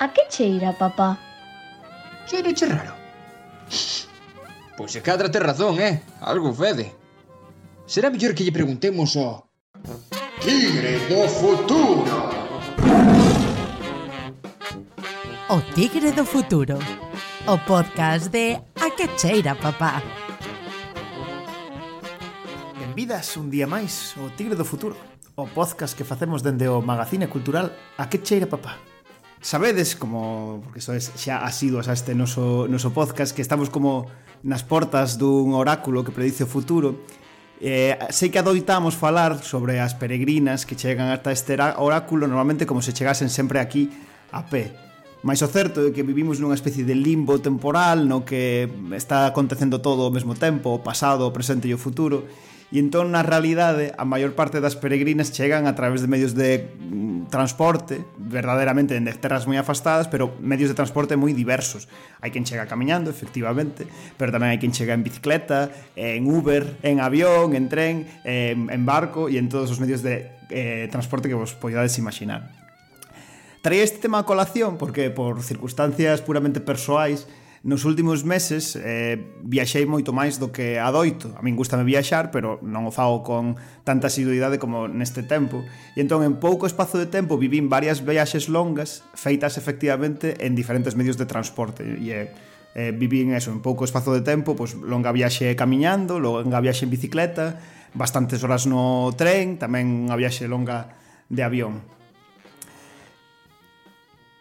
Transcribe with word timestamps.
A 0.00 0.08
que 0.14 0.24
cheira, 0.30 0.72
papá? 0.72 1.18
Cheira 2.26 2.54
che 2.54 2.64
raro. 2.64 2.94
Pois 4.74 4.92
se 4.92 5.02
cadra 5.02 5.28
ter 5.28 5.42
razón, 5.42 5.78
eh? 5.78 6.00
Algo 6.22 6.54
fede. 6.54 6.96
Será 7.84 8.08
mellor 8.08 8.32
que 8.32 8.44
lle 8.44 8.50
preguntemos 8.50 9.14
ao... 9.16 9.44
Tigre 10.40 11.04
do 11.04 11.28
futuro! 11.28 12.16
O 15.50 15.60
Tigre 15.76 16.12
do 16.12 16.24
futuro. 16.24 16.78
O 17.46 17.58
podcast 17.68 18.32
de 18.32 18.56
A 18.80 18.88
que 18.96 19.04
cheira, 19.20 19.52
papá. 19.54 20.00
Benvidas 22.80 23.36
un 23.36 23.52
día 23.52 23.68
máis 23.68 24.16
o 24.16 24.32
Tigre 24.32 24.56
do 24.56 24.64
futuro. 24.64 24.96
O 25.36 25.44
podcast 25.44 25.92
que 25.92 26.08
facemos 26.08 26.40
dende 26.40 26.64
o 26.72 26.80
Magazine 26.80 27.28
Cultural 27.28 27.68
A 28.00 28.08
que 28.08 28.24
cheira, 28.24 28.48
papá 28.48 28.89
Sabedes, 29.40 29.96
como, 29.96 30.60
porque 30.62 30.84
sois 30.84 31.10
xa 31.16 31.40
asiduos 31.42 31.88
a 31.88 31.96
este 31.96 32.12
noso, 32.14 32.68
noso 32.68 32.92
podcast, 32.92 33.32
que 33.32 33.40
estamos 33.40 33.72
como 33.72 34.06
nas 34.44 34.60
portas 34.62 35.16
dun 35.16 35.56
oráculo 35.56 36.04
que 36.04 36.12
predice 36.12 36.44
o 36.44 36.50
futuro, 36.50 37.00
Eh, 37.60 37.92
sei 38.08 38.32
que 38.32 38.40
adoitamos 38.40 38.96
falar 38.96 39.44
sobre 39.44 39.84
as 39.84 39.92
peregrinas 39.92 40.64
que 40.64 40.72
chegan 40.72 41.12
ata 41.12 41.28
este 41.28 41.60
oráculo 41.76 42.24
normalmente 42.24 42.64
como 42.64 42.80
se 42.80 42.96
chegasen 42.96 43.28
sempre 43.28 43.60
aquí 43.60 43.92
a 44.32 44.48
pé. 44.48 44.72
Mais 45.20 45.44
o 45.44 45.48
certo 45.52 45.84
é 45.84 45.92
que 45.92 46.00
vivimos 46.00 46.40
nunha 46.40 46.56
especie 46.56 46.88
de 46.88 46.96
limbo 46.96 47.36
temporal 47.44 48.08
no 48.08 48.24
que 48.24 48.64
está 48.96 49.28
acontecendo 49.28 49.84
todo 49.84 50.08
ao 50.08 50.12
mesmo 50.12 50.32
tempo, 50.32 50.72
o 50.72 50.80
pasado, 50.80 51.28
o 51.28 51.36
presente 51.36 51.68
e 51.68 51.76
o 51.76 51.78
futuro, 51.78 52.24
E 52.70 52.78
entón, 52.78 53.10
na 53.10 53.26
realidade, 53.26 53.90
a 53.98 54.06
maior 54.06 54.38
parte 54.38 54.62
das 54.62 54.78
peregrinas 54.78 55.34
chegan 55.34 55.66
a 55.66 55.74
través 55.74 56.06
de 56.06 56.08
medios 56.08 56.38
de 56.38 56.70
mm, 56.70 57.26
transporte, 57.26 58.06
verdadeiramente 58.14 58.94
en 58.94 59.10
terras 59.18 59.50
moi 59.50 59.58
afastadas, 59.58 60.06
pero 60.06 60.38
medios 60.38 60.70
de 60.70 60.78
transporte 60.78 61.18
moi 61.18 61.34
diversos. 61.34 61.90
Hai 62.22 62.30
quen 62.30 62.46
chega 62.46 62.70
camiñando, 62.70 63.10
efectivamente, 63.10 63.90
pero 64.14 64.30
tamén 64.30 64.54
hai 64.54 64.62
quen 64.62 64.70
chega 64.70 64.94
en 64.94 65.02
bicicleta, 65.02 65.74
en 65.98 66.30
Uber, 66.30 66.78
en 66.86 67.02
avión, 67.02 67.58
en 67.58 67.66
tren, 67.66 68.06
en 68.22 68.82
barco 68.86 69.26
e 69.26 69.34
en 69.34 69.50
todos 69.50 69.74
os 69.74 69.82
medios 69.82 70.06
de 70.06 70.30
eh, 70.54 70.86
transporte 70.94 71.26
que 71.26 71.34
vos 71.34 71.58
podades 71.58 71.98
imaginar. 71.98 72.54
Traía 73.66 73.82
este 73.82 73.98
tema 73.98 74.22
a 74.22 74.24
colación 74.24 74.78
porque 74.78 75.10
por 75.10 75.42
circunstancias 75.42 76.22
puramente 76.22 76.62
persoais 76.62 77.26
nos 77.62 77.84
últimos 77.84 78.24
meses 78.24 78.72
eh, 78.80 79.20
viaxei 79.44 79.84
moito 79.84 80.16
máis 80.16 80.40
do 80.40 80.48
que 80.48 80.80
adoito. 80.80 81.36
A 81.36 81.44
min 81.44 81.60
gustame 81.60 81.84
viaxar, 81.84 82.32
pero 82.32 82.56
non 82.64 82.88
o 82.88 82.92
fago 82.92 83.20
con 83.20 83.60
tanta 83.84 84.08
asiduidade 84.08 84.56
como 84.56 84.88
neste 84.88 85.20
tempo. 85.20 85.60
E 85.92 86.00
entón, 86.00 86.24
en 86.24 86.40
pouco 86.40 86.64
espazo 86.64 86.96
de 86.96 87.04
tempo, 87.04 87.36
vivín 87.36 87.68
varias 87.68 88.00
viaxes 88.00 88.48
longas 88.48 89.04
feitas 89.12 89.60
efectivamente 89.60 90.40
en 90.40 90.56
diferentes 90.56 90.96
medios 90.96 91.20
de 91.20 91.28
transporte. 91.28 91.84
E 91.84 92.08
eh, 92.08 92.26
eh, 92.72 92.96
vivín 92.96 93.36
eso, 93.36 93.52
en 93.52 93.60
pouco 93.60 93.84
espazo 93.84 94.16
de 94.16 94.24
tempo, 94.24 94.56
pois 94.56 94.72
longa 94.72 95.12
viaxe 95.12 95.52
camiñando, 95.52 96.16
longa 96.16 96.64
viaxe 96.64 96.88
en 96.88 96.96
bicicleta, 96.96 97.60
bastantes 97.92 98.40
horas 98.40 98.64
no 98.64 99.12
tren, 99.20 99.60
tamén 99.60 100.08
unha 100.08 100.16
viaxe 100.16 100.48
longa 100.48 100.96
de 101.28 101.44
avión. 101.44 101.99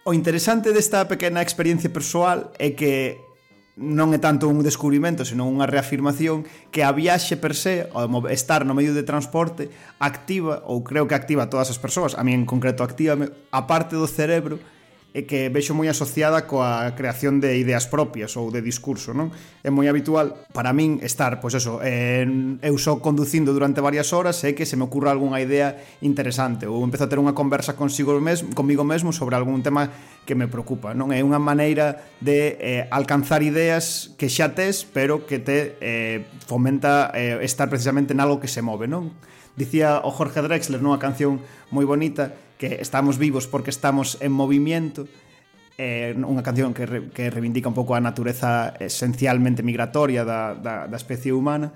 O 0.04 0.14
interesante 0.14 0.72
desta 0.72 1.06
pequena 1.06 1.44
experiencia 1.44 1.92
persoal 1.92 2.52
é 2.58 2.72
que 2.72 3.20
non 3.80 4.12
é 4.12 4.20
tanto 4.20 4.52
un 4.52 4.60
descubrimento, 4.60 5.24
senón 5.24 5.56
unha 5.56 5.68
reafirmación 5.68 6.44
que 6.68 6.84
a 6.84 6.92
viaxe 6.92 7.40
per 7.40 7.56
se, 7.56 7.88
o 7.96 8.04
estar 8.28 8.68
no 8.68 8.76
medio 8.76 8.92
de 8.92 9.08
transporte, 9.08 9.72
activa, 10.04 10.68
ou 10.68 10.84
creo 10.84 11.08
que 11.08 11.16
activa 11.16 11.48
a 11.48 11.52
todas 11.52 11.72
as 11.72 11.80
persoas, 11.80 12.16
a 12.16 12.24
mí 12.28 12.36
en 12.36 12.44
concreto 12.44 12.84
activa 12.84 13.16
a 13.52 13.62
parte 13.72 13.96
do 13.96 14.08
cerebro 14.08 14.60
e 15.10 15.26
que 15.26 15.50
vexo 15.50 15.74
moi 15.74 15.90
asociada 15.90 16.46
coa 16.46 16.94
creación 16.94 17.42
de 17.42 17.58
ideas 17.58 17.90
propias 17.90 18.38
ou 18.38 18.54
de 18.54 18.62
discurso, 18.62 19.10
non? 19.10 19.34
É 19.66 19.74
moi 19.74 19.90
habitual 19.90 20.38
para 20.54 20.70
min 20.70 21.02
estar, 21.02 21.42
pois 21.42 21.58
eso, 21.58 21.82
en, 21.82 22.62
eu 22.62 22.78
só 22.78 23.02
conducindo 23.02 23.50
durante 23.50 23.82
varias 23.82 24.14
horas 24.14 24.38
e 24.46 24.54
que 24.54 24.70
se 24.70 24.78
me 24.78 24.86
ocurra 24.86 25.10
algunha 25.10 25.42
idea 25.42 25.82
interesante 26.06 26.70
ou 26.70 26.86
empezo 26.86 27.06
a 27.06 27.12
ter 27.12 27.18
unha 27.18 27.34
conversa 27.34 27.74
consigo 27.74 28.14
mesmo, 28.22 28.54
comigo 28.54 28.86
mesmo 28.86 29.10
sobre 29.10 29.34
algún 29.34 29.66
tema 29.66 29.90
que 30.30 30.38
me 30.38 30.46
preocupa, 30.46 30.94
non? 30.94 31.10
É 31.10 31.26
unha 31.26 31.42
maneira 31.42 32.06
de 32.22 32.62
eh, 32.62 32.86
alcanzar 32.94 33.42
ideas 33.42 34.14
que 34.14 34.30
xa 34.30 34.54
tes, 34.54 34.86
pero 34.86 35.26
que 35.26 35.42
te 35.42 35.74
eh, 35.82 36.30
fomenta 36.46 37.10
eh, 37.18 37.42
estar 37.42 37.66
precisamente 37.66 38.14
en 38.14 38.22
algo 38.22 38.38
que 38.38 38.46
se 38.46 38.62
move, 38.62 38.86
non? 38.86 39.10
Dicía 39.58 40.06
o 40.06 40.14
Jorge 40.14 40.46
Drexler 40.46 40.86
nunha 40.86 41.02
canción 41.02 41.42
moi 41.74 41.84
bonita 41.84 42.32
que 42.60 42.84
estamos 42.84 43.18
vivos 43.18 43.48
porque 43.48 43.72
estamos 43.72 44.20
en 44.20 44.36
movimiento 44.36 45.08
é 45.80 46.12
unha 46.12 46.44
canción 46.44 46.76
que, 46.76 46.84
re, 46.84 47.00
que 47.16 47.32
reivindica 47.32 47.72
un 47.72 47.78
pouco 47.78 47.96
a 47.96 48.04
natureza 48.04 48.76
esencialmente 48.84 49.64
migratoria 49.64 50.28
da, 50.28 50.52
da, 50.52 50.92
da 50.92 50.98
especie 51.00 51.32
humana 51.32 51.72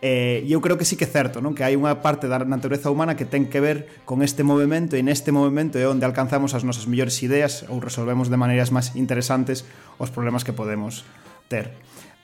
eh, 0.00 0.40
e 0.40 0.50
eu 0.56 0.64
creo 0.64 0.80
que 0.80 0.88
sí 0.88 0.96
que 0.96 1.04
é 1.04 1.12
certo 1.12 1.44
non? 1.44 1.52
que 1.52 1.60
hai 1.60 1.76
unha 1.76 2.00
parte 2.00 2.24
da 2.24 2.40
natureza 2.40 2.88
humana 2.88 3.20
que 3.20 3.28
ten 3.28 3.52
que 3.52 3.60
ver 3.60 4.00
con 4.08 4.24
este 4.24 4.40
movimento 4.48 4.96
e 4.96 5.04
neste 5.04 5.28
movimento 5.28 5.76
é 5.76 5.84
onde 5.84 6.08
alcanzamos 6.08 6.56
as 6.56 6.64
nosas 6.64 6.88
mellores 6.88 7.20
ideas 7.20 7.68
ou 7.68 7.84
resolvemos 7.84 8.32
de 8.32 8.40
maneiras 8.40 8.72
máis 8.72 8.96
interesantes 8.96 9.68
os 10.00 10.08
problemas 10.08 10.40
que 10.40 10.56
podemos 10.56 11.04
ter 11.52 11.76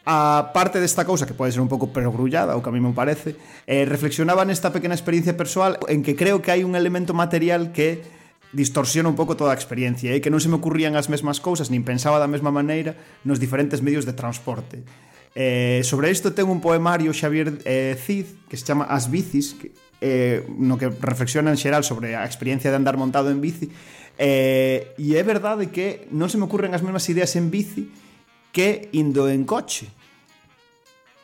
A 0.09 0.51
parte 0.57 0.81
desta 0.81 1.05
cousa 1.05 1.29
que 1.29 1.37
pode 1.37 1.53
ser 1.53 1.61
un 1.61 1.69
pouco 1.69 1.93
perogrullada, 1.93 2.57
o 2.57 2.65
que 2.65 2.73
a 2.73 2.75
mí 2.75 2.81
me 2.81 2.97
parece, 2.97 3.37
eh, 3.69 3.85
reflexionaba 3.85 4.49
nesta 4.49 4.73
pequena 4.73 4.97
experiencia 4.97 5.37
persoal 5.37 5.77
en 5.93 6.01
que 6.01 6.17
creo 6.17 6.41
que 6.41 6.51
hai 6.51 6.65
un 6.65 6.73
elemento 6.73 7.13
material 7.13 7.69
que 7.71 8.01
distorsiona 8.53 9.09
un 9.09 9.15
pouco 9.15 9.37
toda 9.37 9.53
a 9.53 9.57
experiencia 9.57 10.11
e 10.11 10.19
eh? 10.19 10.21
que 10.25 10.33
non 10.33 10.43
se 10.43 10.51
me 10.51 10.59
ocurrían 10.59 10.99
as 10.99 11.07
mesmas 11.07 11.39
cousas 11.39 11.71
nin 11.71 11.87
pensaba 11.87 12.19
da 12.19 12.27
mesma 12.27 12.51
maneira 12.51 12.99
nos 13.23 13.39
diferentes 13.39 13.79
medios 13.79 14.03
de 14.03 14.17
transporte. 14.17 14.83
Eh, 15.39 15.87
sobre 15.87 16.11
isto 16.11 16.35
ten 16.35 16.51
un 16.51 16.59
poemario 16.59 17.15
Xavier 17.15 17.63
eh, 17.63 17.95
Cid 17.95 18.51
que 18.51 18.59
se 18.59 18.67
chama 18.67 18.91
As 18.91 19.07
bicis 19.07 19.55
que, 19.55 19.71
eh, 20.03 20.43
no 20.51 20.75
que 20.75 20.91
reflexiona 20.91 21.55
en 21.55 21.59
xeral 21.61 21.87
sobre 21.87 22.19
a 22.19 22.27
experiencia 22.27 22.75
de 22.75 22.77
andar 22.83 22.99
montado 22.99 23.31
en 23.31 23.39
bici 23.39 23.71
eh, 24.19 24.91
e 24.99 25.15
é 25.15 25.23
verdade 25.23 25.71
que 25.71 26.11
non 26.11 26.27
se 26.27 26.35
me 26.35 26.51
ocurren 26.51 26.75
as 26.75 26.83
mesmas 26.83 27.07
ideas 27.07 27.31
en 27.39 27.55
bici 27.55 27.87
que 28.53 28.91
indo 28.93 29.31
en 29.31 29.47
coche. 29.47 29.89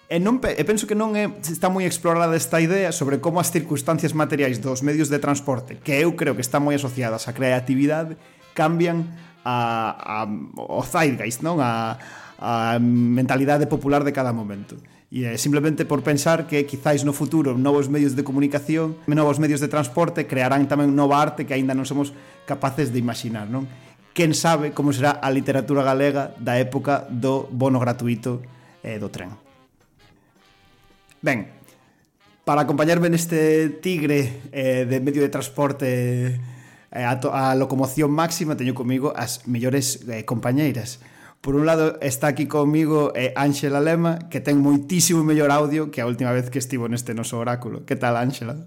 E, 0.06 0.22
non, 0.22 0.38
e 0.38 0.62
penso 0.62 0.86
que 0.86 0.94
non 0.94 1.18
é, 1.18 1.26
está 1.42 1.66
moi 1.66 1.82
explorada 1.82 2.38
esta 2.38 2.62
idea 2.62 2.94
sobre 2.94 3.18
como 3.18 3.42
as 3.42 3.50
circunstancias 3.50 4.14
materiais 4.14 4.62
dos 4.62 4.86
medios 4.86 5.10
de 5.10 5.18
transporte, 5.18 5.82
que 5.82 5.98
eu 5.98 6.14
creo 6.14 6.38
que 6.38 6.46
están 6.46 6.62
moi 6.62 6.78
asociadas 6.78 7.26
á 7.26 7.34
creatividade, 7.34 8.14
cambian 8.54 9.10
a, 9.42 10.22
a, 10.22 10.30
o 10.54 10.82
zeitgeist, 10.86 11.42
non? 11.42 11.58
A, 11.58 11.98
a 12.38 12.78
mentalidade 12.78 13.66
popular 13.66 14.06
de 14.06 14.14
cada 14.14 14.30
momento. 14.30 14.78
E 15.06 15.22
é 15.22 15.38
simplemente 15.38 15.86
por 15.86 16.02
pensar 16.02 16.50
que 16.50 16.66
quizáis 16.66 17.06
no 17.06 17.14
futuro 17.14 17.54
novos 17.54 17.86
medios 17.86 18.18
de 18.18 18.26
comunicación, 18.26 18.98
novos 19.06 19.38
medios 19.38 19.62
de 19.62 19.70
transporte 19.70 20.26
crearán 20.26 20.66
tamén 20.66 20.94
nova 20.94 21.22
arte 21.22 21.46
que 21.46 21.54
aínda 21.54 21.78
non 21.78 21.86
somos 21.86 22.10
capaces 22.46 22.90
de 22.90 22.98
imaginar, 22.98 23.46
non? 23.46 23.70
quen 24.16 24.32
sabe 24.32 24.72
como 24.72 24.96
será 24.96 25.20
a 25.20 25.28
literatura 25.28 25.84
galega 25.84 26.32
da 26.40 26.56
época 26.56 27.04
do 27.12 27.44
bono 27.52 27.76
gratuito 27.76 28.40
eh, 28.80 28.96
do 28.96 29.12
tren. 29.12 29.36
Ben, 31.20 31.52
para 32.48 32.64
acompañarme 32.64 33.12
neste 33.12 33.68
tigre 33.84 34.40
eh, 34.56 34.88
de 34.88 35.04
medio 35.04 35.20
de 35.20 35.28
transporte 35.28 35.86
eh, 36.32 37.04
a, 37.04 37.20
to, 37.20 37.28
a 37.28 37.52
locomoción 37.52 38.08
máxima 38.08 38.56
teño 38.56 38.72
comigo 38.72 39.12
as 39.12 39.44
mellores 39.44 40.08
eh, 40.08 40.24
compañeiras. 40.24 41.04
Por 41.44 41.52
un 41.52 41.68
lado 41.68 42.00
está 42.00 42.32
aquí 42.32 42.48
comigo 42.48 43.12
eh, 43.12 43.36
Ángela 43.36 43.84
Lema, 43.84 44.32
que 44.32 44.40
ten 44.40 44.64
moitísimo 44.64 45.20
mellor 45.28 45.52
audio 45.52 45.92
que 45.92 46.00
a 46.00 46.08
última 46.08 46.32
vez 46.32 46.48
que 46.48 46.56
estivo 46.56 46.88
neste 46.88 47.12
noso 47.12 47.36
oráculo. 47.36 47.84
Que 47.84 48.00
tal, 48.00 48.16
Ángela? 48.16 48.64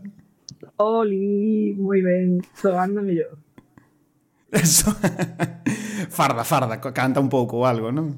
Oli, 0.78 1.74
moi 1.74 2.06
ben, 2.06 2.46
soando 2.54 3.02
mellor. 3.02 3.49
Eso. 4.52 4.92
farda, 6.10 6.44
farda, 6.44 6.80
canta 6.80 7.20
un 7.20 7.30
pouco 7.30 7.62
ou 7.62 7.66
algo, 7.66 7.92
non? 7.92 8.18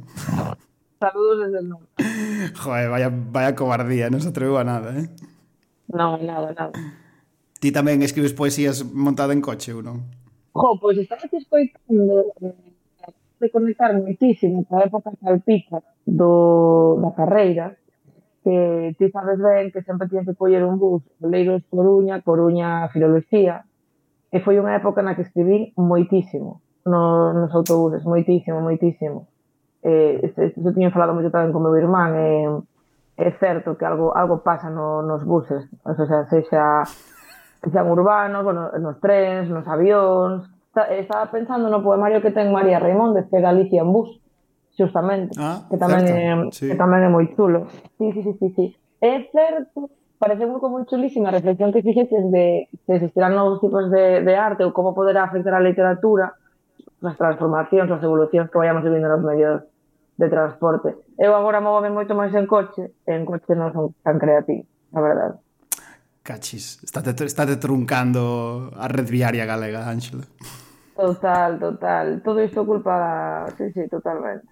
Saludos 1.01 1.47
desde 1.47 1.59
el 1.59 1.67
norte. 1.69 1.89
Joder, 2.61 2.87
vaya, 2.89 3.09
vaya 3.09 3.55
cobardía, 3.55 4.07
non 4.07 4.21
se 4.21 4.29
atreveu 4.29 4.55
a 4.55 4.63
nada, 4.63 4.95
eh? 4.95 5.09
Non, 5.91 6.21
nada, 6.23 6.53
nada. 6.53 6.73
Ti 7.59 7.69
tamén 7.73 8.05
escribes 8.05 8.31
poesías 8.37 8.85
montada 8.85 9.35
en 9.35 9.41
coche, 9.43 9.75
ou 9.75 9.83
non? 9.83 10.07
Jo, 10.53 10.77
pois 10.79 10.95
pues, 10.95 11.05
estaba 11.05 11.27
te 11.27 11.37
escoitando 11.41 12.31
eh, 12.41 12.53
de 13.41 13.47
conectar 13.49 13.91
muitísimo 13.97 14.63
a 14.69 14.85
época 14.85 15.11
salpica 15.19 15.81
do, 16.05 16.99
da 17.01 17.11
carreira, 17.11 17.75
que 18.43 18.95
ti 18.97 19.09
sabes 19.09 19.39
ben 19.39 19.71
que 19.71 19.81
sempre 19.81 20.07
tienes 20.07 20.27
que 20.27 20.35
coller 20.35 20.63
un 20.63 20.77
bus, 20.77 21.03
Leiros 21.19 21.63
Coruña, 21.69 22.21
Coruña 22.21 22.89
Filoloxía, 22.89 23.65
E 24.31 24.39
foi 24.39 24.55
unha 24.57 24.79
época 24.79 25.03
na 25.03 25.13
que 25.13 25.27
escribín 25.27 25.75
moitísimo 25.75 26.63
no, 26.85 27.33
nos 27.33 27.51
autobuses, 27.53 28.03
moitísimo, 28.07 28.61
moitísimo. 28.61 29.27
Eh, 29.83 30.33
eu 30.37 30.73
tiña 30.73 30.93
falado 30.93 31.13
moito 31.13 31.33
tamén 31.33 31.51
con 31.51 31.61
meu 31.61 31.75
irmán, 31.75 32.15
e 32.15 32.47
eh, 33.19 33.27
é 33.27 33.29
certo 33.37 33.75
que 33.77 33.85
algo 33.85 34.15
algo 34.15 34.41
pasa 34.41 34.69
no, 34.69 35.03
nos 35.03 35.21
buses, 35.25 35.67
o 35.83 35.93
sea, 35.93 36.25
sexa 36.29 36.87
sean 37.69 37.87
urbanos, 37.91 38.43
bueno, 38.43 38.71
nos 38.79 38.97
trens, 38.99 39.49
nos 39.49 39.67
avións. 39.67 40.49
Estaba 40.73 41.29
pensando 41.29 41.69
no 41.69 41.83
poemario 41.83 42.21
que 42.23 42.31
ten 42.31 42.49
María 42.49 42.79
Raimóndez, 42.79 43.29
que 43.29 43.37
é 43.37 43.41
Galicia 43.41 43.83
en 43.83 43.91
bus, 43.93 44.09
justamente, 44.73 45.35
ah, 45.37 45.67
que 45.69 45.77
tamén 45.77 46.07
certo, 46.07 46.17
é, 46.17 46.55
sí. 46.55 46.65
que 46.71 46.75
tamén 46.79 47.05
é 47.05 47.09
moi 47.11 47.27
chulo. 47.35 47.69
Sí, 47.99 48.09
sí, 48.15 48.21
sí, 48.23 48.33
sí, 48.39 48.47
sí. 48.55 48.65
É 49.03 49.27
certo 49.29 49.91
pareceu 50.21 50.53
como 50.61 50.77
moi 50.77 50.85
chulísima 50.85 51.33
a 51.33 51.37
reflexión 51.41 51.73
que 51.73 51.81
fixetes 51.81 52.29
de 52.29 52.69
se 52.85 52.91
existirán 53.01 53.33
novos 53.33 53.57
tipos 53.57 53.89
de, 53.89 54.21
de 54.21 54.33
arte 54.37 54.61
ou 54.61 54.69
como 54.69 54.93
poderá 54.93 55.25
afectar 55.25 55.57
a 55.57 55.65
literatura 55.65 56.37
nas 57.01 57.17
transformacións, 57.17 57.89
as 57.89 58.05
evolucións 58.05 58.53
que 58.53 58.61
vayamos 58.61 58.85
vivindo 58.85 59.09
nos 59.09 59.25
medios 59.25 59.65
de 60.21 60.27
transporte. 60.29 60.93
Eu 61.17 61.33
agora 61.33 61.57
móvome 61.57 61.89
moito 61.89 62.13
máis 62.13 62.29
en 62.37 62.45
coche, 62.45 62.93
e 63.01 63.11
en 63.17 63.25
coche 63.25 63.57
non 63.57 63.73
son 63.73 63.97
tan 64.05 64.21
creativo, 64.21 64.69
a 64.93 65.01
verdade. 65.01 65.35
Cachis, 66.21 66.77
estate, 66.85 67.17
estate 67.25 67.57
truncando 67.57 68.69
a 68.77 68.85
red 68.85 69.09
viaria 69.09 69.49
galega, 69.49 69.89
Ángela. 69.89 70.29
Total, 70.93 71.57
total. 71.57 72.21
Todo 72.21 72.45
isto 72.45 72.61
culpa 72.61 72.93
da... 72.93 73.13
Sí, 73.57 73.73
sí, 73.73 73.89
totalmente. 73.89 74.45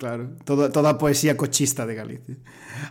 Claro, 0.00 0.30
toda, 0.48 0.72
toda 0.72 0.96
a 0.96 0.98
poesía 0.98 1.36
cochista 1.36 1.84
de 1.84 1.94
Galicia. 1.94 2.40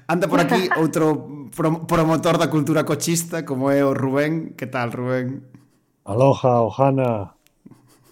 Anda 0.06 0.29
por 0.29 0.38
aquí 0.45 0.69
outro 0.77 1.50
prom 1.50 1.89
promotor 1.89 2.38
da 2.38 2.53
cultura 2.53 2.85
cochista 2.85 3.41
como 3.41 3.73
é 3.73 3.81
o 3.81 3.97
Rubén. 3.97 4.53
Que 4.53 4.69
tal, 4.69 4.94
Rubén? 4.94 5.41
Aloha, 6.06 6.61
Ohana. 6.61 7.33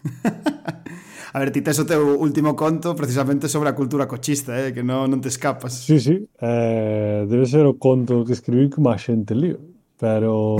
a 1.33 1.37
ver, 1.37 1.53
ti 1.53 1.61
tes 1.61 1.77
o 1.77 1.85
teu 1.85 2.17
último 2.17 2.57
conto 2.57 2.97
precisamente 2.97 3.45
sobre 3.45 3.69
a 3.69 3.77
cultura 3.77 4.09
cochista, 4.09 4.57
eh? 4.57 4.73
que 4.73 4.81
non, 4.81 5.13
non 5.13 5.21
te 5.21 5.29
escapas. 5.29 5.77
Sí, 5.77 6.01
sí. 6.01 6.25
Eh, 6.41 7.29
debe 7.29 7.45
ser 7.45 7.69
o 7.69 7.77
conto 7.77 8.25
que 8.25 8.33
escribí 8.33 8.65
que 8.73 8.81
máis 8.81 9.05
xente 9.05 9.37
lío. 9.37 9.61
Pero... 10.01 10.57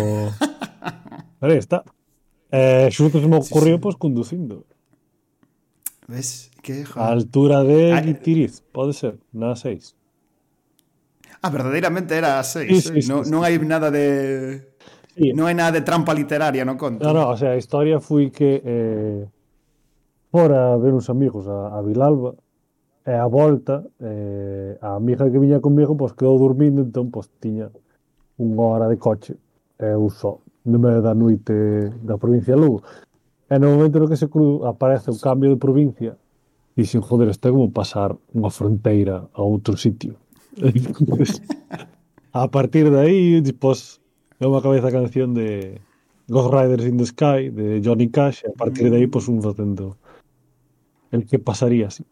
Pero 1.42 1.50
aí 1.54 1.58
está. 1.58 1.82
Eh, 2.54 2.94
xusto 2.94 3.18
se 3.18 3.26
me 3.26 3.42
ocorreu, 3.42 3.78
sí, 3.78 3.82
sí. 3.82 3.82
pois, 3.82 3.98
conducindo. 3.98 4.62
Ves? 6.06 6.47
que 6.68 6.84
A 7.00 7.08
altura 7.08 7.64
de 7.64 7.96
ah, 7.96 8.00
eh, 8.00 8.12
Guitiriz, 8.12 8.60
pode 8.76 8.92
ser, 8.92 9.16
na 9.32 9.56
6. 9.56 9.96
Ah, 11.40 11.50
verdadeiramente 11.50 12.12
era 12.12 12.40
a 12.40 12.44
6, 12.44 12.68
sí, 12.68 12.82
sí, 12.82 13.00
eh? 13.00 13.02
sí, 13.02 13.08
non, 13.08 13.24
sí, 13.24 13.32
non 13.32 13.48
hai 13.48 13.56
nada 13.64 13.88
de 13.88 14.68
sí. 15.16 15.32
non 15.32 15.48
hai 15.48 15.56
nada 15.56 15.72
de 15.80 15.88
trampa 15.88 16.12
literaria 16.12 16.68
no 16.68 16.76
conto. 16.76 17.08
No, 17.08 17.16
no, 17.16 17.32
o 17.32 17.38
sea, 17.40 17.56
a 17.56 17.60
historia 17.62 18.04
foi 18.04 18.28
que 18.28 18.60
eh, 18.60 19.24
fora 20.28 20.76
a 20.76 20.78
ver 20.78 20.92
uns 20.92 21.08
amigos 21.08 21.48
a, 21.48 21.72
a 21.72 21.80
Vilalba 21.80 22.36
e 23.08 23.16
a 23.16 23.28
volta 23.32 23.88
eh, 24.04 24.76
a 24.84 25.00
amiga 25.00 25.24
que 25.32 25.40
viña 25.40 25.64
comigo 25.64 25.96
pois 25.96 26.12
pues, 26.12 26.20
quedou 26.20 26.36
dormindo, 26.36 26.84
entón 26.84 27.08
pois 27.08 27.32
pues, 27.32 27.40
tiña 27.40 27.72
unha 28.36 28.66
hora 28.68 28.92
de 28.92 29.00
coche 29.00 29.40
e 29.80 29.88
eu 29.96 30.12
só 30.12 30.44
no 30.68 30.84
medio 30.84 31.00
da 31.00 31.16
noite 31.16 31.56
da 32.04 32.20
provincia 32.20 32.52
de 32.54 32.60
Lugo. 32.60 32.84
E 33.48 33.56
no 33.56 33.72
momento 33.72 34.04
no 34.04 34.12
que 34.12 34.20
se 34.20 34.28
cru, 34.28 34.68
aparece 34.68 35.08
o 35.08 35.16
cambio 35.16 35.48
de 35.48 35.56
provincia 35.56 36.20
dixen, 36.78 37.02
joder, 37.02 37.30
está 37.34 37.50
como 37.50 37.74
pasar 37.74 38.14
unha 38.38 38.54
fronteira 38.54 39.26
a 39.34 39.42
outro 39.42 39.74
sitio. 39.76 40.22
Entonces, 40.62 41.42
a 42.32 42.46
partir 42.54 42.94
de 42.94 43.00
aí, 43.02 43.42
pois, 43.58 44.00
pues, 44.38 44.46
unha 44.46 44.62
cabeza 44.62 44.94
canción 44.94 45.34
de 45.34 45.82
Ghost 46.30 46.54
Riders 46.54 46.86
in 46.86 47.02
the 47.02 47.08
Sky, 47.10 47.50
de 47.50 47.82
Johnny 47.82 48.14
Cash, 48.14 48.46
e 48.46 48.54
a 48.54 48.56
partir 48.56 48.94
de 48.94 49.02
aí, 49.02 49.10
pois, 49.10 49.26
pues, 49.26 49.34
un 49.34 49.42
facendo 49.42 49.98
el 51.10 51.26
que 51.26 51.42
pasaría 51.42 51.90
así. 51.90 52.06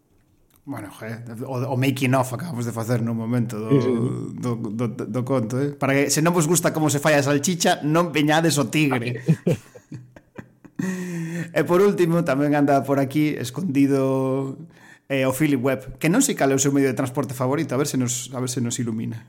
Bueno, 0.65 0.89
joder, 0.89 1.21
o, 1.45 1.61
o 1.69 1.77
making 1.77 2.17
off 2.17 2.33
acabamos 2.33 2.65
de 2.65 2.73
facer 2.73 3.05
no 3.05 3.13
momento 3.13 3.61
do, 3.61 3.69
sí, 3.69 3.85
sí. 3.85 3.93
do, 4.41 4.57
do, 4.57 4.89
do, 4.89 5.05
do 5.05 5.21
conto, 5.21 5.61
eh? 5.61 5.77
Para 5.77 5.93
que 5.93 6.09
se 6.09 6.25
non 6.25 6.33
vos 6.33 6.49
gusta 6.49 6.73
como 6.73 6.89
se 6.89 6.97
falla 6.97 7.21
a 7.21 7.27
salchicha, 7.29 7.85
non 7.85 8.09
peñades 8.09 8.57
o 8.57 8.65
tigre. 8.65 9.21
e 10.79 11.61
por 11.63 11.79
último, 11.79 12.27
tamén 12.27 12.51
anda 12.51 12.83
por 12.83 12.99
aquí 12.99 13.35
escondido 13.39 14.59
eh, 15.07 15.23
o 15.23 15.31
Philip 15.31 15.61
Webb, 15.61 15.95
que 16.01 16.11
non 16.11 16.19
sei 16.19 16.35
cal 16.35 16.51
é 16.51 16.55
o 16.55 16.61
seu 16.61 16.75
medio 16.75 16.91
de 16.91 16.97
transporte 16.97 17.31
favorito, 17.31 17.71
a 17.71 17.79
ver 17.79 17.87
se 17.87 17.95
nos, 17.95 18.31
a 18.35 18.39
ver 18.43 18.51
se 18.51 18.59
nos 18.59 18.75
ilumina. 18.81 19.23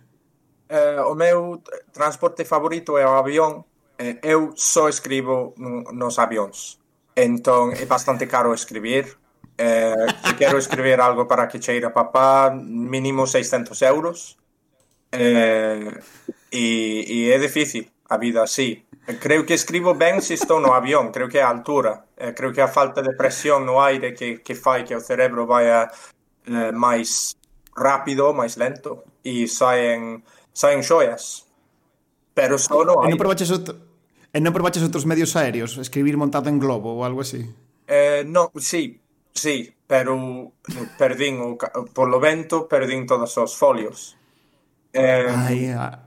Eh, 0.66 0.98
o 1.02 1.14
meu 1.14 1.62
transporte 1.94 2.42
favorito 2.42 2.98
é 2.98 3.06
o 3.06 3.14
avión, 3.14 3.62
eh, 3.98 4.18
eu 4.22 4.52
só 4.56 4.88
escribo 4.88 5.54
nos 5.58 6.18
avións. 6.18 6.82
Entón, 7.16 7.72
é 7.72 7.86
bastante 7.86 8.26
caro 8.28 8.52
escribir. 8.52 9.16
Eh, 9.56 10.06
se 10.24 10.36
quero 10.36 10.58
escribir 10.58 11.00
algo 11.00 11.24
para 11.24 11.48
que 11.48 11.62
cheira 11.62 11.92
papá, 11.92 12.52
mínimo 12.52 13.26
600 13.26 13.80
euros. 13.82 14.36
Eh, 15.12 15.96
e, 16.52 17.04
e 17.08 17.32
é 17.32 17.38
difícil 17.38 17.88
a 18.08 18.18
vida 18.18 18.42
así, 18.42 18.85
Creo 19.06 19.46
que 19.46 19.54
escribo 19.54 19.94
ben 19.94 20.18
se 20.18 20.34
estou 20.34 20.58
no 20.58 20.74
avión, 20.74 21.14
creo 21.14 21.30
que 21.30 21.38
é 21.38 21.44
a 21.46 21.48
altura. 21.48 22.10
Eh, 22.18 22.34
creo 22.34 22.50
que 22.50 22.58
a 22.58 22.66
falta 22.66 23.02
de 23.06 23.14
presión 23.14 23.62
no 23.62 23.78
aire 23.78 24.10
que, 24.18 24.42
que 24.42 24.58
fai 24.58 24.82
que 24.82 24.98
o 24.98 25.00
cerebro 25.00 25.46
vaya 25.46 25.86
eh, 26.42 26.74
máis 26.74 27.38
rápido, 27.70 28.34
máis 28.34 28.58
lento 28.58 29.06
e 29.22 29.46
saen 29.46 30.26
saen 30.50 30.82
xoias. 30.82 31.46
Pero 32.34 32.58
só 32.58 32.82
no 32.82 32.98
aire. 32.98 33.06
E 33.06 33.14
non 33.14 33.22
probaches, 33.22 33.54
outro, 33.54 33.78
e 34.34 34.38
non 34.42 34.50
probaches 34.50 34.82
outros 34.82 35.06
medios 35.06 35.38
aéreos? 35.38 35.78
Escribir 35.78 36.18
montado 36.18 36.50
en 36.50 36.58
globo 36.58 36.98
ou 36.98 37.06
algo 37.06 37.22
así? 37.22 37.46
Eh, 37.86 38.26
non, 38.26 38.50
sí, 38.58 38.98
sí, 39.30 39.70
pero 39.86 40.18
perdín 40.98 41.38
o, 41.46 41.54
polo 41.94 42.18
vento, 42.18 42.66
perdín 42.66 43.06
todos 43.06 43.38
os 43.38 43.54
folios. 43.54 44.18
Eh, 44.90 45.30
Ai, 45.30 45.70
a 45.70 46.02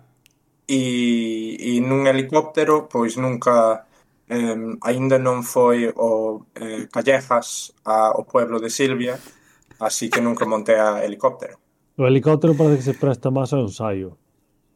e, 0.69 1.57
e 1.57 1.81
nun 1.81 2.05
helicóptero 2.05 2.85
pois 2.85 3.17
nunca 3.17 3.89
eh, 4.29 4.77
aínda 4.85 5.17
non 5.17 5.41
foi 5.41 5.89
o 5.89 6.45
eh, 6.53 6.85
Callejas 6.93 7.73
a, 7.89 8.13
o 8.13 8.29
pueblo 8.29 8.61
de 8.61 8.69
Silvia 8.69 9.17
así 9.81 10.13
que 10.13 10.21
nunca 10.21 10.45
montei 10.45 10.77
a 10.77 11.01
helicóptero 11.01 11.57
O 11.99 12.07
helicóptero 12.07 12.53
parece 12.53 12.77
que 12.79 12.87
se 12.93 12.95
presta 12.95 13.33
máis 13.33 13.49
ao 13.49 13.65
ensaio 13.65 14.13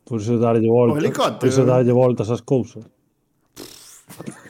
por 0.02 0.18
iso 0.18 0.42
darlle 0.42 0.66
voltas 0.66 1.06
helicóptero. 1.06 1.40
por 1.40 1.48
iso 1.48 1.64
darlle 1.64 1.94
voltas 1.94 2.34
as 2.34 2.42
cousas 2.42 2.90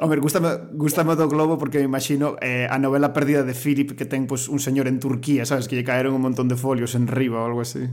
Hombre, 0.00 0.16
gustame, 0.24 0.48
gustame 0.80 1.12
do 1.12 1.28
globo 1.28 1.60
porque 1.60 1.76
me 1.76 1.84
imagino 1.84 2.40
eh, 2.40 2.64
a 2.70 2.80
novela 2.80 3.12
perdida 3.12 3.44
de 3.44 3.52
Philip 3.52 3.92
que 3.92 4.08
ten 4.08 4.24
pues, 4.24 4.48
un 4.48 4.56
señor 4.56 4.88
en 4.88 4.96
Turquía, 4.96 5.44
sabes, 5.44 5.68
que 5.68 5.76
lle 5.76 5.84
caeron 5.84 6.16
un 6.16 6.24
montón 6.24 6.48
de 6.48 6.56
folios 6.56 6.96
en 6.96 7.04
riba 7.04 7.44
ou 7.44 7.44
algo 7.44 7.60
así. 7.60 7.84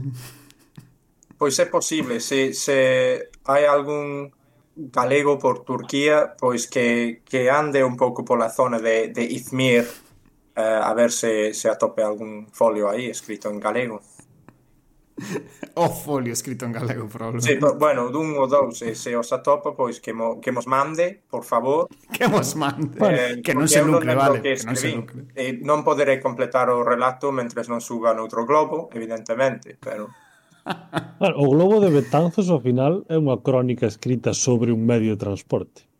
Pois 1.38 1.56
é 1.58 1.66
posible, 1.66 2.18
se, 2.18 2.52
se 2.52 3.30
hai 3.46 3.64
algún 3.64 4.34
galego 4.74 5.38
por 5.38 5.62
Turquía, 5.62 6.34
pois 6.34 6.66
que, 6.66 7.22
que 7.24 7.50
ande 7.50 7.86
un 7.86 7.96
pouco 7.96 8.24
pola 8.24 8.50
zona 8.50 8.78
de, 8.78 9.14
de 9.14 9.22
Izmir, 9.22 9.86
eh, 10.56 10.80
a 10.82 10.92
ver 10.94 11.10
se, 11.12 11.54
se 11.54 11.70
atope 11.70 12.02
algún 12.02 12.50
folio 12.50 12.90
aí 12.90 13.06
escrito 13.06 13.50
en 13.50 13.60
galego. 13.60 14.02
o 15.74 15.88
folio 15.88 16.32
escrito 16.32 16.64
en 16.64 16.72
galego, 16.72 17.08
probablemente. 17.08 17.54
Sí, 17.54 17.58
pero, 17.58 17.74
bueno, 17.74 18.10
dun 18.10 18.34
ou 18.38 18.46
dous, 18.46 18.78
se, 18.78 18.94
se 18.94 19.14
os 19.18 19.30
atopa, 19.34 19.74
pois 19.74 19.98
que, 19.98 20.14
mo, 20.14 20.38
que 20.42 20.50
mos 20.54 20.66
mande, 20.66 21.22
por 21.30 21.42
favor. 21.42 21.86
Que 22.18 22.26
mos 22.26 22.54
mande, 22.54 22.98
eh, 22.98 23.42
que 23.42 23.54
non 23.54 23.66
se 23.66 23.82
lucre, 23.82 24.14
vale. 24.14 24.42
Que, 24.42 24.58
que 24.58 24.66
non, 24.66 24.74
se 24.78 24.90
lucre. 24.94 25.30
Eh, 25.34 25.58
non 25.62 25.82
poderei 25.82 26.18
completar 26.18 26.70
o 26.70 26.82
relato 26.82 27.30
mentre 27.30 27.62
non 27.66 27.82
suba 27.82 28.14
noutro 28.14 28.46
globo, 28.46 28.90
evidentemente, 28.90 29.78
pero... 29.78 30.10
Claro, 31.18 31.34
o 31.42 31.50
Globo 31.50 31.80
de 31.80 31.90
Betanzos 31.90 32.46
ao 32.46 32.62
final 32.62 33.02
é 33.10 33.18
unha 33.18 33.42
crónica 33.42 33.90
escrita 33.90 34.30
sobre 34.30 34.70
un 34.70 34.86
medio 34.86 35.18
de 35.18 35.20
transporte. 35.20 35.90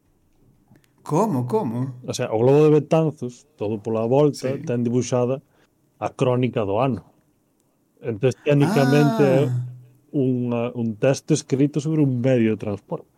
Como, 1.03 1.51
como? 1.51 1.99
O 2.07 2.15
sea, 2.15 2.31
o 2.31 2.39
Globo 2.39 2.63
de 2.69 2.79
Betanzos, 2.79 3.51
todo 3.59 3.83
pola 3.83 4.07
volta, 4.07 4.55
sí. 4.55 4.63
ten 4.63 4.87
dibuixada 4.87 5.43
a 5.99 6.09
crónica 6.15 6.63
do 6.63 6.79
ano. 6.79 7.03
Entón, 7.99 8.31
técnicamente 8.47 9.25
ah. 9.27 9.35
é 9.35 9.43
unha, 10.15 10.71
un 10.79 10.95
texto 10.95 11.35
escrito 11.35 11.83
sobre 11.83 11.99
un 11.99 12.23
medio 12.23 12.55
de 12.55 12.59
transporte. 12.63 13.11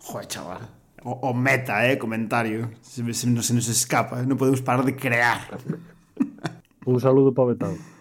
Joder, 0.00 0.26
chaval. 0.26 0.62
O, 1.04 1.12
o 1.28 1.30
meta, 1.36 1.84
eh, 1.84 2.00
comentario. 2.00 2.72
Se, 2.80 3.04
se, 3.12 3.26
se 3.28 3.52
nos 3.52 3.68
escapa, 3.68 4.24
non 4.24 4.40
podemos 4.40 4.64
parar 4.64 4.88
de 4.88 4.96
crear. 4.96 5.52
Un 6.88 6.96
saludo 6.96 7.36
para 7.36 7.52
Betanzos. 7.52 7.91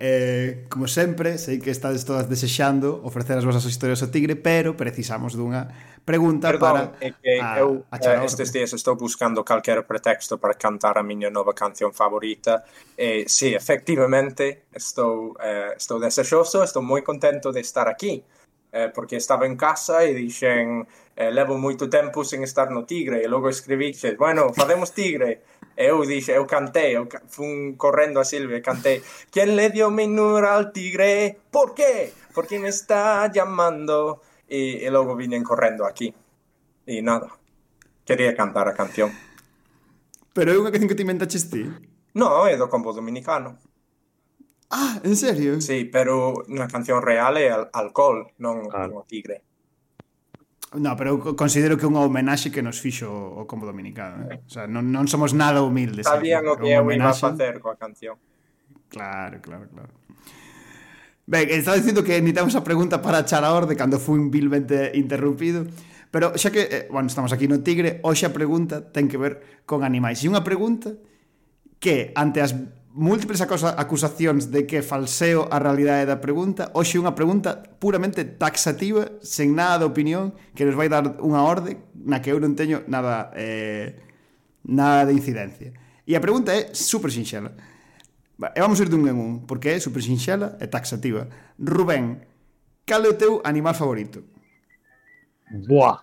Eh, 0.00 0.64
como 0.70 0.86
sempre, 0.86 1.42
sei 1.42 1.58
que 1.58 1.74
estades 1.74 2.06
todas 2.06 2.30
desexando 2.30 3.02
ofrecer 3.02 3.34
as 3.34 3.42
vosas 3.42 3.66
historias 3.66 3.98
ao 3.98 4.14
tigre, 4.14 4.38
pero 4.38 4.78
precisamos 4.78 5.34
dunha 5.34 5.66
pregunta 6.06 6.54
Perdón, 6.54 6.94
para... 6.94 7.02
É 7.02 7.10
que 7.10 7.42
a, 7.42 7.58
eu 7.58 7.82
a 7.90 7.98
eh, 7.98 8.22
estes 8.22 8.54
días 8.54 8.70
estou 8.72 8.94
buscando 8.94 9.42
calquera 9.42 9.82
pretexto 9.82 10.38
para 10.38 10.54
cantar 10.54 10.96
a 10.96 11.02
miña 11.02 11.34
nova 11.34 11.50
canción 11.50 11.90
favorita 11.90 12.62
e 12.94 13.26
si, 13.26 13.50
sí, 13.50 13.58
efectivamente 13.58 14.70
estou, 14.70 15.34
eh, 15.42 15.74
estou 15.74 15.98
desexoso, 15.98 16.62
estou 16.62 16.80
moi 16.80 17.02
contento 17.02 17.50
de 17.50 17.58
estar 17.58 17.90
aquí 17.90 18.22
eh, 18.70 18.88
porque 18.94 19.18
estaba 19.18 19.50
en 19.50 19.58
casa 19.58 20.06
e 20.06 20.14
dixen 20.14 20.86
eh, 21.18 21.34
levo 21.34 21.58
moito 21.58 21.90
tempo 21.90 22.22
sen 22.22 22.46
estar 22.46 22.70
no 22.70 22.86
tigre 22.86 23.18
e 23.18 23.26
logo 23.26 23.50
escribixe, 23.50 24.14
bueno, 24.14 24.54
fazemos 24.60 24.94
tigre 24.94 25.57
eu 25.78 26.02
dixe, 26.02 26.34
eu 26.34 26.44
cantei, 26.44 26.98
eu 26.98 27.06
fun 27.30 27.78
correndo 27.78 28.18
a 28.18 28.26
Silvia 28.26 28.58
e 28.58 28.62
cantei 28.62 29.00
Quien 29.30 29.54
le 29.54 29.70
dio 29.70 29.90
mi 29.94 30.10
número 30.10 30.50
al 30.50 30.72
tigre? 30.72 31.38
Por 31.52 31.72
qué? 31.72 32.12
Porque 32.34 32.58
me 32.58 32.68
está 32.68 33.30
llamando 33.30 34.20
e, 34.50 34.82
e 34.82 34.90
logo 34.90 35.14
vinen 35.14 35.46
correndo 35.46 35.86
aquí 35.86 36.12
e 36.84 37.00
nada, 37.00 37.30
quería 38.04 38.34
cantar 38.34 38.66
a 38.66 38.74
canción 38.74 39.14
Pero 40.34 40.50
é 40.50 40.58
unha 40.58 40.74
canción 40.74 40.90
que 40.90 40.98
te 40.98 41.06
inventaches 41.06 41.46
ti? 41.46 41.62
No, 42.18 42.50
é 42.50 42.58
do 42.58 42.66
combo 42.66 42.90
dominicano 42.90 43.54
Ah, 44.68 45.00
en 45.00 45.16
serio? 45.16 45.62
Sí, 45.62 45.88
pero 45.88 46.44
na 46.50 46.68
canción 46.68 47.00
real 47.00 47.38
é 47.40 47.48
al 47.48 47.72
alcohol, 47.72 48.34
non 48.36 48.68
ah. 48.74 48.90
o 48.90 49.06
tigre 49.08 49.47
No, 50.76 50.96
pero 50.96 51.16
eu 51.16 51.32
considero 51.32 51.80
que 51.80 51.84
é 51.84 51.88
unha 51.88 52.04
homenaxe 52.04 52.52
que 52.52 52.60
nos 52.60 52.76
fixo 52.76 53.08
o 53.08 53.48
Combo 53.48 53.64
Dominicano. 53.64 54.28
Eh? 54.28 54.44
O 54.44 54.52
sea, 54.52 54.68
non, 54.68 54.92
non 54.92 55.08
somos 55.08 55.32
nada 55.32 55.64
humildes. 55.64 56.04
Eh. 56.04 56.12
Sabían 56.12 56.44
o 56.44 56.60
que 56.60 56.68
eu 56.68 56.84
iba 56.92 57.08
a 57.08 57.16
facer 57.16 57.56
coa 57.64 57.80
canción. 57.80 58.20
Claro, 58.92 59.40
claro, 59.40 59.64
claro. 59.72 59.92
Ben, 61.24 61.48
estaba 61.48 61.76
dicindo 61.76 62.04
que 62.04 62.20
necesitamos 62.20 62.52
a 62.52 62.64
pregunta 62.64 63.00
para 63.00 63.24
Charaor 63.24 63.64
de 63.64 63.80
cando 63.80 63.96
fui 63.96 64.20
vilmente 64.28 64.92
interrumpido. 64.92 65.64
Pero 66.12 66.36
xa 66.36 66.52
que, 66.52 66.68
eh, 66.68 66.84
bueno, 66.92 67.08
estamos 67.08 67.32
aquí 67.32 67.48
no 67.48 67.60
Tigre, 67.64 68.00
hoxe 68.04 68.28
a 68.28 68.32
pregunta 68.32 68.80
ten 68.92 69.08
que 69.08 69.16
ver 69.16 69.64
con 69.64 69.84
animais. 69.84 70.20
E 70.20 70.28
unha 70.28 70.44
pregunta 70.44 70.96
que 71.80 72.12
ante 72.12 72.44
as 72.44 72.52
múltiples 72.98 73.38
acusacións 73.40 74.50
de 74.50 74.66
que 74.66 74.82
falseo 74.82 75.46
a 75.46 75.62
realidade 75.62 76.10
da 76.10 76.18
pregunta, 76.18 76.74
hoxe 76.74 76.98
unha 76.98 77.14
pregunta 77.14 77.62
puramente 77.78 78.26
taxativa, 78.26 79.06
sen 79.22 79.54
nada 79.54 79.86
de 79.86 79.86
opinión, 79.86 80.34
que 80.58 80.66
nos 80.66 80.74
vai 80.74 80.90
dar 80.90 81.22
unha 81.22 81.46
orde 81.46 81.78
na 81.94 82.18
que 82.18 82.34
eu 82.34 82.42
non 82.42 82.58
teño 82.58 82.82
nada 82.90 83.30
eh, 83.38 84.02
nada 84.66 85.06
de 85.06 85.14
incidencia. 85.14 85.70
E 86.02 86.18
a 86.18 86.24
pregunta 86.24 86.50
é 86.50 86.74
super 86.74 87.14
sinxela. 87.14 87.54
E 88.34 88.58
vamos 88.58 88.82
ir 88.82 88.90
dun 88.90 89.06
en 89.06 89.14
un, 89.14 89.32
porque 89.46 89.78
é 89.78 89.78
super 89.78 90.02
sinxela 90.02 90.58
e 90.58 90.66
taxativa. 90.66 91.30
Rubén, 91.54 92.26
cal 92.82 93.06
é 93.06 93.10
o 93.14 93.14
teu 93.14 93.38
animal 93.46 93.78
favorito? 93.78 94.26
Boa. 95.70 96.02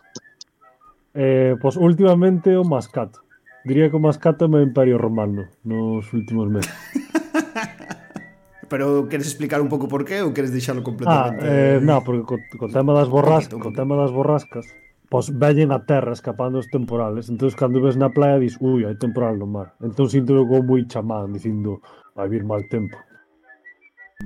Eh, 1.12 1.60
pois 1.60 1.76
últimamente 1.76 2.56
o 2.56 2.64
mascato. 2.64 3.25
Diría 3.66 3.90
que 3.90 3.98
o 3.98 4.00
mascátame 4.00 4.58
o 4.58 4.62
Imperio 4.62 5.02
Romano 5.02 5.50
nos 5.66 6.14
últimos 6.14 6.54
meses. 6.54 6.70
Pero 8.70 9.10
queres 9.10 9.26
explicar 9.26 9.62
un 9.62 9.70
pouco 9.70 9.90
por 9.90 10.06
qué 10.06 10.22
ou 10.22 10.34
queres 10.38 10.54
deixalo 10.54 10.86
completamente? 10.86 11.42
Ah, 11.42 11.50
eh, 11.50 11.78
non, 11.82 12.06
porque 12.06 12.22
co, 12.26 12.38
co 12.62 12.70
tema 12.70 12.94
das 12.94 13.10
borrascas, 13.10 13.58
co 13.58 13.74
tema 13.74 13.98
das 13.98 14.14
borrascas, 14.14 14.70
pois 15.10 15.34
vellen 15.34 15.74
a 15.74 15.82
terra 15.82 16.14
escapando 16.14 16.62
os 16.62 16.70
temporales. 16.70 17.30
Entón, 17.30 17.50
cando 17.58 17.82
ves 17.82 17.98
na 17.98 18.14
playa, 18.14 18.38
dis, 18.38 18.58
ui, 18.62 18.86
hai 18.86 18.98
temporal 18.98 19.38
no 19.38 19.50
mar. 19.50 19.74
Entón, 19.82 20.10
sinto 20.14 20.38
como 20.46 20.62
moi 20.62 20.86
chamán, 20.86 21.34
dicindo, 21.34 21.82
vai 22.14 22.30
vir 22.30 22.46
mal 22.46 22.62
tempo. 22.70 23.02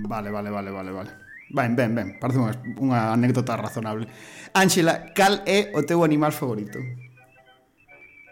Vale, 0.04 0.32
vale, 0.32 0.52
vale, 0.52 0.72
vale, 0.72 0.92
vale. 0.92 1.12
Ben, 1.50 1.76
ben, 1.80 1.96
ben, 1.96 2.08
parece 2.20 2.44
unha, 2.44 2.56
unha 2.80 3.00
anécdota 3.16 3.56
razonable. 3.56 4.08
Ángela, 4.52 5.16
cal 5.16 5.44
é 5.48 5.72
o 5.76 5.84
teu 5.84 6.04
animal 6.04 6.32
favorito? 6.32 6.80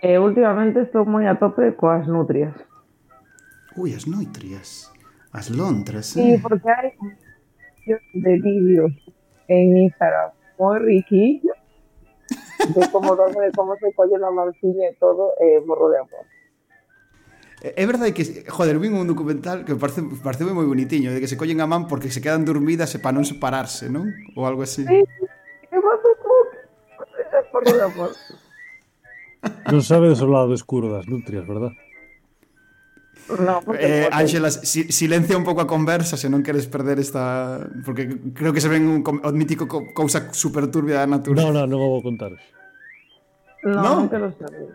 E 0.01 0.17
últimamente 0.21 0.85
estou 0.85 1.05
moi 1.05 1.25
a 1.25 1.35
tope 1.41 1.73
coas 1.73 2.05
nutrias. 2.05 2.53
Ui, 3.77 3.93
as 3.97 4.05
noitrias. 4.05 4.93
As 5.33 5.49
lontras, 5.49 6.13
Sí, 6.13 6.33
eh? 6.33 6.39
porque 6.41 6.69
hai 6.69 6.93
un 7.01 7.13
montón 7.13 8.21
de 8.25 8.33
vídeos 8.41 8.93
en 9.47 9.77
Instagram 9.77 10.37
moi 10.57 10.81
riquillo 10.81 11.53
de 12.73 12.81
como 12.91 13.13
se 13.77 13.93
colle 13.93 14.17
la 14.17 14.31
manciña 14.31 14.89
e 14.89 14.93
todo, 14.97 15.37
e 15.37 15.61
morro 15.61 15.89
de 15.93 15.97
amor. 16.01 16.25
É 17.61 17.73
é 17.77 17.85
verdade 17.85 18.13
que, 18.13 18.45
joder, 18.49 18.77
vin 18.81 18.93
un 18.97 19.05
documental 19.05 19.65
que 19.65 19.77
parece, 19.77 20.01
parece 20.25 20.45
moi 20.45 20.65
bonitiño, 20.65 21.13
de 21.13 21.21
que 21.21 21.29
se 21.29 21.37
collen 21.37 21.61
a 21.61 21.69
man 21.69 21.85
porque 21.85 22.09
se 22.09 22.21
quedan 22.21 22.45
dormidas 22.45 22.93
e 22.97 22.99
para 22.99 23.13
non 23.13 23.25
separarse, 23.25 23.89
non? 23.93 24.09
Ou 24.33 24.49
algo 24.49 24.65
así. 24.65 24.85
Sí. 24.85 24.99
E 25.69 25.77
morro 27.53 27.73
de 27.73 27.85
amor. 27.85 28.11
Non 29.67 29.83
sabedes 29.83 30.23
o 30.23 30.27
lado 30.27 30.55
escuro 30.55 30.91
das 30.91 31.07
nutrias, 31.07 31.43
verdad? 31.43 31.75
No, 33.27 33.59
eh, 33.75 34.07
Ángela, 34.11 34.49
si, 34.49 34.89
silencia 34.91 35.37
un 35.37 35.43
pouco 35.43 35.59
a 35.59 35.67
conversa 35.67 36.15
se 36.15 36.31
non 36.31 36.39
queres 36.39 36.63
perder 36.71 36.95
esta... 36.95 37.59
Porque 37.83 38.07
creo 38.31 38.55
que 38.55 38.63
se 38.63 38.71
ven 38.71 38.87
un, 38.87 39.03
o 39.03 39.29
mítico 39.35 39.67
co, 39.67 39.91
cousa 39.91 40.31
super 40.31 40.71
turbia 40.71 41.03
da 41.03 41.11
natura. 41.11 41.43
No, 41.43 41.51
no, 41.51 41.67
non 41.67 41.75
vou 41.75 41.99
contar. 41.99 42.31
No, 43.67 43.83
no, 43.83 43.91
non 43.99 44.07
quero 44.07 44.31
saber. 44.39 44.71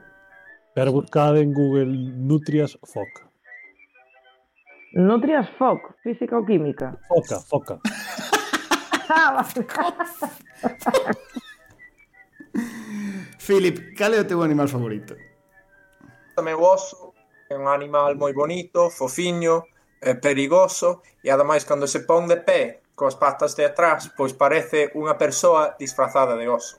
Pero 0.77 0.93
buscade 0.93 1.41
en 1.41 1.57
Google 1.57 1.97
Nutrias 1.97 2.77
Foca. 2.85 3.25
Nutrias 4.93 5.49
Foc, 5.57 5.97
física 6.05 6.37
ou 6.37 6.45
química? 6.45 7.01
Foca, 7.09 7.41
foca. 7.41 7.81
ah, 9.09 9.41
Philip, 13.39 13.95
cal 13.99 14.15
é 14.15 14.21
o 14.21 14.29
teu 14.29 14.43
animal 14.43 14.69
favorito? 14.69 15.17
O 16.39 16.43
meu 16.43 16.61
oso 16.63 17.13
é 17.51 17.57
un 17.57 17.69
animal 17.69 18.17
moi 18.17 18.33
bonito, 18.33 18.89
fofiño, 18.89 19.67
eh, 20.01 20.15
perigoso 20.15 21.03
e 21.23 21.31
ademais 21.31 21.65
cando 21.65 21.87
se 21.87 22.07
pon 22.09 22.27
de 22.27 22.41
pé 22.41 22.83
coas 22.95 23.17
patas 23.17 23.57
de 23.57 23.65
atrás, 23.67 24.13
pois 24.15 24.33
parece 24.37 24.93
unha 24.95 25.17
persoa 25.19 25.75
disfrazada 25.81 26.37
de 26.37 26.47
oso. 26.47 26.79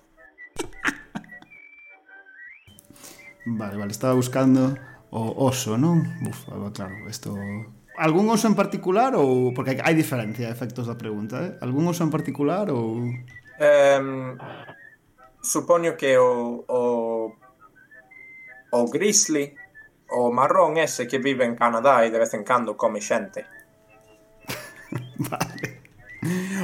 Vale, 3.45 3.75
vale, 3.75 3.91
estaba 3.91 4.15
buscando 4.15 4.77
o 5.11 5.45
oso, 5.45 5.75
non? 5.75 5.99
Uf, 6.23 6.47
claro, 6.73 6.95
isto... 7.11 7.35
Algún 7.99 8.25
oso 8.31 8.47
en 8.49 8.55
particular 8.55 9.13
ou... 9.13 9.53
Porque 9.53 9.77
hai 9.77 9.93
diferencia 9.93 10.49
de 10.49 10.53
efectos 10.55 10.89
da 10.89 10.97
pregunta, 10.97 11.37
eh? 11.43 11.51
Algún 11.61 11.85
oso 11.85 12.01
en 12.01 12.09
particular 12.09 12.71
ou... 12.71 13.03
Um, 13.61 14.33
supoño 15.43 15.99
que 15.99 16.17
o, 16.17 16.63
o, 16.67 17.35
o 18.71 18.79
grizzly, 18.87 19.53
o 20.09 20.31
marrón 20.31 20.79
ese 20.79 21.05
que 21.05 21.19
vive 21.19 21.43
en 21.43 21.59
Canadá 21.59 22.07
e 22.07 22.09
de 22.09 22.17
vez 22.17 22.31
en 22.33 22.47
cando 22.47 22.79
come 22.79 23.03
xente. 23.03 23.45
vale. 25.29 25.83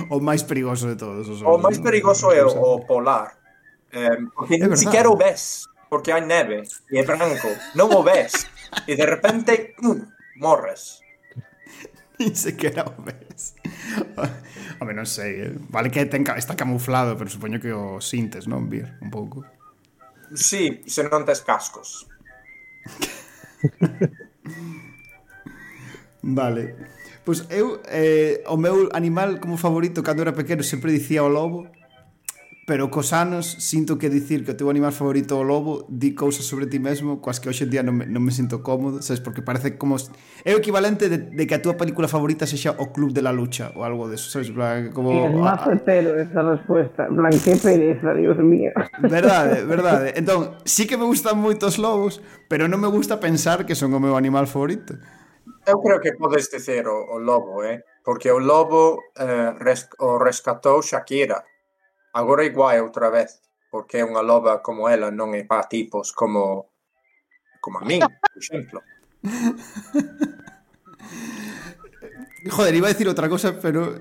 O 0.07 0.23
máis 0.23 0.47
perigoso 0.47 0.87
de 0.87 0.95
todos. 0.95 1.27
Os 1.27 1.43
o 1.43 1.59
máis 1.59 1.83
perigoso 1.83 2.31
é 2.31 2.39
o, 2.41 2.55
o 2.55 2.87
polar. 2.87 3.35
Eh, 3.91 4.17
porque 4.31 4.55
é 4.55 4.67
ni 4.67 4.77
siquiera 4.79 5.11
o 5.11 5.19
ves, 5.19 5.67
porque 5.91 6.15
hai 6.15 6.23
neve 6.23 6.63
e 6.87 6.95
é 6.95 7.03
branco. 7.03 7.51
Non 7.75 7.91
o 7.91 8.01
ves. 8.01 8.47
e 8.87 8.95
de 8.95 9.05
repente, 9.05 9.75
mm, 9.81 10.39
morres. 10.39 11.03
Ni 12.27 12.35
sequera 12.35 12.83
o 12.83 13.01
ves. 13.01 13.55
Home, 14.79 14.93
non 14.93 15.07
sei, 15.07 15.39
eh? 15.47 15.55
vale 15.71 15.87
que 15.87 16.03
ten, 16.05 16.27
está 16.35 16.55
camuflado, 16.55 17.15
pero 17.15 17.31
supoño 17.31 17.63
que 17.63 17.71
o 17.71 18.03
sintes, 18.03 18.43
non, 18.47 18.67
Vir? 18.67 18.99
Un 18.99 19.07
pouco. 19.07 19.47
Sí, 20.35 20.83
se 20.83 21.07
non 21.07 21.23
tes 21.23 21.39
cascos. 21.47 22.11
vale. 26.21 26.75
Pois 27.23 27.47
eu, 27.47 27.79
eh, 27.87 28.43
o 28.51 28.59
meu 28.59 28.91
animal 28.91 29.39
como 29.39 29.55
favorito 29.55 30.03
cando 30.03 30.23
era 30.23 30.35
pequeno 30.35 30.63
sempre 30.63 30.91
dicía 30.91 31.23
o 31.23 31.31
lobo, 31.31 31.71
pero 32.69 32.91
cos 32.91 33.13
anos 33.17 33.49
sinto 33.57 33.97
que 33.97 34.13
dicir 34.13 34.45
que 34.45 34.53
o 34.53 34.55
teu 34.55 34.69
animal 34.69 34.93
favorito 34.93 35.33
é 35.33 35.41
o 35.41 35.43
lobo 35.43 35.89
di 35.89 36.13
cousas 36.13 36.45
sobre 36.45 36.69
ti 36.69 36.77
mesmo 36.77 37.17
coas 37.17 37.41
que 37.41 37.49
hoxe 37.49 37.65
en 37.65 37.73
día 37.73 37.81
non 37.81 37.97
me, 37.97 38.05
non 38.05 38.21
me 38.21 38.29
sinto 38.29 38.61
cómodo 38.61 39.01
sabes? 39.01 39.17
Porque 39.25 39.41
parece 39.41 39.73
como 39.73 39.97
é 39.97 40.53
o 40.53 40.61
equivalente 40.61 41.09
de, 41.09 41.17
de 41.33 41.43
que 41.49 41.57
a 41.57 41.65
túa 41.65 41.81
película 41.81 42.05
favorita 42.05 42.45
sexa 42.45 42.77
o 42.77 42.93
club 42.93 43.09
de 43.09 43.25
la 43.25 43.33
lucha 43.33 43.73
ou 43.73 43.81
algo 43.81 44.05
de 44.05 44.21
eso 44.21 44.29
sabes? 44.29 44.53
Plan, 44.53 44.93
como 44.93 45.09
é 45.17 45.33
máis 45.33 45.65
certero 45.65 46.13
esa 46.13 46.45
resposta 46.45 47.09
plan 47.09 47.33
que 47.41 47.57
pereza 47.57 48.13
dios 48.13 48.37
mío. 48.37 48.69
Verdade 49.01 49.65
verdade. 49.73 50.13
Entón 50.13 50.53
sí 50.61 50.85
que 50.85 50.93
me 50.93 51.09
gustan 51.09 51.41
moito 51.41 51.65
os 51.65 51.81
lobos 51.81 52.21
pero 52.45 52.69
non 52.69 52.77
me 52.77 52.93
gusta 52.93 53.17
pensar 53.17 53.65
que 53.65 53.73
son 53.73 53.97
o 53.97 53.99
meu 53.99 54.13
animal 54.13 54.45
favorito. 54.45 54.93
Eu 55.65 55.81
creo 55.81 55.97
que 55.97 56.13
podes 56.13 56.53
dicer 56.53 56.85
o, 56.85 57.17
o 57.17 57.17
lobo 57.17 57.65
eh? 57.65 57.81
Porque 58.05 58.29
o 58.29 58.37
lobo 58.37 59.09
eh, 59.17 59.57
res, 59.57 59.89
o 59.97 60.21
rescatou 60.21 60.85
Shakira. 60.85 61.41
Agora 62.13 62.45
igual 62.45 62.71
é 62.71 62.81
outra 62.81 63.09
vez, 63.09 63.41
porque 63.69 63.97
é 63.97 64.05
unha 64.05 64.21
loba 64.25 64.59
como 64.65 64.89
ela 64.89 65.11
non 65.13 65.33
é 65.37 65.43
para 65.45 65.69
tipos 65.69 66.11
como 66.11 66.73
como 67.61 67.77
a 67.79 67.85
min, 67.85 68.01
por 68.01 68.37
exemplo. 68.37 68.81
Joder, 72.49 72.73
iba 72.75 72.87
a 72.87 72.93
decir 72.93 73.07
outra 73.07 73.27
cosa, 73.27 73.59
pero 73.59 73.99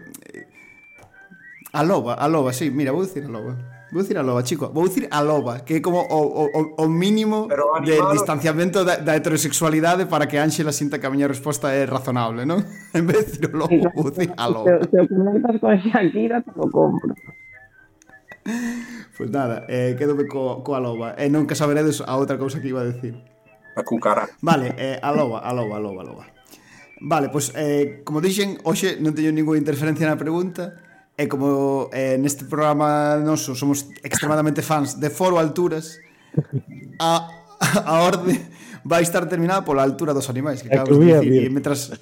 a 1.72 1.82
loba, 1.82 2.14
a 2.14 2.28
loba, 2.28 2.52
sí, 2.52 2.70
mira, 2.70 2.92
vou 2.92 3.02
dicir 3.02 3.24
a 3.24 3.28
loba. 3.28 3.56
Vou 3.90 4.02
dicir 4.02 4.18
a 4.18 4.22
loba, 4.22 4.44
chico, 4.44 4.68
vou 4.68 4.86
dicir 4.86 5.08
a 5.10 5.20
loba, 5.20 5.60
que 5.64 5.76
é 5.76 5.80
como 5.80 6.00
o, 6.00 6.44
o, 6.44 6.84
o 6.84 6.88
mínimo 6.88 7.48
pero 7.48 7.74
animado... 7.74 8.12
de 8.12 8.12
distanciamento 8.12 8.84
da, 8.84 8.96
da 8.96 9.16
heterosexualidade 9.16 10.06
para 10.06 10.28
que 10.28 10.38
Ángela 10.38 10.72
sinta 10.72 10.98
que 10.98 11.06
a 11.06 11.10
miña 11.10 11.26
resposta 11.26 11.72
é 11.72 11.84
razonable, 11.84 12.44
non? 12.44 12.62
En 12.94 13.08
vez 13.08 13.24
de 13.24 13.24
dicir 13.32 13.48
o 13.52 13.56
lobo, 13.64 13.74
vou 13.96 14.10
dicir 14.12 14.32
a 14.36 14.46
loba. 14.48 14.68
Se, 14.68 14.92
se 14.92 14.98
o 15.02 15.08
comentas 15.08 15.56
con 15.60 15.76
Shakira, 15.76 16.40
te 16.44 16.52
lo 16.54 16.70
compro. 16.70 17.16
Pois 18.48 19.12
pues 19.16 19.30
nada, 19.30 19.66
eh, 19.68 19.94
quedome 19.98 20.26
co, 20.26 20.64
coa 20.64 20.80
loba. 20.80 21.12
E 21.20 21.26
eh, 21.26 21.28
non 21.28 21.44
que 21.44 21.52
saberedes 21.52 22.00
a 22.00 22.16
outra 22.16 22.40
cousa 22.40 22.64
que 22.64 22.72
iba 22.72 22.80
a 22.80 22.88
decir. 22.88 23.20
A 23.76 23.84
cucara. 23.84 24.24
Vale, 24.40 24.72
eh, 24.80 24.96
a 24.96 25.12
loba, 25.12 25.44
a 25.44 25.52
loba, 25.52 25.76
a 25.76 25.80
loba, 25.80 26.00
a 26.00 26.06
loba. 26.08 26.24
Vale, 27.04 27.28
pois, 27.28 27.52
pues, 27.52 27.60
eh, 27.60 28.00
como 28.08 28.24
dixen, 28.24 28.56
hoxe 28.64 28.96
non 29.04 29.12
teño 29.12 29.28
ninguna 29.30 29.60
interferencia 29.60 30.08
na 30.08 30.16
pregunta, 30.16 30.80
e 31.12 31.28
como 31.28 31.92
eh, 31.92 32.16
neste 32.16 32.48
programa 32.48 33.20
noso 33.20 33.52
somos 33.52 33.92
extremadamente 34.00 34.64
fans 34.64 34.96
de 34.96 35.12
Foro 35.12 35.36
Alturas, 35.36 36.00
a, 36.98 37.28
a 37.60 37.94
orde 38.00 38.38
vai 38.80 39.04
estar 39.04 39.28
terminada 39.28 39.60
pola 39.60 39.84
altura 39.84 40.16
dos 40.16 40.32
animais, 40.32 40.64
que 40.64 40.72
acabas 40.72 40.96
de 40.96 41.04
dicir. 41.04 41.44
E 41.44 41.50
metras... 41.52 41.92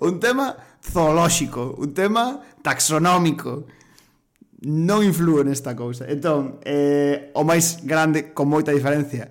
un 0.00 0.20
tema 0.22 0.65
zoolóxico, 0.96 1.76
un 1.76 1.92
tema 1.92 2.40
taxonómico. 2.64 3.68
Non 4.64 5.04
inflúe 5.04 5.44
nesta 5.44 5.76
cousa. 5.76 6.08
Entón, 6.08 6.56
eh, 6.64 7.28
o 7.36 7.44
máis 7.44 7.84
grande 7.84 8.32
con 8.32 8.48
moita 8.48 8.72
diferencia 8.72 9.28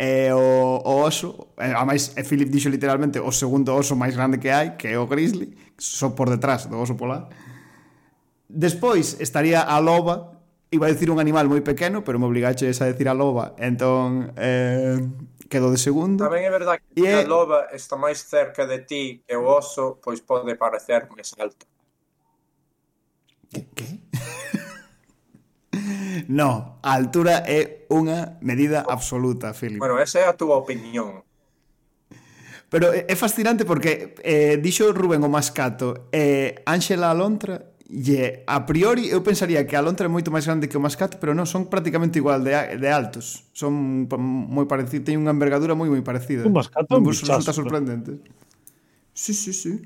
é 0.00 0.32
o, 0.32 0.80
o 0.80 0.92
oso, 1.04 1.52
eh, 1.60 1.76
a 1.76 1.84
máis 1.84 2.16
é 2.16 2.24
Philip 2.24 2.48
dixo 2.48 2.72
literalmente 2.72 3.20
o 3.20 3.28
segundo 3.28 3.76
oso 3.76 3.92
máis 3.92 4.16
grande 4.16 4.40
que 4.40 4.48
hai, 4.48 4.80
que 4.80 4.88
é 4.88 4.96
o 4.96 5.04
grizzly, 5.04 5.52
só 5.76 6.16
por 6.16 6.32
detrás 6.32 6.64
do 6.64 6.80
oso 6.80 6.96
polar. 6.96 7.28
Despois 8.48 9.20
estaría 9.20 9.60
a 9.60 9.76
loba, 9.84 10.40
iba 10.72 10.88
a 10.88 10.90
decir 10.90 11.12
un 11.12 11.20
animal 11.20 11.52
moi 11.52 11.60
pequeno, 11.60 12.00
pero 12.00 12.16
me 12.16 12.24
obligaxe 12.24 12.72
a 12.72 12.88
decir 12.88 13.06
a 13.06 13.14
loba. 13.14 13.52
Entón, 13.60 14.32
eh, 14.40 14.96
quedo 15.52 15.68
de 15.68 15.76
segundo. 15.76 16.24
Tamén 16.24 16.48
é 16.48 16.52
verdade 16.52 16.80
que 16.80 17.04
e... 17.04 17.12
a 17.12 17.28
loba 17.28 17.68
está 17.76 18.00
máis 18.00 18.24
cerca 18.24 18.64
de 18.64 18.80
ti 18.88 19.20
que 19.20 19.36
o 19.36 19.44
oso 19.44 20.00
pois 20.00 20.24
pode 20.24 20.56
parecer 20.56 21.12
máis 21.12 21.28
alto. 21.36 21.68
Que? 23.52 23.68
que? 23.76 23.88
no, 26.32 26.80
a 26.80 26.90
altura 26.96 27.44
é 27.44 27.84
unha 27.92 28.40
medida 28.40 28.88
absoluta, 28.88 29.52
Filipe. 29.52 29.84
Bueno, 29.84 30.00
esa 30.00 30.24
é 30.24 30.26
a 30.26 30.32
túa 30.32 30.56
opinión. 30.56 31.20
Pero 32.72 32.88
é 32.88 33.12
fascinante 33.20 33.68
porque 33.68 34.16
eh, 34.24 34.56
dixo 34.56 34.96
Rubén 34.96 35.20
o 35.20 35.28
Mascato, 35.28 36.08
eh, 36.08 36.64
Ángela 36.64 37.12
Alontra 37.12 37.71
E 37.92 38.16
eh, 38.16 38.32
a 38.48 38.64
priori 38.64 39.12
eu 39.12 39.20
pensaría 39.20 39.68
que 39.68 39.76
a 39.76 39.84
lontra 39.84 40.08
é 40.08 40.10
moito 40.10 40.32
máis 40.32 40.48
grande 40.48 40.64
que 40.64 40.80
o 40.80 40.82
mascate, 40.82 41.20
pero 41.20 41.36
non, 41.36 41.44
son 41.44 41.68
prácticamente 41.68 42.16
igual 42.16 42.40
de, 42.40 42.80
de 42.80 42.88
altos. 42.88 43.44
Son 43.52 44.08
moi 44.08 44.64
parecidos, 44.64 45.04
teñen 45.04 45.28
unha 45.28 45.36
envergadura 45.36 45.76
moi 45.76 45.92
moi 45.92 46.00
parecida. 46.00 46.48
O 46.48 46.48
mascate 46.48 46.88
non 46.88 47.04
vos 47.04 47.20
resulta 47.20 47.52
sorprendente. 47.52 48.16
Sí, 49.12 49.36
sí, 49.36 49.52
sí. 49.52 49.76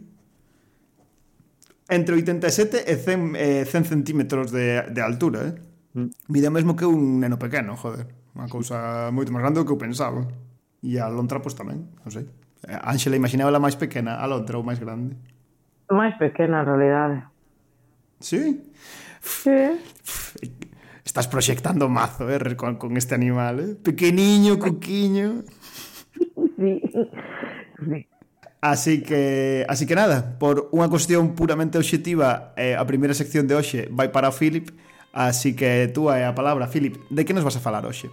Entre 1.91 2.15
87 2.15 2.87
e 2.87 2.95
100, 2.95 3.35
eh, 3.35 3.67
100 3.67 3.91
centímetros 3.91 4.55
de, 4.55 4.87
de 4.87 5.01
altura, 5.03 5.51
eh? 5.51 5.55
Mm. 5.99 6.11
Mide 6.31 6.49
mesmo 6.55 6.79
que 6.79 6.87
un 6.87 7.19
neno 7.19 7.43
pequeno, 7.43 7.75
joder. 7.75 8.07
Unha 8.39 8.47
cousa 8.47 9.11
moito 9.11 9.35
máis 9.35 9.43
grande 9.43 9.59
do 9.59 9.67
que 9.67 9.75
eu 9.75 9.83
pensaba. 9.83 10.31
E 10.79 10.95
a 11.03 11.11
lontra, 11.11 11.43
pois, 11.43 11.59
tamén, 11.59 11.91
non 12.07 12.15
sei. 12.15 12.31
Ángela 12.87 13.19
imaginaba 13.19 13.51
a 13.51 13.59
máis 13.59 13.75
pequena, 13.75 14.23
a 14.23 14.31
lontra 14.31 14.55
ou 14.55 14.63
máis 14.63 14.79
grande. 14.79 15.19
Máis 15.91 16.15
pequena, 16.23 16.63
en 16.63 16.71
realidade. 16.71 17.19
Sí. 18.21 18.73
Sí. 19.21 19.61
Estás 21.05 21.29
proxectando 21.29 21.89
mazo, 21.89 22.29
eh, 22.31 22.57
con, 22.57 22.77
con 22.77 22.97
este 22.97 23.15
animal, 23.15 23.61
eh? 23.61 23.75
Pequeniño, 23.75 24.59
cuquiño. 24.59 25.45
Sí. 26.57 26.83
sí. 27.85 28.07
Así 28.61 29.03
que, 29.03 29.65
así 29.69 29.87
que 29.87 29.95
nada, 29.95 30.39
por 30.41 30.73
unha 30.75 30.91
cuestión 30.91 31.39
puramente 31.39 31.79
obxectiva, 31.79 32.57
eh, 32.59 32.75
a 32.75 32.83
primeira 32.89 33.15
sección 33.15 33.47
de 33.47 33.55
hoxe 33.55 33.87
vai 33.95 34.11
para 34.11 34.33
o 34.33 34.35
Philip, 34.35 34.75
así 35.15 35.55
que 35.55 35.87
tú 35.95 36.11
é 36.11 36.27
a 36.27 36.35
palabra, 36.35 36.67
Philip, 36.67 36.99
de 37.07 37.23
que 37.23 37.37
nos 37.37 37.47
vas 37.47 37.55
a 37.55 37.63
falar 37.63 37.87
hoxe? 37.87 38.11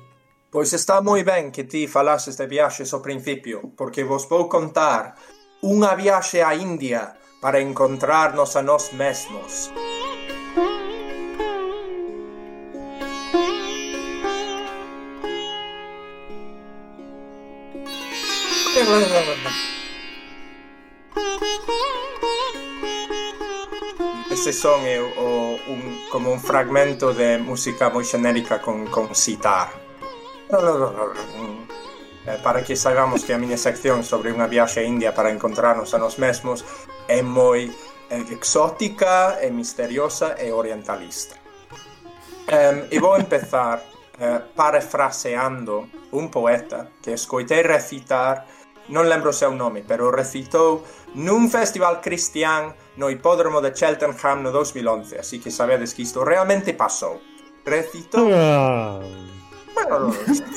Pois 0.53 0.69
está 0.75 1.01
moi 1.01 1.25
ben 1.25 1.49
que 1.49 1.65
ti 1.65 1.89
falases 1.89 2.37
de 2.37 2.45
viaxes 2.45 2.93
ao 2.93 3.01
principio, 3.01 3.73
porque 3.73 4.05
vos 4.05 4.29
vou 4.29 4.45
contar 4.45 5.17
unha 5.65 5.97
viaxe 5.97 6.45
á 6.45 6.53
India 6.53 7.17
para 7.41 7.57
encontrarnos 7.57 8.53
a 8.53 8.61
nós 8.61 8.93
mesmos. 8.93 9.73
Música 9.73 9.92
son 24.63 24.87
é 24.87 24.95
o, 24.95 25.59
un, 25.67 26.07
como 26.09 26.31
un 26.31 26.39
fragmento 26.39 27.11
de 27.11 27.35
música 27.35 27.91
moi 27.91 28.07
xenérica 28.07 28.63
con, 28.63 28.87
con 28.87 29.11
sitar 29.11 29.67
eh, 30.47 32.39
para 32.39 32.63
que 32.63 32.79
saibamos 32.79 33.27
que 33.27 33.35
a 33.35 33.39
miña 33.43 33.59
sección 33.59 34.07
sobre 34.07 34.31
unha 34.31 34.47
viaxe 34.47 34.79
a 34.79 34.87
India 34.87 35.11
para 35.11 35.35
encontrarnos 35.35 35.91
a 35.91 35.99
nos 35.99 36.15
mesmos 36.15 36.63
é 37.11 37.19
moi 37.19 37.67
eh, 38.07 38.23
exótica, 38.31 39.35
é 39.43 39.51
misteriosa 39.51 40.39
e 40.39 40.47
orientalista. 40.55 41.35
Um, 42.47 42.87
e 42.87 43.03
vou 43.03 43.19
empezar 43.19 43.83
uh, 43.83 44.47
parafraseando 44.55 45.91
un 46.15 46.31
poeta 46.31 46.87
que 47.03 47.11
escoitei 47.11 47.67
recitar 47.67 48.47
non 48.89 49.07
lembro 49.07 49.31
o 49.31 49.35
seu 49.35 49.55
nome, 49.55 49.85
pero 49.85 50.11
recitou 50.11 50.83
nun 51.15 51.47
festival 51.47 52.03
cristián 52.03 52.75
no 52.99 53.07
hipódromo 53.07 53.63
de 53.63 53.71
Cheltenham 53.71 54.43
no 54.43 54.51
2011, 54.51 55.19
así 55.19 55.39
que 55.39 55.51
sabedes 55.51 55.93
que 55.95 56.03
isto 56.03 56.25
realmente 56.25 56.73
pasou. 56.73 57.21
Recitou... 57.63 58.27
Ah. 58.33 58.99
Bueno, 59.73 60.13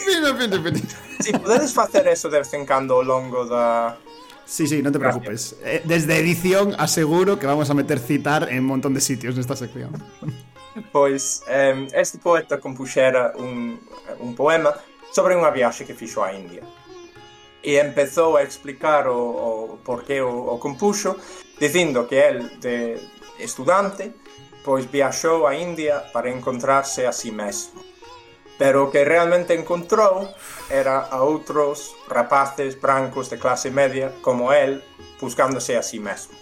mira, 0.07 0.33
mira, 0.35 0.59
mira. 0.59 0.81
Si 1.21 1.33
podedes 1.33 1.73
facer 1.73 2.07
eso 2.09 2.29
de 2.29 2.39
vez 2.39 2.53
en 2.53 2.67
cando 2.67 2.95
ao 2.95 3.03
longo 3.03 3.47
da... 3.47 3.97
Sí, 4.45 4.67
sí, 4.67 4.83
no 4.83 4.93
te 4.93 4.99
preocupes. 4.99 5.57
Gracias. 5.61 5.89
Desde 5.89 6.19
edición 6.19 6.75
aseguro 6.79 7.39
que 7.39 7.47
vamos 7.47 7.71
a 7.71 7.75
meter 7.75 7.99
citar 7.99 8.49
en 8.51 8.59
un 8.61 8.67
montón 8.67 8.95
de 8.95 9.01
sitios 9.01 9.37
nesta 9.37 9.57
sección. 9.57 9.91
Pois, 10.93 11.41
eh, 11.49 11.89
este 11.95 12.19
poeta 12.19 12.61
compuxera 12.61 13.33
un, 13.37 13.81
un 14.21 14.37
poema 14.37 14.77
sobre 15.09 15.33
unha 15.33 15.49
viaxe 15.49 15.89
que 15.89 15.97
fixo 15.97 16.21
á 16.21 16.37
India 16.37 16.61
e 17.67 17.83
empezou 17.83 18.39
a 18.39 18.47
explicar 18.47 19.11
o, 19.11 19.75
o 19.75 19.79
porqué 19.83 20.23
o, 20.23 20.55
o 20.55 20.59
compuxo, 20.63 21.19
dicindo 21.59 22.07
que 22.07 22.15
el, 22.15 22.61
de 22.63 22.95
estudante, 23.43 24.15
pois 24.63 24.87
viaxou 24.87 25.51
a 25.51 25.59
India 25.59 25.99
para 26.15 26.31
encontrarse 26.31 27.05
a 27.07 27.13
si 27.13 27.35
mesmo. 27.35 27.83
Pero 28.57 28.87
o 28.87 28.91
que 28.91 29.05
realmente 29.05 29.53
encontrou 29.53 30.31
era 30.71 31.11
a 31.11 31.27
outros 31.27 31.93
rapaces 32.07 32.79
brancos 32.79 33.29
de 33.29 33.37
clase 33.37 33.75
media 33.75 34.15
como 34.23 34.55
el, 34.55 34.87
buscándose 35.21 35.75
a 35.77 35.83
si 35.83 35.99
mesmo. 35.99 36.39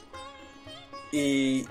E 1.11 1.65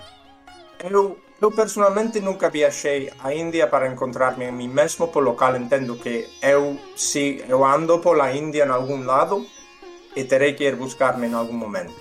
eu 0.82 1.22
Eu 1.42 1.52
personalmente 1.52 2.22
nunca 2.22 2.50
viaxei 2.50 3.12
a 3.20 3.34
India 3.34 3.68
para 3.68 3.88
encontrarme 3.88 4.48
a 4.48 4.52
mí 4.52 4.68
mesmo, 4.68 5.10
polo 5.10 5.36
cal 5.36 5.56
entendo 5.56 6.00
que 6.00 6.30
eu, 6.42 6.80
si 6.96 7.44
eu 7.50 7.66
ando 7.66 8.00
pola 8.00 8.32
India 8.32 8.64
en 8.64 8.72
algún 8.72 9.06
lado, 9.06 9.46
e 10.16 10.24
terei 10.24 10.54
que 10.56 10.64
ir 10.64 10.76
buscarme 10.76 11.28
en 11.28 11.36
algún 11.36 11.58
momento. 11.58 11.98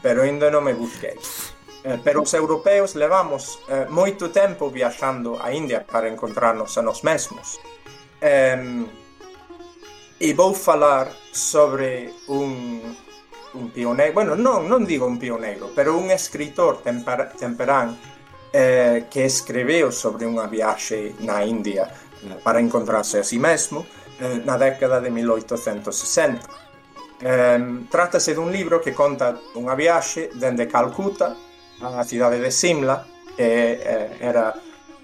Pero 0.00 0.22
ainda 0.22 0.50
non 0.50 0.64
me 0.64 0.74
busquei. 0.74 1.18
Eh, 1.84 1.98
pero 2.02 2.22
os 2.22 2.32
europeos 2.34 2.94
levamos 2.94 3.58
eh, 3.66 3.86
moito 3.90 4.30
tempo 4.30 4.70
viaxando 4.70 5.42
a 5.42 5.50
India 5.50 5.82
para 5.82 6.06
encontrarnos 6.06 6.78
a 6.78 6.82
nós 6.82 7.02
mesmos. 7.02 7.58
Em, 8.22 8.86
e 10.22 10.30
vou 10.34 10.54
falar 10.54 11.10
sobre 11.34 12.14
un, 12.30 12.94
un 13.54 13.66
pioneiro, 13.74 14.14
bueno, 14.14 14.38
non, 14.38 14.70
non 14.70 14.86
digo 14.86 15.10
un 15.10 15.18
pioneiro, 15.18 15.74
pero 15.74 15.98
un 15.98 16.14
escritor 16.14 16.78
temper, 16.86 17.34
temperán 17.34 17.98
eh, 18.52 19.06
que 19.08 19.24
escreveu 19.24 19.90
sobre 19.90 20.28
unha 20.28 20.46
viaxe 20.46 21.16
na 21.24 21.40
India 21.42 21.88
para 22.44 22.60
encontrarse 22.60 23.18
a 23.18 23.24
si 23.24 23.40
mesmo 23.40 23.88
eh, 24.20 24.38
na 24.44 24.60
década 24.60 25.00
de 25.00 25.10
1860. 25.10 26.46
Eh, 27.22 27.58
trátase 27.88 28.36
dun 28.36 28.52
libro 28.52 28.78
que 28.78 28.92
conta 28.92 29.34
unha 29.56 29.74
viaxe 29.74 30.30
dende 30.36 30.68
Calcuta 30.68 31.34
á 31.82 32.04
cidade 32.06 32.38
de 32.38 32.52
Simla, 32.54 33.02
que 33.34 33.80
eh, 33.80 34.22
era 34.22 34.54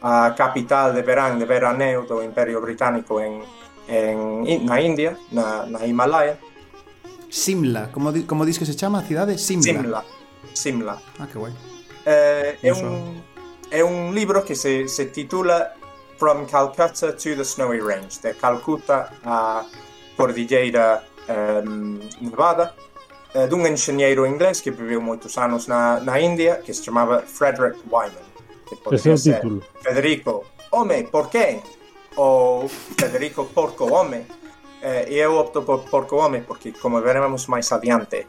a 0.03 0.35
capital 0.37 0.95
de 0.95 1.03
verán 1.03 1.39
de 1.39 1.47
veraneo 1.47 2.07
do 2.07 2.23
Imperio 2.23 2.61
Británico 2.61 3.19
en, 3.19 3.43
en 3.89 4.63
na 4.63 4.79
India, 4.79 5.19
na, 5.33 5.67
na 5.67 5.83
Himalaya. 5.83 6.39
Simla, 7.29 7.91
como, 7.91 8.13
di, 8.13 8.23
como 8.23 8.47
dis 8.47 8.59
que 8.59 8.67
se 8.67 8.77
chama 8.77 9.01
a 9.01 9.03
cidade? 9.03 9.39
Simla. 9.39 9.65
Simla. 9.65 10.05
Simla. 10.55 10.95
Ah, 11.19 11.27
que 11.27 11.39
guai. 11.39 11.53
Eh, 12.07 12.59
é 12.63 12.73
un, 12.73 13.21
é 13.71 13.85
un 13.85 14.15
libro 14.15 14.45
que 14.45 14.55
se, 14.55 14.89
se 14.89 15.07
titula 15.07 15.75
From 16.17 16.47
Calcutta 16.47 17.13
to 17.13 17.37
the 17.37 17.45
Snowy 17.45 17.81
Range, 17.81 18.11
de 18.23 18.35
Calcuta 18.35 19.13
a 19.25 19.65
Cordilleira 20.17 21.05
um, 21.29 22.01
Nevada, 22.21 22.75
eh, 23.35 23.47
dun 23.47 23.67
enxeñeiro 23.67 24.27
inglés 24.27 24.61
que 24.61 24.71
viveu 24.71 25.01
moitos 25.01 25.37
anos 25.39 25.69
na, 25.69 26.01
na 26.01 26.19
India, 26.19 26.59
que 26.65 26.73
se 26.73 26.83
chamaba 26.83 27.23
Frederick 27.23 27.79
Wyman. 27.87 28.27
Que 28.67 28.95
Ese 28.95 29.11
é 29.11 29.15
o 29.15 29.17
título. 29.17 29.63
Federico, 29.81 30.45
home, 30.73 31.05
por 31.05 31.31
qué? 31.31 31.63
Ou 32.17 32.69
Federico 32.69 33.45
Porco 33.47 33.85
Home. 33.87 34.27
Eh, 34.83 35.07
e 35.11 35.19
eu 35.19 35.37
opto 35.37 35.63
por 35.63 35.85
Porco 35.91 36.17
Home, 36.17 36.43
porque, 36.43 36.73
como 36.73 37.01
veremos 37.01 37.47
máis 37.47 37.71
adiante, 37.71 38.27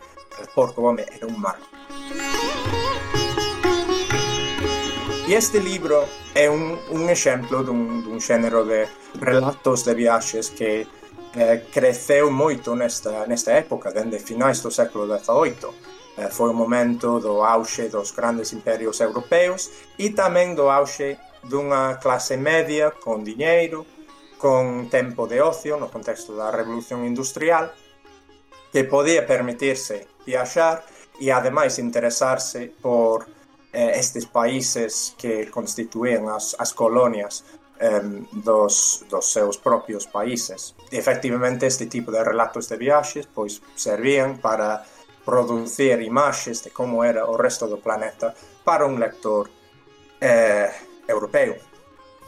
Porco 0.53 0.81
Home 0.81 1.05
era 1.09 1.25
un 1.27 1.39
mar. 1.39 1.57
E 5.29 5.35
este 5.35 5.59
libro 5.59 6.09
é 6.33 6.49
un, 6.49 6.73
un 6.89 7.05
exemplo 7.07 7.61
dun, 7.61 8.01
un, 8.01 8.17
xénero 8.17 8.65
de 8.65 8.89
relatos 9.21 9.85
de 9.85 9.93
viaxes 9.93 10.49
que 10.49 10.89
eh, 11.37 11.69
creceu 11.69 12.33
moito 12.33 12.73
nesta, 12.73 13.29
nesta 13.29 13.53
época, 13.53 13.93
dende 13.93 14.17
finais 14.17 14.57
do 14.65 14.73
século 14.73 15.05
XVIII 15.05 15.69
eh, 16.17 16.33
foi 16.33 16.49
o 16.49 16.57
momento 16.57 17.21
do 17.21 17.45
auxe 17.45 17.93
dos 17.93 18.09
grandes 18.09 18.57
imperios 18.57 19.05
europeos 19.05 19.69
e 20.01 20.17
tamén 20.17 20.57
do 20.57 20.65
auxe 20.65 21.21
dunha 21.45 22.01
clase 22.01 22.33
media 22.33 22.89
con 22.89 23.21
diñeiro, 23.21 23.85
con 24.41 24.89
tempo 24.89 25.29
de 25.29 25.45
ocio 25.45 25.77
no 25.77 25.93
contexto 25.93 26.33
da 26.33 26.49
revolución 26.49 27.05
industrial 27.05 27.69
que 28.73 28.81
podía 28.81 29.29
permitirse 29.29 30.09
viaxar 30.25 30.81
e 31.21 31.29
ademais 31.29 31.77
interesarse 31.77 32.73
por 32.81 33.29
eh, 33.73 33.93
estes 33.95 34.25
países 34.25 35.15
que 35.17 35.49
constituían 35.49 36.29
as, 36.29 36.55
as 36.57 36.73
colonias 36.73 37.45
eh, 37.79 38.01
dos, 38.31 39.05
dos 39.09 39.25
seus 39.31 39.57
propios 39.57 40.07
países. 40.07 40.75
E, 40.91 40.97
efectivamente, 40.97 41.67
este 41.67 41.85
tipo 41.85 42.11
de 42.11 42.23
relatos 42.23 42.67
de 42.67 42.77
viaxes 42.77 43.27
pois 43.29 43.61
servían 43.75 44.37
para 44.41 44.83
producir 45.23 46.01
imaxes 46.01 46.63
de 46.63 46.71
como 46.71 47.03
era 47.03 47.25
o 47.29 47.37
resto 47.37 47.69
do 47.69 47.77
planeta 47.77 48.33
para 48.65 48.85
un 48.85 48.99
lector 48.99 49.49
eh, 50.19 50.69
europeo. 51.07 51.55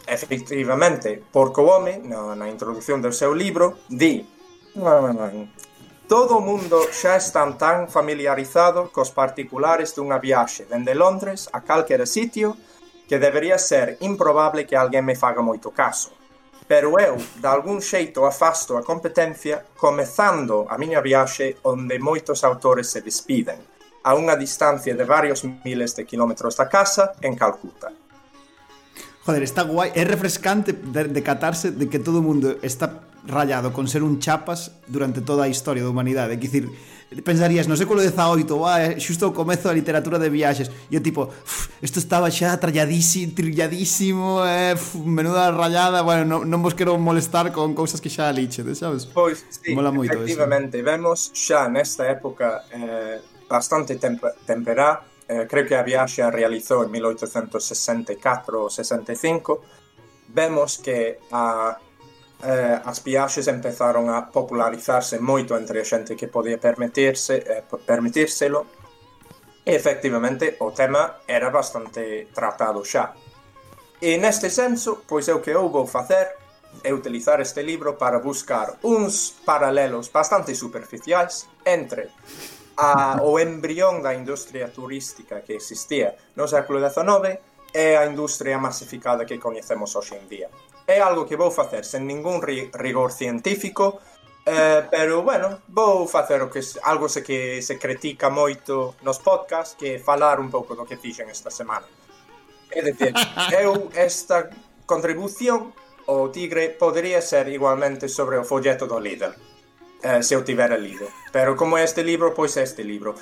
Efectivamente, 0.06 1.22
Porco 1.32 1.62
Home, 1.64 2.02
na, 2.06 2.36
na 2.36 2.50
introducción 2.50 3.02
do 3.02 3.14
seu 3.14 3.34
libro, 3.34 3.82
di 3.90 4.26
Todo 6.12 6.36
o 6.36 6.44
mundo 6.44 6.92
xa 6.92 7.16
está 7.16 7.48
tan 7.56 7.88
familiarizado 7.88 8.92
cos 8.92 9.16
particulares 9.16 9.96
dunha 9.96 10.20
viaxe 10.20 10.68
dende 10.68 10.92
Londres 10.92 11.48
a 11.56 11.64
calquera 11.64 12.04
sitio 12.04 12.60
que 13.08 13.16
debería 13.16 13.56
ser 13.56 13.96
improbable 14.04 14.68
que 14.68 14.76
alguén 14.76 15.08
me 15.08 15.16
faga 15.16 15.40
moito 15.40 15.72
caso. 15.72 16.12
Pero 16.68 17.00
eu, 17.00 17.16
de 17.16 17.48
algún 17.48 17.80
xeito, 17.80 18.28
afasto 18.28 18.76
a 18.76 18.84
competencia 18.84 19.64
comezando 19.80 20.68
a 20.68 20.76
miña 20.76 21.00
viaxe 21.00 21.64
onde 21.64 21.96
moitos 21.96 22.44
autores 22.44 22.92
se 22.92 23.00
despiden, 23.00 23.64
a 24.04 24.12
unha 24.12 24.36
distancia 24.36 24.92
de 24.92 25.08
varios 25.08 25.48
miles 25.64 25.96
de 25.96 26.04
quilómetros 26.04 26.60
da 26.60 26.68
casa 26.68 27.16
en 27.24 27.40
Calcuta. 27.40 27.88
Joder, 29.24 29.48
está 29.48 29.64
guai, 29.64 29.96
é 29.96 30.04
refrescante 30.04 30.76
decatarse 30.76 31.72
de, 31.72 31.80
de 31.80 31.86
que 31.88 32.04
todo 32.04 32.20
o 32.20 32.26
mundo 32.28 32.60
está 32.60 33.08
rayado 33.26 33.74
con 33.74 33.88
ser 33.88 34.04
un 34.04 34.20
chapas 34.20 34.72
durante 34.88 35.22
toda 35.22 35.46
a 35.46 35.48
historia 35.48 35.84
da 35.84 35.90
humanidade. 35.90 36.40
Quer 36.40 36.50
dicir, 36.50 36.66
pensarías 37.20 37.68
no 37.68 37.76
século 37.76 38.00
XVIII, 38.00 38.48
ah, 38.64 38.80
eh, 38.80 38.96
xusto 38.96 39.28
o 39.28 39.36
comezo 39.36 39.68
da 39.68 39.76
literatura 39.76 40.16
de 40.16 40.32
viaxes, 40.32 40.72
e 40.88 40.96
eu 40.96 41.04
tipo, 41.04 41.28
isto 41.84 42.00
estaba 42.00 42.32
xa 42.32 42.56
tralladísimo, 42.56 43.36
trilladísimo, 43.36 44.42
eh, 44.48 44.80
menuda 45.04 45.52
rayada, 45.52 46.02
bueno, 46.08 46.24
non, 46.24 46.48
non 46.48 46.64
vos 46.64 46.72
quero 46.72 46.96
molestar 46.96 47.52
con 47.52 47.76
cousas 47.76 48.00
que 48.00 48.08
xa 48.08 48.32
liche, 48.32 48.64
sabes? 48.74 49.04
Pois, 49.12 49.44
sí, 49.52 49.76
Mola 49.76 49.92
moito 49.92 50.16
efectivamente, 50.16 50.80
eso. 50.80 50.88
vemos 50.88 51.18
xa 51.36 51.68
nesta 51.68 52.08
época 52.08 52.64
eh, 52.72 53.20
bastante 53.52 54.00
temp 54.00 54.24
temperá, 54.48 55.04
eh, 55.28 55.44
creo 55.52 55.68
que 55.68 55.76
a 55.76 55.84
viaxe 55.84 56.24
a 56.24 56.32
realizou 56.32 56.88
en 56.88 56.96
1864 56.96 58.56
ou 58.56 58.72
65, 58.72 59.62
vemos 60.32 60.80
que 60.80 61.20
a 61.36 61.76
eh, 62.44 62.82
as 62.84 63.04
viaxes 63.04 63.48
empezaron 63.48 64.10
a 64.10 64.28
popularizarse 64.30 65.22
moito 65.22 65.54
entre 65.54 65.82
a 65.82 65.86
xente 65.86 66.18
que 66.18 66.28
podía 66.28 66.58
permitirse, 66.58 67.42
eh, 67.46 67.64
permitírselo 67.86 68.66
e 69.62 69.78
efectivamente 69.78 70.58
o 70.60 70.74
tema 70.74 71.22
era 71.30 71.54
bastante 71.54 72.34
tratado 72.34 72.82
xa. 72.82 73.14
E 74.02 74.18
neste 74.18 74.50
senso, 74.50 75.06
pois 75.06 75.30
é 75.30 75.34
o 75.38 75.42
que 75.42 75.54
eu 75.54 75.70
vou 75.70 75.86
facer 75.86 76.42
é 76.84 76.94
utilizar 76.94 77.42
este 77.42 77.62
libro 77.62 77.94
para 78.00 78.20
buscar 78.20 78.80
uns 78.82 79.36
paralelos 79.46 80.10
bastante 80.10 80.56
superficiais 80.56 81.48
entre 81.66 82.10
a, 82.78 83.20
o 83.22 83.38
embrión 83.38 84.02
da 84.02 84.16
industria 84.16 84.72
turística 84.72 85.44
que 85.44 85.54
existía 85.54 86.16
no 86.34 86.48
século 86.48 86.80
XIX 86.82 87.38
e 87.70 87.94
a 87.94 88.08
industria 88.08 88.58
masificada 88.58 89.28
que 89.28 89.38
coñecemos 89.38 89.94
hoxe 89.94 90.18
en 90.18 90.26
día 90.26 90.50
é 90.92 91.00
algo 91.00 91.26
que 91.26 91.40
vou 91.40 91.52
facer 91.52 91.88
sen 91.88 92.04
ningún 92.06 92.44
ri 92.44 92.70
rigor 92.76 93.12
científico, 93.12 94.02
eh, 94.46 94.84
pero 94.92 95.24
bueno, 95.24 95.62
vou 95.68 96.08
facer 96.08 96.42
o 96.42 96.50
que 96.50 96.60
algo 96.84 97.08
se 97.08 97.24
que 97.24 97.62
se 97.62 97.80
critica 97.80 98.30
moito 98.30 98.96
nos 99.02 99.20
podcast, 99.20 99.80
que 99.80 100.00
falar 100.00 100.40
un 100.40 100.52
pouco 100.52 100.76
do 100.76 100.84
que 100.84 100.98
fixen 100.98 101.30
esta 101.30 101.50
semana. 101.50 101.88
É 102.72 102.82
dicir, 102.82 103.16
eu 103.64 103.88
esta 103.96 104.50
contribución 104.86 105.72
o 106.08 106.30
Tigre 106.30 106.70
podría 106.76 107.22
ser 107.22 107.48
igualmente 107.48 108.10
sobre 108.10 108.38
o 108.38 108.44
folleto 108.44 108.88
do 108.88 109.00
líder, 109.00 109.32
eh, 110.04 110.22
se 110.24 110.36
eu 110.36 110.44
tivera 110.44 110.76
lido. 110.76 111.08
Pero 111.32 111.56
como 111.56 111.78
é 111.78 111.84
este 111.84 112.04
libro, 112.04 112.34
pois 112.36 112.58
é 112.58 112.64
este 112.64 112.84
libro. 112.84 113.16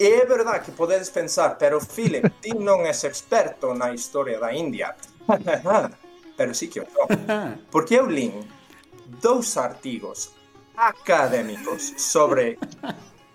É 0.00 0.24
verdade 0.24 0.64
que 0.64 0.72
podedes 0.72 1.10
pensar, 1.10 1.58
pero 1.58 1.76
Philip, 1.76 2.40
ti 2.40 2.56
non 2.56 2.88
és 2.88 3.04
experto 3.04 3.76
na 3.76 3.92
historia 3.92 4.40
da 4.40 4.48
India. 4.48 4.96
pero 6.40 6.54
sí 6.54 6.70
que 6.70 6.80
o 6.80 6.86
son. 6.86 7.66
Porque 7.70 7.96
eu 7.96 8.06
lin 8.08 8.32
dous 9.20 9.58
artigos 9.58 10.32
académicos 10.74 11.92
sobre 11.98 12.56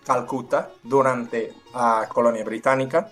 Calcuta 0.03 0.73
durante 0.81 1.53
a 1.75 2.09
colonia 2.09 2.43
británica. 2.43 3.11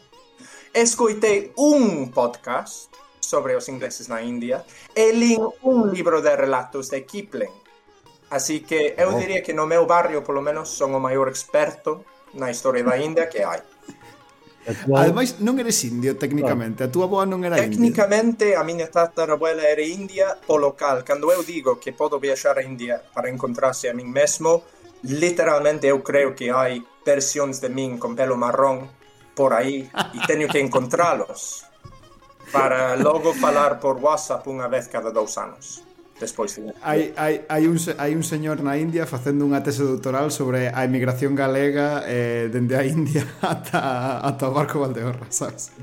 Escoitei 0.73 1.53
un 1.57 2.09
podcast 2.09 2.89
sobre 3.19 3.53
os 3.53 3.69
ingleses 3.69 4.09
na 4.09 4.17
India 4.25 4.65
e 4.97 5.13
lin 5.13 5.37
un 5.61 5.93
libro 5.93 6.25
de 6.25 6.33
relatos 6.41 6.89
de 6.89 7.05
Kipling. 7.05 7.53
Así 8.33 8.65
que 8.65 8.97
eu 8.97 9.13
oh. 9.13 9.19
diría 9.21 9.45
que 9.45 9.53
no 9.53 9.69
meu 9.69 9.85
barrio, 9.85 10.25
polo 10.25 10.41
menos, 10.41 10.73
son 10.73 10.97
o 10.97 10.99
maior 10.99 11.29
experto 11.29 12.01
na 12.33 12.49
historia 12.49 12.81
da 12.81 12.97
India 12.97 13.29
que 13.29 13.45
hai. 13.45 13.61
Tua... 14.63 15.03
Ademais, 15.03 15.43
non 15.43 15.59
eres 15.59 15.83
indio, 15.83 16.15
técnicamente. 16.15 16.87
A 16.87 16.89
túa 16.89 17.11
boa 17.11 17.27
non 17.27 17.43
era 17.43 17.59
técnicamente, 17.59 17.75
india. 17.75 17.91
Técnicamente, 17.91 18.45
a 18.55 18.63
miña 18.63 18.87
tatarabuela 18.87 19.67
era 19.67 19.83
india 19.83 20.39
po 20.39 20.55
local. 20.55 21.03
Cando 21.03 21.27
eu 21.35 21.43
digo 21.43 21.75
que 21.83 21.91
podo 21.91 22.15
viaxar 22.15 22.55
a 22.55 22.63
India 22.63 23.03
para 23.11 23.27
encontrarse 23.27 23.91
a 23.91 23.93
min 23.93 24.07
mesmo, 24.07 24.63
literalmente 25.03 25.91
eu 25.91 25.99
creo 25.99 26.31
que 26.31 26.47
hai 26.47 26.79
versións 27.03 27.59
de 27.59 27.67
min 27.67 27.99
con 27.99 28.15
pelo 28.15 28.39
marrón 28.39 28.87
por 29.35 29.51
aí 29.51 29.83
e 30.15 30.19
teño 30.23 30.47
que 30.47 30.63
encontralos 30.63 31.67
para 32.55 32.95
logo 32.95 33.33
falar 33.35 33.83
por 33.83 33.99
WhatsApp 33.99 34.47
unha 34.47 34.71
vez 34.71 34.87
cada 34.87 35.11
dous 35.11 35.35
anos 35.35 35.83
despois 36.19 36.59
hai, 36.81 37.13
hai, 37.17 37.45
hai, 37.49 37.67
un, 37.67 37.77
hai 37.97 38.15
un 38.15 38.23
señor 38.23 38.61
na 38.61 38.77
India 38.77 39.05
facendo 39.05 39.45
unha 39.45 39.65
tese 39.65 39.81
doutoral 39.81 40.29
sobre 40.29 40.69
a 40.69 40.85
emigración 40.85 41.33
galega 41.33 42.05
eh, 42.05 42.49
dende 42.53 42.77
a 42.77 42.83
India 42.85 43.25
ata, 43.41 44.21
ata 44.21 44.43
o 44.49 44.53
barco 44.53 44.79
Valdeorra, 44.79 45.25
sabes? 45.33 45.73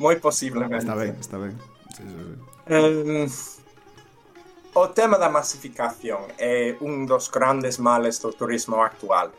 Moi 0.00 0.16
posiblemente. 0.16 0.82
Está 0.82 0.96
ben, 0.96 1.14
está 1.20 1.36
ben. 1.38 1.54
Sí, 1.94 2.02
sí, 2.02 2.14
sí. 2.18 2.34
Eh, 2.66 3.28
o 4.74 4.88
tema 4.90 5.18
da 5.18 5.28
masificación 5.28 6.26
é 6.38 6.74
un 6.80 7.06
dos 7.06 7.30
grandes 7.30 7.78
males 7.78 8.18
do 8.18 8.32
turismo 8.32 8.82
actual. 8.82 9.30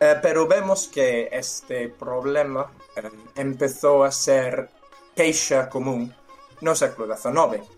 Eh, 0.00 0.16
pero 0.22 0.46
vemos 0.46 0.86
que 0.86 1.28
este 1.32 1.88
problema 1.88 2.70
eh, 2.96 3.10
empezou 3.36 4.04
a 4.04 4.12
ser 4.12 4.68
queixa 5.16 5.68
común 5.68 6.12
no 6.60 6.74
século 6.74 7.10
XIX 7.10 7.77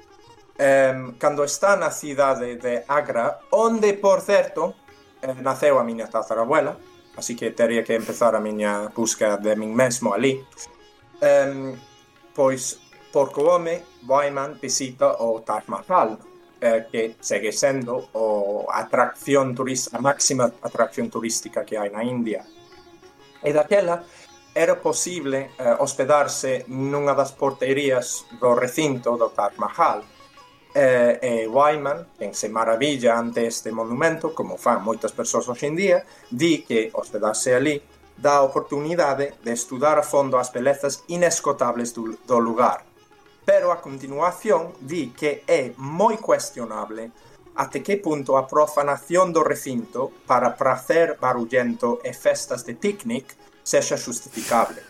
um, 0.61 1.12
cando 1.18 1.42
está 1.44 1.77
na 1.77 1.90
cidade 1.90 2.57
de 2.57 2.85
Agra, 2.87 3.40
onde, 3.51 3.94
por 3.94 4.20
certo, 4.20 4.75
eh, 5.23 5.35
naceu 5.40 5.79
a 5.79 5.85
miña 5.85 6.09
tatarabuela, 6.09 6.77
así 7.16 7.35
que 7.35 7.51
teria 7.51 7.83
que 7.83 7.96
empezar 7.96 8.37
a 8.37 8.40
miña 8.40 8.92
busca 8.94 9.37
de 9.37 9.57
min 9.57 9.73
mesmo 9.73 10.12
ali. 10.12 10.44
Um, 11.25 11.77
pois, 12.35 12.79
por 13.12 13.33
o 13.37 13.57
home 13.57 13.83
Weiman 14.07 14.61
visita 14.61 15.16
o 15.18 15.40
Taj 15.40 15.64
Mahal, 15.66 16.18
eh, 16.61 16.87
que 16.92 17.16
segue 17.20 17.53
sendo 17.53 18.11
o 18.12 18.66
atracción 18.68 19.55
turista, 19.55 19.96
a 19.96 20.01
máxima 20.01 20.53
atracción 20.61 21.09
turística 21.09 21.64
que 21.64 21.81
hai 21.81 21.88
na 21.88 22.05
India. 22.05 22.44
E 23.40 23.53
daquela 23.53 24.05
era 24.53 24.77
posible 24.77 25.57
eh, 25.57 25.77
hospedarse 25.81 26.68
nunha 26.68 27.16
das 27.16 27.33
porterías 27.33 28.29
do 28.37 28.53
recinto 28.53 29.16
do 29.16 29.33
Taj 29.33 29.57
Mahal, 29.57 30.05
eh, 30.74 31.18
e 31.22 31.46
Wyman, 31.46 32.06
quen 32.16 32.35
se 32.35 32.48
maravilla 32.48 33.18
ante 33.18 33.46
este 33.46 33.72
monumento, 33.72 34.35
como 34.35 34.56
fan 34.56 34.83
moitas 34.83 35.12
persoas 35.12 35.48
hoxe 35.48 35.66
en 35.66 35.76
día, 35.76 35.98
di 36.30 36.62
que 36.62 36.90
hospedarse 36.92 37.54
ali 37.54 37.83
dá 38.16 38.38
a 38.38 38.46
oportunidade 38.46 39.35
de 39.42 39.52
estudar 39.52 39.98
a 39.98 40.04
fondo 40.04 40.38
as 40.38 40.52
belezas 40.52 41.02
inescotables 41.09 41.94
do, 41.94 42.18
do 42.26 42.38
lugar. 42.38 42.85
Pero 43.44 43.72
a 43.72 43.80
continuación 43.80 44.76
di 44.78 45.11
que 45.16 45.42
é 45.48 45.72
moi 45.76 46.20
cuestionable 46.20 47.11
até 47.56 47.83
que 47.83 47.96
punto 47.98 48.37
a 48.37 48.46
profanación 48.46 49.33
do 49.33 49.42
recinto 49.42 50.12
para 50.26 50.54
prazer 50.54 51.18
barullento 51.18 51.98
e 52.04 52.14
festas 52.14 52.62
de 52.62 52.78
picnic 52.78 53.35
sexa 53.64 53.96
justificable. 53.96 54.80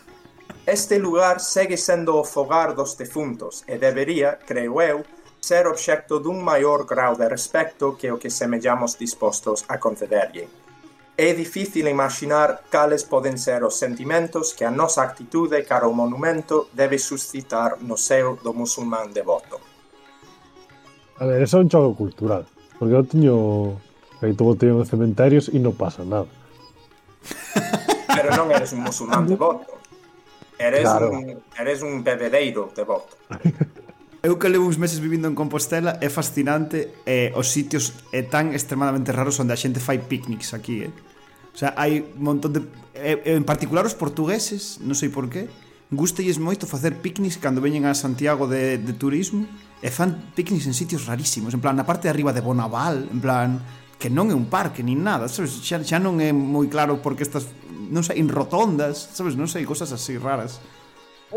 Este 0.65 0.99
lugar 0.99 1.41
segue 1.41 1.75
sendo 1.75 2.17
o 2.19 2.23
fogar 2.23 2.75
dos 2.75 2.95
defuntos 2.95 3.63
e 3.65 3.81
debería, 3.81 4.37
creo 4.45 4.77
eu, 4.81 5.01
ser 5.41 5.65
obxecto 5.65 6.21
dun 6.21 6.37
maior 6.45 6.85
grau 6.85 7.17
de 7.17 7.25
respecto 7.25 7.97
que 7.97 8.13
o 8.13 8.21
que 8.21 8.29
semellamos 8.29 8.93
dispostos 8.93 9.65
a 9.65 9.81
concederlle. 9.81 10.45
É 11.17 11.33
difícil 11.33 11.89
imaginar 11.89 12.69
cales 12.69 13.01
poden 13.01 13.41
ser 13.41 13.65
os 13.65 13.73
sentimentos 13.73 14.53
que 14.53 14.69
a 14.69 14.69
nosa 14.69 15.01
actitude 15.01 15.65
cara 15.65 15.89
ao 15.89 15.97
monumento 15.97 16.69
debe 16.77 17.01
suscitar 17.01 17.81
no 17.81 17.97
seu 17.97 18.37
do 18.37 18.53
musulmán 18.53 19.09
devoto. 19.17 19.57
A 21.17 21.25
ver, 21.25 21.41
eso 21.41 21.57
é 21.57 21.65
un 21.65 21.69
choque 21.73 21.97
cultural, 21.97 22.45
porque 22.77 22.93
eu 22.93 23.01
teño 23.01 23.35
feito 24.21 24.45
botellón 24.45 24.85
en 24.85 24.89
cementerios 24.93 25.49
e 25.49 25.57
non 25.57 25.73
pasa 25.73 26.05
nada. 26.05 26.29
Pero 28.13 28.29
non 28.37 28.53
eres 28.53 28.77
un 28.77 28.85
musulmán 28.85 29.25
devoto. 29.25 29.81
Eres, 30.61 30.85
claro. 30.85 31.17
un, 31.17 31.41
eres 31.57 31.81
un 31.81 32.05
bebedeiro 32.05 32.69
devoto. 32.77 33.17
Eu 34.21 34.37
que 34.37 34.45
levo 34.45 34.69
uns 34.69 34.77
meses 34.77 35.01
vivindo 35.01 35.25
en 35.25 35.33
Compostela 35.33 35.97
é 35.97 36.05
fascinante 36.05 36.93
eh, 37.09 37.33
os 37.33 37.49
sitios 37.49 38.05
é 38.13 38.21
tan 38.21 38.53
extremadamente 38.53 39.09
raros 39.09 39.41
onde 39.41 39.49
a 39.49 39.57
xente 39.57 39.81
fai 39.81 39.97
picnics 39.97 40.53
aquí, 40.53 40.85
eh. 40.85 40.93
O 41.49 41.57
sea, 41.57 41.73
hai 41.73 42.05
un 42.05 42.21
montón 42.21 42.53
de 42.53 42.61
eh, 42.93 43.17
en 43.33 43.41
particular 43.41 43.81
os 43.81 43.97
portugueses, 43.97 44.77
non 44.85 44.93
sei 44.93 45.09
por 45.09 45.25
qué, 45.25 45.49
gustelles 45.89 46.37
moito 46.37 46.69
facer 46.69 47.01
picnics 47.01 47.41
cando 47.41 47.65
veñen 47.65 47.89
a 47.89 47.97
Santiago 47.97 48.45
de, 48.45 48.77
de 48.77 48.93
turismo 48.93 49.49
e 49.81 49.89
fan 49.89 50.13
picnics 50.37 50.69
en 50.69 50.77
sitios 50.77 51.09
rarísimos, 51.09 51.57
en 51.57 51.61
plan 51.65 51.73
na 51.73 51.89
parte 51.89 52.05
de 52.05 52.13
arriba 52.13 52.29
de 52.29 52.45
Bonaval, 52.45 53.09
en 53.09 53.25
plan 53.25 53.57
que 53.97 54.13
non 54.13 54.29
é 54.29 54.37
un 54.37 54.53
parque 54.53 54.85
nin 54.85 55.01
nada, 55.01 55.33
sabes? 55.33 55.65
Xa, 55.65 55.81
xa 55.81 55.97
non 55.97 56.21
é 56.21 56.29
moi 56.29 56.69
claro 56.69 57.01
porque 57.01 57.25
estas 57.25 57.49
non 57.89 58.05
sei, 58.05 58.21
en 58.21 58.29
rotondas, 58.29 59.01
sabes, 59.17 59.33
non 59.33 59.49
sei, 59.49 59.65
cosas 59.65 59.89
así 59.89 60.13
raras. 60.21 60.61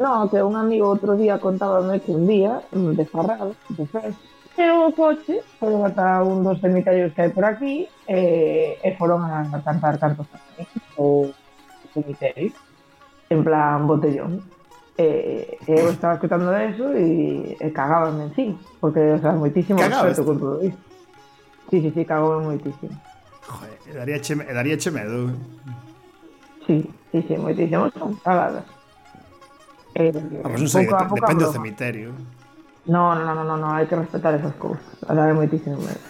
No, 0.00 0.28
que 0.28 0.42
un 0.42 0.57
amigo 0.57 0.90
outro 0.90 1.14
día 1.14 1.38
contábame 1.38 2.02
que 2.02 2.11
un 2.11 2.26
día, 2.26 2.59
mm, 2.74 2.98
de 2.98 3.04
Farral, 3.07 3.54
de 3.70 3.87
Fes, 3.87 4.14
pero 4.57 4.87
o 4.87 4.94
coche, 4.94 5.42
foron 5.59 5.87
ata 5.87 6.22
un 6.22 6.42
dos 6.42 6.59
cemiterios 6.59 7.14
que 7.14 7.22
hai 7.22 7.30
por 7.30 7.46
aquí 7.46 7.87
e, 8.07 8.78
e 8.83 8.88
foron 8.98 9.22
a 9.22 9.46
cantar 9.62 9.98
cantos 9.98 10.26
o 10.98 11.30
cemiterio 11.94 12.50
en 13.30 13.40
plan 13.46 13.87
botellón. 13.87 14.42
E, 14.98 15.59
e 15.66 15.70
eu 15.74 15.90
estaba 15.90 16.14
escutando 16.14 16.54
eso 16.54 16.90
e, 16.94 17.59
e 17.59 17.66
cagábame 17.70 18.30
encima 18.30 18.59
porque, 18.78 18.98
o 18.98 19.18
sea, 19.18 19.35
moitísimo 19.35 19.78
respeto 19.78 20.22
con 20.26 20.38
todo 20.38 20.59
isto. 20.62 20.83
Sí, 21.70 21.83
sí, 21.83 21.90
sí, 21.94 22.02
cagábame 22.02 22.50
moitísimo. 22.54 22.94
Joder, 23.46 23.78
daría 23.94 24.18
che, 24.22 24.35
daría 24.35 24.78
che 24.78 24.90
medo. 24.90 25.35
Sí, 26.66 26.83
sí, 27.11 27.18
sí, 27.26 27.35
moitísimo 27.38 27.90
son 27.94 28.14
cagadas 28.22 28.74
Eh, 29.94 30.11
Ah, 30.42 30.50
pues 30.50 30.74
a 30.74 30.78
dep 30.83 30.90
pouco 30.90 31.14
depende 31.14 31.44
do 31.46 31.50
broma. 31.50 31.57
cemiterio. 31.57 32.11
No, 32.87 33.14
no, 33.14 33.22
no, 33.35 33.42
no, 33.46 33.57
no, 33.57 33.68
hai 33.72 33.87
que 33.88 33.96
respetar 33.96 34.35
esas 34.35 34.54
cousas. 34.59 34.83
A 35.09 35.14
dar 35.14 35.30
moitísimo 35.33 35.78
medo. 35.78 36.02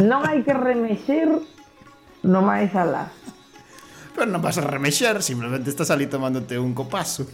Non 0.00 0.24
hai 0.24 0.40
que 0.42 0.50
remexer 0.56 1.28
no 2.24 2.40
máis 2.40 2.72
alá. 2.74 3.12
Pero 4.16 4.26
non 4.28 4.40
vas 4.40 4.56
a 4.58 4.64
remexer, 4.64 5.20
simplemente 5.20 5.68
estás 5.68 5.92
ali 5.92 6.08
tomándote 6.08 6.56
un 6.58 6.72
copazo. 6.72 7.28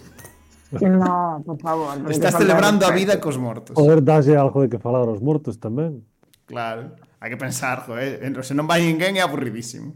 No, 0.82 1.40
por 1.46 1.56
favor. 1.62 1.96
que 2.04 2.12
Estás 2.12 2.36
celebrando 2.36 2.84
a 2.84 2.92
vida 2.92 3.16
cos 3.22 3.38
mortos. 3.40 3.72
Poder 3.72 4.04
darse 4.04 4.36
algo 4.36 4.60
de 4.60 4.68
que 4.68 4.76
falar 4.82 5.06
aos 5.08 5.22
mortos 5.24 5.56
tamén. 5.56 6.04
Claro, 6.44 6.92
hai 7.22 7.28
que 7.32 7.40
pensar, 7.40 7.86
joder, 7.88 8.20
en- 8.20 8.36
se 8.44 8.52
non 8.52 8.68
vai 8.68 8.84
ninguén 8.84 9.16
é 9.16 9.22
aburridísimo. 9.24 9.94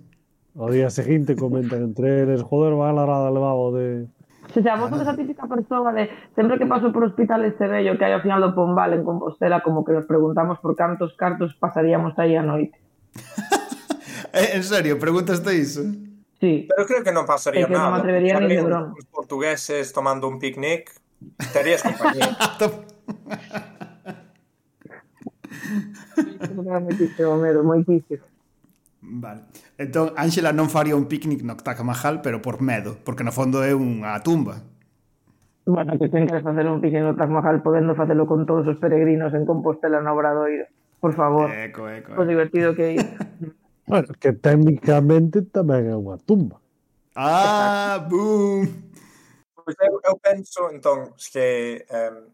Ao 0.57 0.69
día 0.73 0.89
seguinte 0.89 1.37
comentan 1.37 1.81
entre 1.93 2.25
eles, 2.25 2.41
joder, 2.41 2.73
vai 2.73 2.93
la 2.95 3.05
rada 3.05 3.29
levado 3.29 3.73
de... 3.77 4.09
Se 4.53 4.61
xa, 4.61 4.77
vos 4.77 4.91
sodes 4.93 5.09
a 5.09 5.17
típica 5.17 5.49
persoa 5.49 5.93
de 5.97 6.11
sempre 6.37 6.59
que 6.59 6.67
paso 6.67 6.93
por 6.93 7.05
hospital 7.05 7.45
este 7.45 7.65
bello 7.67 7.97
que 7.97 8.05
hai 8.05 8.13
ao 8.13 8.21
final 8.21 8.41
do 8.45 8.53
Pombal 8.53 8.93
en 8.93 9.03
Compostela 9.03 9.65
como 9.65 9.81
que 9.81 9.97
nos 9.97 10.05
preguntamos 10.05 10.61
por 10.61 10.77
cantos 10.77 11.17
cartos 11.17 11.57
pasaríamos 11.57 12.13
aí 12.21 12.37
a 12.37 12.45
noite. 12.45 12.77
Eh, 14.33 14.57
en 14.57 14.65
serio, 14.65 14.99
preguntaste 14.99 15.55
iso? 15.55 15.83
Sí. 16.41 16.65
Pero 16.65 16.87
creo 16.89 17.05
que 17.05 17.13
non 17.13 17.29
pasaría 17.29 17.69
que 17.69 17.77
non 17.77 17.85
nada. 17.85 17.93
me 17.93 18.01
atrevería 18.01 18.41
nin 18.41 18.49
de 18.49 18.65
broma. 18.65 18.97
Os 18.97 19.05
portugueses 19.13 19.93
tomando 19.93 20.25
un 20.25 20.41
picnic, 20.41 20.89
terías 21.53 21.85
compañía. 21.85 22.33
moitísimo 26.81 27.37
medo, 27.37 27.61
moitísimo. 27.61 28.25
Vale. 29.03 29.43
Entón, 29.83 30.15
Ángela 30.15 30.55
non 30.55 30.71
faría 30.71 30.95
un 30.95 31.11
picnic 31.11 31.43
no 31.43 31.59
Taj 31.59 31.83
Mahal, 31.83 32.23
pero 32.23 32.39
por 32.39 32.63
medo, 32.63 32.95
porque 33.03 33.27
no 33.27 33.35
fondo 33.35 33.67
é 33.67 33.75
unha 33.75 34.15
tumba. 34.23 34.63
Bueno, 35.67 35.99
que 35.99 36.07
ten 36.07 36.31
que 36.31 36.39
facer 36.39 36.67
un 36.71 36.79
picnic 36.79 37.03
no 37.03 37.19
Taj 37.19 37.27
Mahal 37.27 37.67
podendo 37.67 37.99
facelo 37.99 38.31
con 38.31 38.47
todos 38.47 38.63
os 38.71 38.79
peregrinos 38.79 39.35
en 39.35 39.43
Compostela 39.43 39.99
no 39.99 40.15
Obradoiro. 40.15 40.71
Por 41.03 41.19
favor. 41.19 41.51
Eco, 41.51 41.91
eco. 41.91 42.15
O 42.15 42.23
divertido 42.23 42.79
que 42.79 42.95
é. 42.95 43.03
bueno, 43.91 44.07
que 44.23 44.39
técnicamente 44.39 45.43
tamén 45.51 45.91
é 45.91 45.97
unha 45.99 46.15
tumba. 46.23 46.63
Ah, 47.19 48.07
boom! 48.07 48.71
Pois 49.59 49.77
eu, 49.83 49.99
eu 49.99 50.15
penso, 50.23 50.71
entón, 50.71 51.19
que 51.19 51.83
um, 51.91 52.31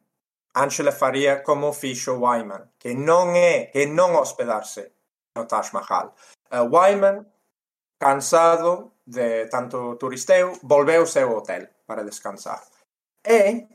Angela 0.52 0.92
faría 0.92 1.42
como 1.42 1.72
fixo 1.72 2.20
Wyman, 2.20 2.76
que 2.76 2.92
non 2.92 3.32
é, 3.32 3.72
que 3.72 3.88
non 3.88 4.12
hospedarse 4.20 4.92
no 5.32 5.48
Taj 5.48 5.72
Mahal, 5.72 6.12
Uh, 6.50 6.64
Wyman, 6.64 7.26
cansado 8.00 8.92
de 9.04 9.46
tanto 9.46 9.96
turisteo, 9.96 10.52
volveu 10.62 11.04
ao 11.04 11.06
seu 11.06 11.28
hotel 11.36 11.68
para 11.84 12.04
descansar. 12.04 12.64
E 13.24 13.68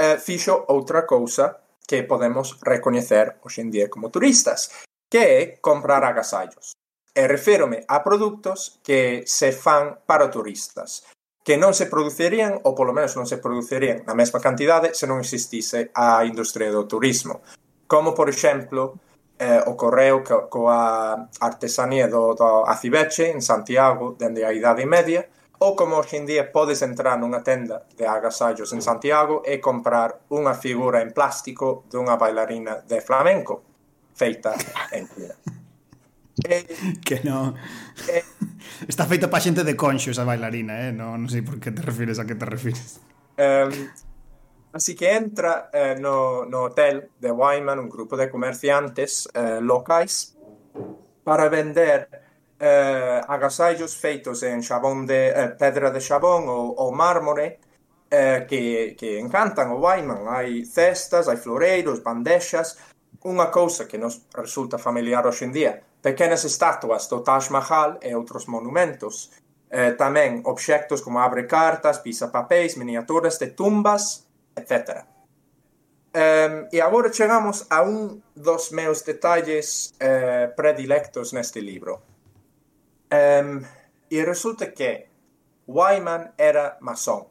uh, 0.00 0.18
fixo 0.18 0.66
outra 0.68 1.06
cousa 1.06 1.62
que 1.86 2.02
podemos 2.02 2.58
recoñecer 2.62 3.38
hoxe 3.42 3.62
en 3.62 3.70
día 3.70 3.86
como 3.86 4.10
turistas, 4.10 4.74
que 5.08 5.22
é 5.22 5.40
comprar 5.62 6.02
agasallos. 6.02 6.74
E 7.14 7.22
refírome 7.30 7.86
a 7.88 8.02
produtos 8.02 8.82
que 8.82 9.22
se 9.24 9.54
fan 9.54 10.02
para 10.04 10.28
turistas, 10.28 11.06
que 11.46 11.54
non 11.54 11.70
se 11.70 11.86
producirían, 11.86 12.58
ou 12.66 12.74
polo 12.74 12.90
menos 12.90 13.14
non 13.14 13.24
se 13.24 13.38
producirían 13.38 14.02
na 14.02 14.18
mesma 14.18 14.42
cantidade 14.42 14.98
se 14.98 15.06
non 15.06 15.22
existise 15.22 15.94
a 15.94 16.26
industria 16.26 16.74
do 16.74 16.90
turismo. 16.90 17.38
Como, 17.86 18.18
por 18.18 18.26
exemplo, 18.26 18.98
eh, 19.38 19.62
ocorreu 19.66 20.24
co, 20.24 20.48
coa 20.48 21.28
artesanía 21.40 22.08
do, 22.08 22.34
do 22.34 22.64
acibeche 22.64 23.30
en 23.30 23.42
Santiago 23.42 24.16
dende 24.16 24.44
a 24.44 24.52
Idade 24.52 24.86
Media 24.86 25.28
ou 25.58 25.76
como 25.76 25.96
hoxendía 25.96 26.52
podes 26.52 26.84
entrar 26.84 27.16
nunha 27.16 27.40
tenda 27.40 27.88
de 27.96 28.04
agasallos 28.04 28.72
en 28.72 28.84
Santiago 28.84 29.40
e 29.44 29.60
comprar 29.60 30.24
unha 30.32 30.52
figura 30.52 31.00
en 31.00 31.12
plástico 31.12 31.88
dunha 31.88 32.16
bailarina 32.20 32.84
de 32.84 33.00
flamenco 33.00 33.64
feita 34.16 34.56
en 34.92 35.08
China. 35.08 35.36
Eh, 36.44 36.66
que 37.02 37.22
no... 37.24 37.54
Eh, 38.12 38.22
Está 38.86 39.08
feita 39.08 39.32
pa 39.32 39.40
xente 39.40 39.64
de 39.64 39.72
conxo 39.72 40.12
esa 40.12 40.28
bailarina, 40.28 40.84
eh? 40.84 40.92
No, 40.92 41.16
non 41.16 41.32
sei 41.32 41.40
por 41.40 41.56
que 41.56 41.72
te 41.72 41.80
refires 41.80 42.20
a 42.20 42.28
que 42.28 42.36
te 42.36 42.44
refires. 42.44 43.00
Um, 43.40 43.72
Así 44.76 44.94
que 44.94 45.16
entra 45.16 45.70
eh, 45.72 45.96
no, 45.98 46.44
no, 46.44 46.64
hotel 46.64 47.08
de 47.18 47.32
Wyman 47.32 47.78
un 47.78 47.88
grupo 47.88 48.14
de 48.14 48.28
comerciantes 48.28 49.26
eh, 49.32 49.58
locais 49.62 50.36
para 51.24 51.48
vender 51.48 52.10
eh, 52.60 53.22
agasallos 53.26 53.96
feitos 53.96 54.42
en 54.42 54.60
xabón 54.60 55.06
de 55.08 55.32
eh, 55.32 55.48
pedra 55.56 55.88
de 55.88 56.04
xabón 56.04 56.44
ou, 56.52 56.76
ou 56.76 56.92
mármore 56.92 57.56
eh, 58.12 58.44
que, 58.44 58.92
que 59.00 59.16
encantan 59.16 59.72
o 59.72 59.80
Wyman. 59.80 60.28
Hai 60.28 60.68
cestas, 60.68 61.24
hai 61.32 61.40
floreiros, 61.40 62.04
bandexas, 62.04 62.76
unha 63.24 63.48
cousa 63.48 63.88
que 63.88 63.96
nos 63.96 64.28
resulta 64.36 64.76
familiar 64.76 65.24
hoxe 65.24 65.48
en 65.48 65.56
día, 65.56 65.72
pequenas 66.04 66.44
estatuas 66.44 67.08
do 67.08 67.24
Taj 67.24 67.48
Mahal 67.48 67.96
e 68.04 68.12
outros 68.12 68.44
monumentos. 68.44 69.32
Eh, 69.72 69.96
tamén 69.96 70.44
obxectos 70.44 71.00
como 71.00 71.24
abre 71.24 71.48
cartas, 71.48 72.04
pisa 72.04 72.28
papéis, 72.28 72.76
miniaturas 72.76 73.40
de 73.40 73.56
tumbas, 73.56 74.25
etc. 74.56 75.04
Um, 76.16 76.68
e 76.72 76.80
agora 76.80 77.12
chegamos 77.12 77.66
a 77.68 77.82
un 77.82 78.24
dos 78.34 78.72
meus 78.72 79.04
detalles 79.04 79.92
uh, 80.00 80.48
predilectos 80.56 81.32
neste 81.36 81.60
libro. 81.60 82.00
Um, 83.12 83.60
e 84.08 84.24
resulta 84.24 84.72
que 84.72 85.08
Wyman 85.66 86.32
era 86.38 86.78
masón. 86.80 87.28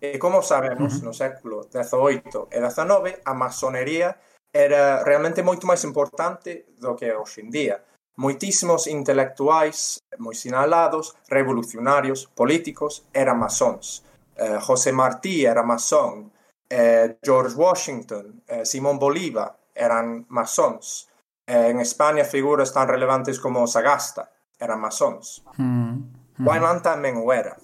E 0.00 0.18
como 0.18 0.42
sabemos, 0.42 0.94
uh 0.94 0.98
-huh. 0.98 1.04
no 1.04 1.12
século 1.14 1.70
XVIII 1.70 2.50
e 2.50 2.58
XIX, 2.58 3.22
a 3.24 3.34
masonería 3.34 4.18
era 4.50 5.04
realmente 5.04 5.42
moito 5.42 5.66
máis 5.66 5.84
importante 5.84 6.66
do 6.74 6.98
que 6.98 7.06
é 7.06 7.14
día. 7.50 7.84
Moitísimos 8.18 8.90
intelectuais 8.90 10.02
moi 10.18 10.34
sinalados, 10.34 11.14
revolucionarios, 11.30 12.26
políticos, 12.34 13.06
eran 13.14 13.38
masóns. 13.38 14.02
Uh, 14.34 14.42
eh, 14.42 14.58
José 14.58 14.90
Martí 14.90 15.46
era 15.46 15.62
masón, 15.62 16.34
eh, 16.68 17.18
George 17.22 17.54
Washington, 17.56 18.42
eh, 18.46 18.64
Simón 18.64 18.98
Bolívar 18.98 19.56
eran 19.74 20.26
masons. 20.28 21.08
Eh, 21.46 21.68
en 21.70 21.80
España 21.80 22.24
figuras 22.24 22.72
tan 22.72 22.88
relevantes 22.88 23.40
como 23.40 23.66
Sagasta 23.66 24.30
eran 24.58 24.80
masons. 24.80 25.42
Mm, 25.56 25.96
mm. 26.38 26.46
Wyman 26.46 26.82
tamén 26.82 27.16
o 27.16 27.32
era. 27.32 27.56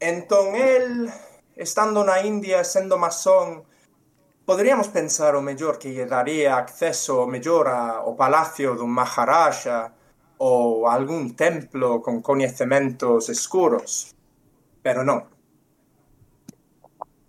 Entón, 0.00 0.56
el, 0.56 1.08
estando 1.54 2.02
na 2.04 2.20
India, 2.20 2.64
sendo 2.64 2.98
masón, 2.98 3.64
podríamos 4.44 4.88
pensar 4.88 5.36
o 5.36 5.42
mellor 5.42 5.78
que 5.78 5.92
lle 5.92 6.06
daría 6.06 6.56
acceso 6.56 7.22
o 7.22 7.30
mellor 7.30 7.70
ao 7.70 8.16
palacio 8.18 8.74
dun 8.74 8.90
Maharaja 8.90 9.92
ou 10.38 10.84
a 10.84 10.92
algún 10.92 11.32
templo 11.38 12.02
con 12.02 12.20
coñecementos 12.20 13.28
escuros. 13.28 14.12
Pero 14.82 15.02
non. 15.06 15.24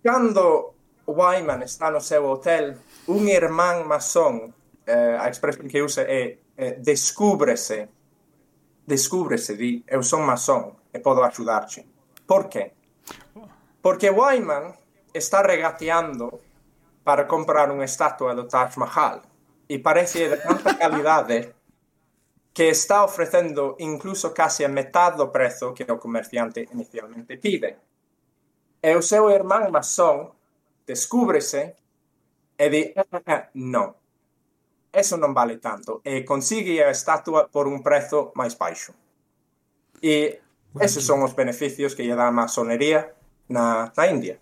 Cando 0.02 0.77
Wyman 1.08 1.62
está 1.62 1.90
no 1.90 2.04
seu 2.04 2.28
hotel, 2.28 2.76
un 3.08 3.28
irmán 3.28 3.88
masón, 3.88 4.52
eh, 4.84 5.16
a 5.16 5.24
expresión 5.28 5.64
que 5.64 5.80
usa 5.80 6.04
é 6.04 6.36
eh, 6.52 6.76
descúbrese, 6.76 7.88
descúbrese, 8.84 9.56
di, 9.56 9.80
eu 9.88 10.04
son 10.04 10.28
masón 10.28 10.76
e 10.92 11.00
podo 11.00 11.24
axudarche. 11.24 11.88
Por 12.28 12.52
que? 12.52 12.76
Porque 13.80 14.12
Wyman 14.12 14.76
está 15.16 15.40
regateando 15.40 16.44
para 17.00 17.24
comprar 17.24 17.72
unha 17.72 17.88
estatua 17.88 18.36
do 18.36 18.44
Taj 18.44 18.76
Mahal 18.76 19.24
e 19.64 19.80
parece 19.80 20.28
de 20.28 20.36
tanta 20.36 20.76
calidade 20.82 21.56
que 22.52 22.68
está 22.68 23.00
ofrecendo 23.00 23.80
incluso 23.80 24.36
casi 24.36 24.60
a 24.60 24.68
metade 24.68 25.16
do 25.16 25.32
prezo 25.32 25.72
que 25.72 25.88
o 25.88 25.96
comerciante 25.96 26.68
inicialmente 26.68 27.40
pide. 27.40 27.80
E 28.82 28.92
o 28.92 29.00
seu 29.00 29.32
irmán 29.32 29.72
masón 29.72 30.36
descúbrese 30.88 31.76
e 32.56 32.66
di 32.72 32.82
eh, 32.96 33.48
no, 33.60 33.84
eso 34.88 35.20
non 35.20 35.36
vale 35.36 35.60
tanto 35.60 36.00
e 36.00 36.24
consigui 36.24 36.80
a 36.80 36.88
estatua 36.88 37.44
por 37.52 37.68
un 37.68 37.84
prezo 37.84 38.32
máis 38.32 38.56
baixo. 38.56 38.96
E 40.00 40.40
esos 40.80 41.04
son 41.04 41.20
os 41.20 41.36
beneficios 41.36 41.92
que 41.92 42.08
lle 42.08 42.16
dá 42.16 42.32
a 42.32 42.32
masonería 42.32 43.12
na, 43.52 43.92
na 43.92 44.04
India. 44.08 44.40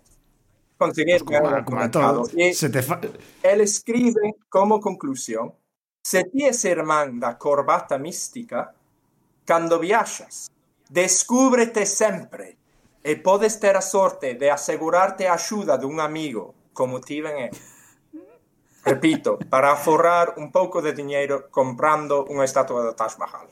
Conseguir 0.79 1.25
ganar 1.25 1.65
como, 1.65 1.83
todo 1.91 2.29
E 2.37 2.53
se 2.53 2.69
te 2.69 2.79
fa... 2.79 3.01
Él 3.43 3.59
escribe 3.59 4.39
como 4.47 4.79
conclusión 4.79 5.51
se 5.99 6.23
ti 6.23 6.47
ese 6.47 6.71
irmán 6.71 7.19
da 7.19 7.35
corbata 7.35 7.99
mística 7.99 8.71
cando 9.43 9.75
viaxas, 9.79 10.47
descúbrete 10.87 11.83
sempre 11.83 12.55
e 13.03 13.15
podes 13.19 13.59
ter 13.59 13.75
a 13.75 13.83
sorte 13.83 14.35
de 14.35 14.49
asegurarte 14.49 15.27
a 15.27 15.37
axuda 15.37 15.77
dun 15.77 15.99
amigo, 15.99 16.71
como 16.73 17.01
tiven 17.01 17.49
eu. 17.49 17.53
Repito, 18.87 19.35
para 19.51 19.75
aforrar 19.75 20.39
un 20.39 20.51
pouco 20.51 20.79
de 20.79 20.95
diñeiro 20.95 21.51
comprando 21.51 22.23
unha 22.31 22.47
estatua 22.47 22.87
do 22.87 22.95
Taj 22.95 23.19
Mahal. 23.19 23.51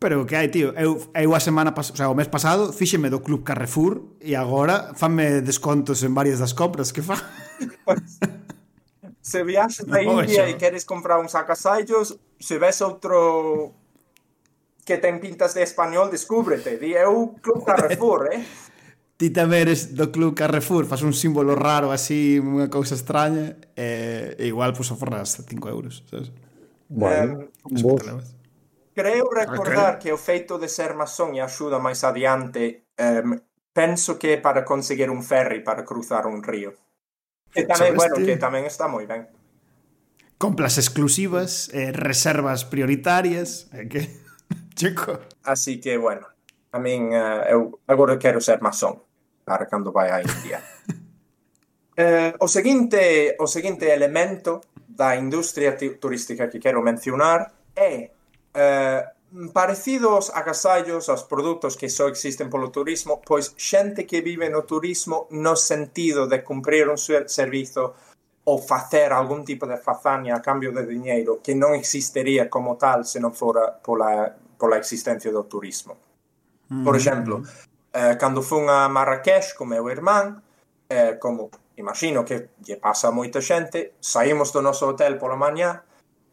Pero 0.00 0.24
que 0.24 0.32
hai, 0.32 0.48
tío, 0.48 0.72
eu, 0.80 0.96
eu 1.12 1.30
a 1.36 1.40
semana 1.44 1.76
pas, 1.76 1.92
o, 1.92 1.96
sea, 1.96 2.08
o 2.08 2.16
mes 2.16 2.24
pasado 2.24 2.72
fíxeme 2.72 3.12
do 3.12 3.20
Club 3.20 3.44
Carrefour 3.44 4.16
e 4.16 4.32
agora 4.32 4.96
fanme 4.96 5.44
descontos 5.44 6.00
en 6.00 6.16
varias 6.16 6.40
das 6.40 6.56
compras 6.56 6.88
que 6.88 7.04
fa. 7.04 7.20
Pues, 7.84 8.16
se 9.20 9.44
viaxas 9.44 9.84
da 9.84 10.00
no, 10.08 10.24
India 10.24 10.48
e 10.48 10.56
queres 10.56 10.88
comprar 10.88 11.20
uns 11.20 11.36
agasallos, 11.36 12.16
se 12.40 12.56
ves 12.56 12.80
outro 12.80 13.76
que 14.84 14.98
ten 14.98 15.20
pintas 15.20 15.54
de 15.54 15.62
español, 15.62 16.10
descúbrete. 16.10 16.78
Di, 16.78 16.96
é 16.96 17.06
o 17.06 17.36
Club 17.38 17.64
Carrefour, 17.64 18.32
eh? 18.32 18.42
Ti 19.20 19.28
tamén 19.36 19.68
eres 19.68 19.92
do 19.92 20.08
Club 20.08 20.32
Carrefour, 20.32 20.88
faz 20.88 21.04
un 21.04 21.12
símbolo 21.12 21.52
raro 21.52 21.92
así, 21.92 22.40
unha 22.40 22.72
cousa 22.72 22.96
extraña, 22.96 23.52
e, 23.76 24.32
eh, 24.40 24.42
e 24.42 24.44
igual 24.48 24.72
pues, 24.72 24.88
aforras 24.88 25.44
5 25.44 25.68
euros, 25.68 26.08
sabes? 26.08 26.32
Bueno, 26.88 27.44
eh, 27.44 27.84
vos... 27.84 28.00
Ah, 28.08 28.16
creo 28.96 29.28
recordar 29.28 30.00
okay. 30.00 30.08
que 30.08 30.10
o 30.12 30.18
feito 30.18 30.56
de 30.56 30.72
ser 30.72 30.96
masón 30.96 31.36
e 31.36 31.44
axuda 31.44 31.76
máis 31.76 32.00
adiante 32.00 32.88
um, 32.96 33.36
penso 33.76 34.16
que 34.16 34.34
é 34.34 34.38
para 34.40 34.64
conseguir 34.64 35.12
un 35.12 35.20
ferry 35.20 35.60
para 35.60 35.84
cruzar 35.84 36.24
un 36.24 36.40
río. 36.40 36.72
Que 37.52 37.68
tamén, 37.68 37.92
bueno, 38.00 38.16
que 38.24 38.40
tamén 38.40 38.64
está 38.64 38.88
moi 38.88 39.04
ben. 39.04 39.28
Compras 40.40 40.80
exclusivas, 40.80 41.68
eh, 41.76 41.92
reservas 41.92 42.64
prioritarias, 42.64 43.68
eh, 43.76 43.84
que 43.84 44.08
chico. 44.80 45.20
Así 45.44 45.80
que, 45.80 45.96
bueno, 45.96 46.26
a 46.72 46.78
min, 46.78 47.12
uh, 47.12 47.44
eh, 47.44 47.52
eu 47.52 47.80
agora 47.86 48.18
quero 48.18 48.40
ser 48.40 48.62
masón 48.62 49.02
para 49.44 49.66
cando 49.66 49.92
vai 49.92 50.08
a 50.10 50.22
India. 50.22 50.62
eh, 51.96 52.32
o 52.38 52.48
seguinte 52.48 53.36
o 53.38 53.46
seguinte 53.46 53.92
elemento 53.92 54.62
da 54.86 55.16
industria 55.16 55.76
turística 55.76 56.48
que 56.48 56.60
quero 56.60 56.80
mencionar 56.82 57.52
é 57.74 58.10
eh, 58.54 59.02
parecidos 59.52 60.30
agasallos 60.30 61.08
aos 61.08 61.24
produtos 61.24 61.76
que 61.76 61.88
só 61.88 62.08
existen 62.08 62.50
polo 62.50 62.70
turismo, 62.70 63.20
pois 63.20 63.54
xente 63.58 64.06
que 64.06 64.22
vive 64.22 64.48
no 64.48 64.62
turismo 64.62 65.26
no 65.30 65.54
sentido 65.54 66.26
de 66.26 66.42
cumprir 66.42 66.88
un 66.88 66.98
servizo 66.98 67.94
ou 68.46 68.58
facer 68.58 69.12
algún 69.12 69.44
tipo 69.44 69.66
de 69.66 69.76
fazaña 69.76 70.38
a 70.38 70.42
cambio 70.42 70.72
de 70.72 70.86
diñeiro 70.86 71.42
que 71.42 71.54
non 71.54 71.76
existiría 71.76 72.48
como 72.48 72.78
tal 72.80 73.04
se 73.04 73.20
non 73.20 73.36
fora 73.36 73.68
pola 73.82 74.30
pola 74.60 74.76
existencia 74.76 75.32
do 75.32 75.48
turismo. 75.48 75.96
Mm-hmm. 76.68 76.84
Por 76.84 76.94
exemplo, 76.94 77.34
eh, 77.96 78.20
cando 78.20 78.44
fun 78.44 78.68
a 78.68 78.84
Marrakech 78.92 79.56
co 79.56 79.64
meu 79.64 79.88
irmán, 79.88 80.44
eh, 80.84 81.16
como 81.16 81.48
imagino 81.80 82.20
que 82.28 82.52
lle 82.60 82.76
pasa 82.76 83.08
a 83.08 83.16
moita 83.16 83.40
xente, 83.40 83.96
saímos 84.04 84.52
do 84.52 84.60
noso 84.60 84.92
hotel 84.92 85.16
pola 85.16 85.40
mañá, 85.40 85.80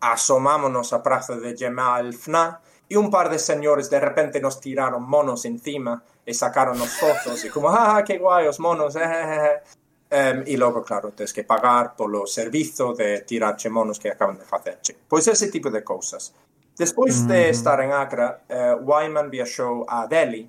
asomámonos 0.04 0.92
á 0.94 1.00
praza 1.00 1.40
de 1.40 1.56
Jemal 1.56 2.14
Fna 2.14 2.60
e 2.90 2.96
un 2.96 3.10
par 3.10 3.32
de 3.32 3.40
señores 3.40 3.90
de 3.90 4.00
repente 4.00 4.40
nos 4.40 4.60
tiraron 4.60 5.04
monos 5.04 5.48
encima 5.48 6.04
e 6.28 6.34
sacaron 6.36 6.78
os 6.80 6.94
fotos 7.00 7.44
e 7.44 7.50
como, 7.50 7.72
ah, 7.72 8.04
que 8.04 8.20
guai 8.20 8.48
os 8.48 8.60
monos, 8.60 8.96
eh, 8.96 9.04
eh, 9.04 9.08
eh. 9.08 9.56
eh". 9.56 9.76
Um, 10.08 10.44
e 10.48 10.56
logo, 10.56 10.84
claro, 10.84 11.12
tens 11.12 11.36
que 11.36 11.44
pagar 11.44 11.92
polo 11.96 12.24
servizo 12.28 12.96
de 12.96 13.28
tirarche 13.28 13.68
monos 13.68 14.00
que 14.00 14.08
acaban 14.08 14.40
de 14.40 14.48
facerche. 14.48 14.96
Pois 15.04 15.28
ese 15.28 15.52
tipo 15.52 15.70
de 15.70 15.84
cousas. 15.84 16.32
Despois 16.78 17.26
de 17.26 17.50
estar 17.50 17.82
en 17.82 17.92
Acra, 17.92 18.46
eh, 18.48 18.76
Wyman 18.80 19.30
viaxou 19.30 19.84
a 19.90 20.06
Delhi. 20.06 20.46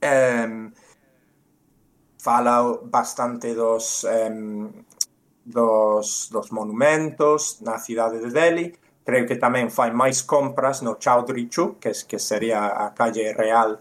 Eh, 0.00 0.70
fala 2.20 2.78
bastante 2.84 3.54
dos, 3.54 4.04
eh, 4.04 4.28
dos, 5.44 6.28
dos 6.30 6.52
monumentos 6.52 7.62
na 7.62 7.78
cidade 7.78 8.20
de 8.20 8.30
Delhi. 8.30 8.76
Creo 9.06 9.24
que 9.24 9.40
tamén 9.40 9.72
fai 9.72 9.88
máis 9.88 10.20
compras 10.20 10.84
no 10.84 11.00
Chowdhury 11.00 11.48
Chuk, 11.48 11.80
que, 11.80 11.94
que 11.94 12.18
sería 12.18 12.76
a 12.76 12.92
calle 12.92 13.32
real 13.32 13.80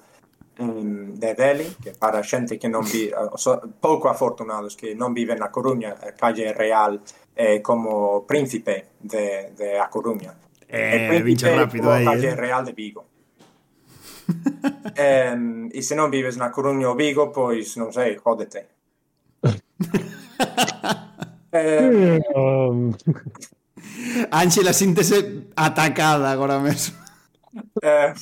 de 0.56 1.34
Delhi, 1.36 1.67
que 1.84 1.91
para 2.00 2.24
xente 2.24 2.56
que 2.56 2.71
non 2.71 2.88
vi, 2.88 3.12
so, 3.36 3.60
pouco 3.84 4.08
afortunados 4.08 4.80
que 4.80 4.95
non 4.95 5.12
viven 5.12 5.43
na 5.43 5.52
Coruña, 5.52 6.00
a 6.00 6.15
calle 6.15 6.56
real 6.56 7.04
eh, 7.36 7.60
como 7.60 8.24
príncipe 8.24 8.95
de, 9.04 9.52
de 9.52 9.76
A 9.76 9.91
Coruña. 9.91 10.32
Eh, 10.67 11.17
El 11.17 11.23
vinche 11.23 11.45
príncipe 11.45 11.56
rápido 11.56 11.89
calle 11.89 12.30
eh. 12.30 12.36
real 12.36 12.65
de 12.65 12.73
Vigo. 12.73 13.06
um, 14.28 15.69
e 15.71 15.82
se 15.82 15.93
non 15.93 16.10
vives 16.10 16.36
na 16.38 16.49
Coruña 16.49 16.89
ou 16.89 16.97
Vigo, 16.97 17.30
pois 17.30 17.78
non 17.78 17.93
sei, 17.93 18.17
jódete. 18.17 18.73
eh, 21.54 22.19
um, 22.34 22.89
Ángela 24.32 24.73
síntese 24.73 25.49
atacada 25.56 26.32
agora 26.32 26.60
mesmo. 26.60 26.97
Eh, 27.82 28.13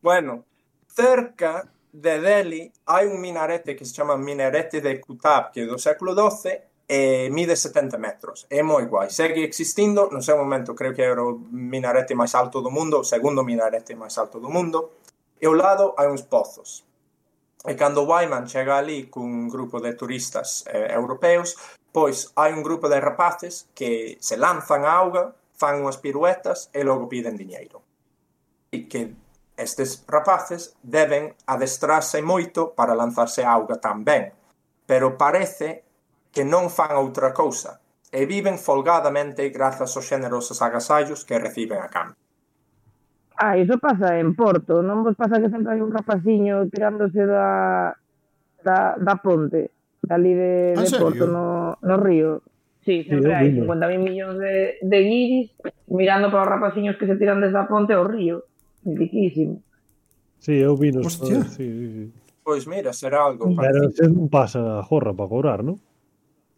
bueno, 0.00 0.44
cerca 0.88 1.68
de 1.92 2.18
Delhi 2.18 2.72
hai 2.88 3.06
un 3.06 3.20
minarete 3.20 3.76
que 3.76 3.84
se 3.84 3.92
chama 3.92 4.16
Minarete 4.16 4.80
de 4.80 4.98
Kutab, 4.98 5.52
que 5.52 5.60
é 5.60 5.66
do 5.66 5.78
século 5.78 6.16
XII 6.16 6.71
e 6.92 7.30
mide 7.30 7.56
70 7.56 7.96
metros. 7.96 8.44
É 8.50 8.62
moi 8.62 8.84
guai. 8.84 9.08
Segue 9.08 9.48
existindo, 9.48 10.10
No 10.12 10.20
seu 10.20 10.36
momento, 10.36 10.74
creo 10.74 10.92
que 10.92 11.00
era 11.00 11.24
o 11.24 11.40
minarete 11.48 12.12
máis 12.12 12.34
alto 12.34 12.60
do 12.60 12.68
mundo, 12.68 13.00
o 13.00 13.04
segundo 13.04 13.40
minarete 13.40 13.96
máis 13.96 14.18
alto 14.20 14.36
do 14.36 14.52
mundo, 14.52 15.00
e 15.40 15.48
ao 15.48 15.56
lado 15.56 15.96
hai 15.96 16.12
uns 16.12 16.28
pozos. 16.28 16.84
E 17.64 17.72
cando 17.80 18.04
Wyman 18.04 18.44
chega 18.44 18.76
ali 18.76 19.08
cun 19.08 19.48
grupo 19.48 19.80
de 19.80 19.96
turistas 19.96 20.68
eh, 20.68 20.92
europeos, 20.92 21.56
pois 21.88 22.28
hai 22.36 22.52
un 22.52 22.60
grupo 22.60 22.92
de 22.92 23.00
rapaces 23.00 23.72
que 23.72 24.20
se 24.20 24.36
lanzan 24.36 24.84
a 24.84 24.92
auga, 24.92 25.32
fan 25.56 25.80
unhas 25.80 25.96
piruetas 25.96 26.68
e 26.76 26.84
logo 26.84 27.08
piden 27.08 27.40
diñeiro. 27.40 27.80
E 28.68 28.84
que 28.84 29.16
estes 29.56 30.04
rapaces 30.04 30.76
deben 30.84 31.32
adestrarse 31.48 32.20
moito 32.20 32.76
para 32.76 32.92
lanzarse 32.92 33.40
a 33.48 33.56
auga 33.56 33.80
tamén, 33.80 34.36
pero 34.84 35.16
parece 35.16 35.88
que 36.32 36.42
non 36.48 36.72
fan 36.72 36.96
outra 36.96 37.36
cousa 37.36 37.78
e 38.08 38.24
viven 38.24 38.56
folgadamente 38.56 39.52
grazas 39.52 39.92
aos 39.92 40.08
xenerosos 40.08 40.58
agasallos 40.64 41.24
que 41.28 41.36
reciben 41.38 41.80
a 41.80 41.88
cambio. 41.92 42.16
Ah, 43.36 43.56
iso 43.56 43.78
pasa 43.78 44.20
en 44.20 44.36
Porto, 44.36 44.80
non 44.84 45.04
vos 45.04 45.16
pasa 45.16 45.40
que 45.40 45.52
sempre 45.52 45.76
hai 45.76 45.80
un 45.80 45.92
rapaciño 45.92 46.68
tirándose 46.68 47.24
da, 47.24 47.92
da, 48.60 48.96
da 49.00 49.14
ponte, 49.20 49.72
dali 50.04 50.32
de, 50.32 50.76
ah, 50.76 50.84
de 50.84 50.98
Porto, 51.00 51.24
no, 51.28 51.76
no 51.80 51.96
río. 51.96 52.44
Sí, 52.84 53.06
sempre 53.06 53.32
hai 53.32 53.48
50.000 53.54 54.02
millóns 54.02 54.36
de, 54.42 54.82
de 54.82 54.98
guiris 55.06 55.48
mirando 55.86 56.28
para 56.34 56.44
os 56.44 56.50
rapaciños 56.50 56.98
que 56.98 57.06
se 57.06 57.16
tiran 57.16 57.40
desde 57.40 57.56
a 57.56 57.70
ponte 57.70 57.94
ao 57.94 58.04
río. 58.04 58.44
Riquísimo. 58.82 59.62
Sí, 60.42 60.58
eu 60.58 60.74
vi 60.74 60.90
nos... 60.90 61.06
Hostia. 61.06 61.46
Sí, 61.46 61.62
sí, 61.62 61.86
sí. 61.94 62.04
Pois 62.42 62.66
mira, 62.66 62.92
será 62.92 63.22
algo. 63.22 63.54
Pero 63.54 63.86
se 63.94 64.10
non 64.10 64.26
pasa 64.26 64.82
a 64.82 64.82
jorra 64.82 65.14
para 65.14 65.30
cobrar, 65.30 65.62
non? 65.62 65.78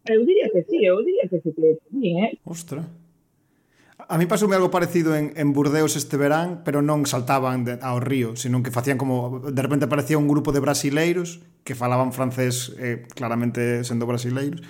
Eu 0.05 0.21
diría 0.25 0.53
que 0.53 0.63
sí, 0.69 0.85
eu 0.85 1.01
diría 1.01 1.25
que 1.31 1.41
sí 1.41 1.51
que 1.57 1.81
bien, 1.91 2.25
eh? 2.25 2.39
Ostra. 2.45 2.85
A 4.09 4.19
mí 4.19 4.27
pasoume 4.27 4.57
algo 4.57 4.69
parecido 4.69 5.17
en, 5.17 5.33
en 5.37 5.53
Burdeos 5.57 5.97
este 5.97 6.21
verán, 6.21 6.61
pero 6.61 6.85
non 6.85 7.09
saltaban 7.09 7.65
de, 7.65 7.81
ao 7.81 8.05
río, 8.05 8.37
senón 8.37 8.61
que 8.61 8.75
facían 8.75 9.01
como... 9.01 9.41
De 9.49 9.63
repente 9.65 9.89
aparecía 9.89 10.21
un 10.21 10.29
grupo 10.29 10.53
de 10.53 10.61
brasileiros 10.61 11.41
que 11.65 11.73
falaban 11.73 12.13
francés 12.13 12.77
eh, 12.77 13.09
claramente 13.17 13.81
sendo 13.89 14.05
brasileiros 14.05 14.61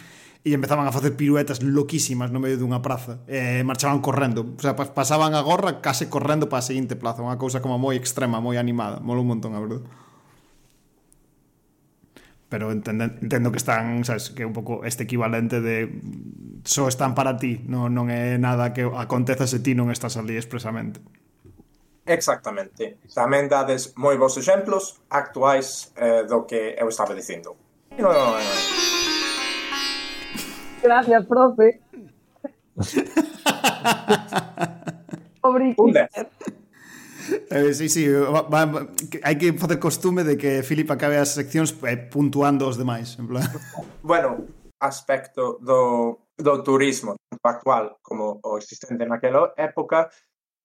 e 0.44 0.52
empezaban 0.52 0.86
a 0.86 0.92
facer 0.92 1.16
piruetas 1.16 1.64
loquísimas 1.64 2.28
no 2.28 2.38
medio 2.38 2.60
dunha 2.60 2.84
praza 2.84 3.24
e 3.24 3.58
eh, 3.58 3.62
marchaban 3.64 4.04
correndo 4.04 4.44
o 4.44 4.60
sea, 4.60 4.76
pasaban 4.76 5.32
a 5.32 5.40
gorra 5.40 5.80
case 5.80 6.12
correndo 6.12 6.52
para 6.52 6.60
a 6.60 6.68
seguinte 6.68 7.00
plaza 7.00 7.24
unha 7.24 7.40
cousa 7.40 7.64
como 7.64 7.80
moi 7.80 7.96
extrema, 7.96 8.44
moi 8.44 8.60
animada 8.60 9.00
molou 9.00 9.24
un 9.24 9.32
montón, 9.32 9.56
a 9.56 9.60
verdade 9.64 9.88
pero 12.54 12.70
entendo, 12.70 13.02
entendo 13.02 13.50
que 13.50 13.58
están, 13.58 14.04
sabes, 14.04 14.30
que 14.30 14.42
é 14.42 14.46
un 14.46 14.52
pouco 14.52 14.86
este 14.86 15.02
equivalente 15.02 15.60
de 15.60 15.90
só 16.62 16.86
están 16.86 17.18
para 17.18 17.36
ti, 17.36 17.66
non, 17.66 17.90
non 17.90 18.14
é 18.14 18.38
nada 18.38 18.70
que 18.70 18.86
aconteza 18.86 19.50
se 19.50 19.58
ti 19.58 19.74
non 19.74 19.90
estás 19.90 20.14
ali 20.14 20.38
expresamente. 20.38 21.02
Exactamente. 22.06 23.02
Tamén 23.10 23.50
dades 23.50 23.98
moi 23.98 24.14
bons 24.14 24.38
exemplos 24.38 25.02
actuais 25.10 25.90
eh, 25.98 26.22
do 26.30 26.46
que 26.46 26.78
eu 26.78 26.86
estaba 26.86 27.10
dicindo. 27.10 27.58
No, 27.98 28.14
no, 28.14 28.38
no. 28.38 28.54
Gracias, 30.78 31.26
profe. 31.26 31.82
Obrigado. 35.42 35.82
Un 35.82 35.90
Eh, 37.50 37.72
sí, 37.74 37.88
sí, 37.88 38.04
eh, 38.04 38.18
va, 38.18 38.42
va, 38.48 38.86
hai 39.22 39.36
que 39.36 39.52
facer 39.54 39.78
costume 39.78 40.24
de 40.24 40.36
que 40.36 40.62
Filip 40.62 40.90
acabe 40.90 41.16
as 41.16 41.32
seccións 41.32 41.72
eh, 41.86 41.96
puntuando 41.96 42.68
os 42.68 42.76
demais, 42.76 43.16
en 43.18 43.28
plan. 43.28 43.44
Bueno, 44.02 44.44
aspecto 44.80 45.58
do, 45.62 46.28
do 46.36 46.62
turismo 46.62 47.16
tanto 47.28 47.48
actual 47.48 47.98
como 48.02 48.40
o 48.42 48.58
existente 48.58 49.06
naquela 49.06 49.52
época 49.56 50.10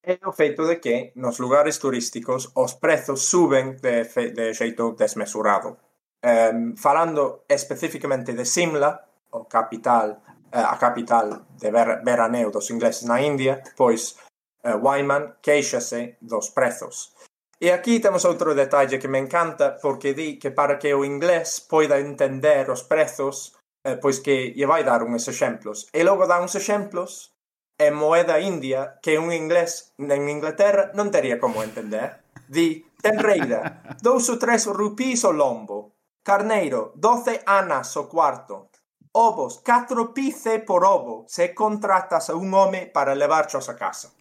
é 0.04 0.20
o 0.24 0.32
feito 0.32 0.64
de 0.66 0.80
que 0.80 1.12
nos 1.16 1.40
lugares 1.40 1.78
turísticos 1.80 2.52
os 2.56 2.76
prezos 2.80 3.28
suben 3.28 3.76
de, 3.84 4.06
fe, 4.06 4.32
de 4.32 4.56
xeito 4.56 4.96
desmesurado. 4.96 5.78
Um, 6.24 6.76
falando 6.76 7.44
especificamente 7.48 8.34
de 8.34 8.44
Simla, 8.44 9.08
o 9.32 9.46
capital, 9.46 10.24
eh, 10.52 10.60
a 10.60 10.76
capital 10.80 11.48
de 11.56 11.72
ver, 11.72 12.02
veraneo 12.04 12.52
dos 12.52 12.72
ingleses 12.72 13.04
na 13.04 13.22
India, 13.22 13.64
pois 13.76 14.16
Eh, 14.64 14.76
Wyman 14.76 15.40
queixase 15.42 16.18
dos 16.20 16.52
prezos. 16.52 17.16
E 17.60 17.72
aquí 17.72 18.00
temos 18.00 18.24
outro 18.24 18.56
detalle 18.56 19.00
que 19.00 19.12
me 19.12 19.20
encanta 19.20 19.76
porque 19.84 20.14
di 20.14 20.40
que 20.40 20.52
para 20.52 20.80
que 20.80 20.96
o 20.96 21.04
inglés 21.04 21.60
poida 21.60 22.00
entender 22.00 22.72
os 22.72 22.84
prezos, 22.84 23.56
eh, 23.84 23.96
pois 24.00 24.20
que 24.20 24.56
lle 24.56 24.68
vai 24.68 24.84
dar 24.84 25.04
uns 25.04 25.28
exemplos. 25.28 25.88
E 25.92 26.04
logo 26.04 26.28
dá 26.28 26.40
uns 26.40 26.56
exemplos 26.56 27.36
e 27.80 27.92
moeda 27.92 28.40
india 28.40 29.00
que 29.04 29.20
un 29.20 29.32
inglés 29.32 29.96
en 30.00 30.28
Inglaterra 30.28 30.92
non 30.96 31.12
teria 31.12 31.40
como 31.40 31.64
entender. 31.64 32.24
Di 32.48 32.84
tenreira, 33.00 33.84
dous 34.04 34.28
ou 34.28 34.40
tres 34.40 34.68
rupís 34.68 35.24
o 35.24 35.32
lombo, 35.32 35.96
carneiro, 36.24 36.92
doce 36.96 37.40
anas 37.48 37.96
o 37.96 38.12
cuarto, 38.12 38.72
ovos, 39.16 39.64
catro 39.64 40.12
pice 40.12 40.60
por 40.60 40.84
ovo 40.84 41.24
se 41.28 41.56
contratas 41.56 42.30
a 42.30 42.36
un 42.36 42.52
home 42.52 42.88
para 42.88 43.16
levarchos 43.16 43.68
a 43.72 43.76
casa. 43.76 44.12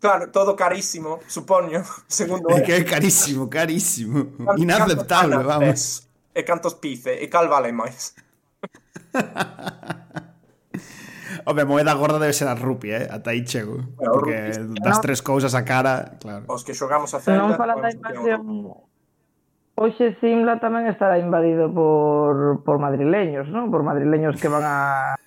Claro, 0.00 0.30
todo 0.30 0.54
carísimo, 0.54 1.20
supoño, 1.26 1.80
segundo 2.08 2.52
é. 2.52 2.60
Que 2.60 2.76
é 2.76 2.84
carísimo, 2.84 3.48
carísimo. 3.48 4.36
Canto, 4.36 4.60
Inaceptable, 4.60 5.40
vamos. 5.40 6.04
E 6.34 6.42
cantos 6.44 6.76
pice, 6.76 7.24
e 7.24 7.26
cal 7.32 7.48
vale 7.48 7.72
máis? 7.72 8.12
Home, 11.46 11.64
moeda 11.64 11.94
gorda 11.94 12.18
debe 12.18 12.32
ser 12.32 12.48
a 12.48 12.54
rupia, 12.54 13.04
eh? 13.04 13.08
Ata 13.10 13.30
aí 13.30 13.44
chego. 13.44 13.84
Porque 13.96 14.52
rupis, 14.52 14.80
das 14.80 15.00
tres 15.00 15.20
cousas 15.20 15.54
a 15.54 15.64
cara, 15.64 16.16
claro. 16.20 16.44
Os 16.48 16.64
que 16.64 16.72
xogamos 16.72 17.12
a 17.12 17.20
Zelda... 17.20 17.42
Vamos 17.42 17.56
falar 17.56 17.80
da 17.80 17.92
invasión... 17.92 18.72
Hoxe 19.74 20.14
Simla 20.22 20.62
tamén 20.62 20.86
estará 20.86 21.18
invadido 21.18 21.66
por, 21.66 22.62
por 22.62 22.78
madrileños, 22.78 23.50
non? 23.50 23.74
Por 23.74 23.82
madrileños 23.82 24.38
que 24.38 24.46
van 24.46 24.62
a, 24.62 25.18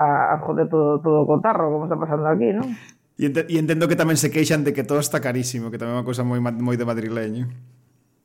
a, 0.00 0.08
a 0.32 0.34
joder 0.40 0.72
todo, 0.72 1.04
todo 1.04 1.22
o 1.22 1.28
cotarro, 1.28 1.68
como 1.68 1.84
está 1.84 2.00
pasando 2.00 2.24
aquí, 2.24 2.56
non? 2.56 2.72
E, 3.18 3.28
ent 3.28 3.36
e 3.36 3.56
entendo 3.60 3.88
que 3.88 3.98
tamén 3.98 4.16
se 4.16 4.32
queixan 4.32 4.64
de 4.64 4.72
que 4.72 4.84
todo 4.84 5.00
está 5.00 5.20
carísimo, 5.20 5.68
que 5.68 5.76
tamén 5.76 5.94
é 5.94 5.98
unha 6.00 6.06
cousa 6.06 6.24
moi, 6.24 6.40
moi 6.40 6.76
de 6.80 6.86
madrileño. 6.88 7.44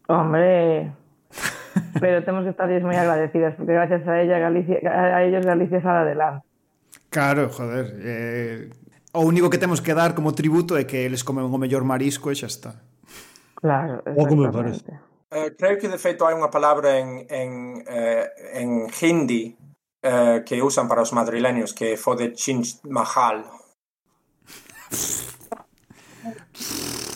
Hombre, 0.08 0.96
pero 2.00 2.24
temos 2.24 2.48
que 2.48 2.52
estar 2.56 2.72
moi 2.82 2.96
agradecidas, 2.96 3.56
porque 3.60 3.76
gracias 3.76 4.08
a 4.08 4.22
ella 4.24 4.40
Galicia, 4.40 4.80
a 4.88 5.24
ellos 5.24 5.44
Galicia 5.44 5.84
sale 5.84 6.08
adelante. 6.08 6.48
Claro, 7.10 7.50
joder, 7.50 7.86
eh, 8.00 8.70
o 9.12 9.22
único 9.22 9.50
que 9.50 9.58
temos 9.58 9.82
que 9.82 9.94
dar 9.94 10.16
como 10.16 10.32
tributo 10.32 10.78
é 10.78 10.88
que 10.88 11.04
eles 11.04 11.24
comen 11.24 11.44
o 11.44 11.58
mellor 11.60 11.84
marisco 11.84 12.32
e 12.32 12.36
xa 12.36 12.48
está. 12.48 12.72
Claro, 13.60 14.06
o 14.06 14.24
como 14.24 14.48
me 14.48 14.54
parece. 14.54 14.88
Uh, 15.28 15.52
creo 15.60 15.76
que 15.76 15.92
de 15.92 16.00
feito 16.00 16.24
hai 16.24 16.32
unha 16.32 16.48
palabra 16.48 16.96
en, 16.96 17.28
en, 17.28 17.84
uh, 17.84 18.26
en 18.56 18.88
hindi 18.88 19.60
uh, 20.08 20.40
que 20.48 20.64
usan 20.64 20.88
para 20.88 21.04
os 21.04 21.12
madrileños 21.12 21.76
que 21.76 22.00
fode 22.00 22.32
chinch 22.32 22.80
mahal 22.88 23.44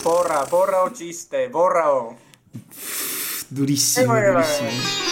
Porra, 0.02 0.46
porra 0.46 0.84
o 0.84 0.94
chiste, 0.94 1.48
porra 1.48 1.92
o. 1.92 2.16
Durissimo, 3.50 4.16
eh, 4.16 4.32
durissimo. 4.32 5.02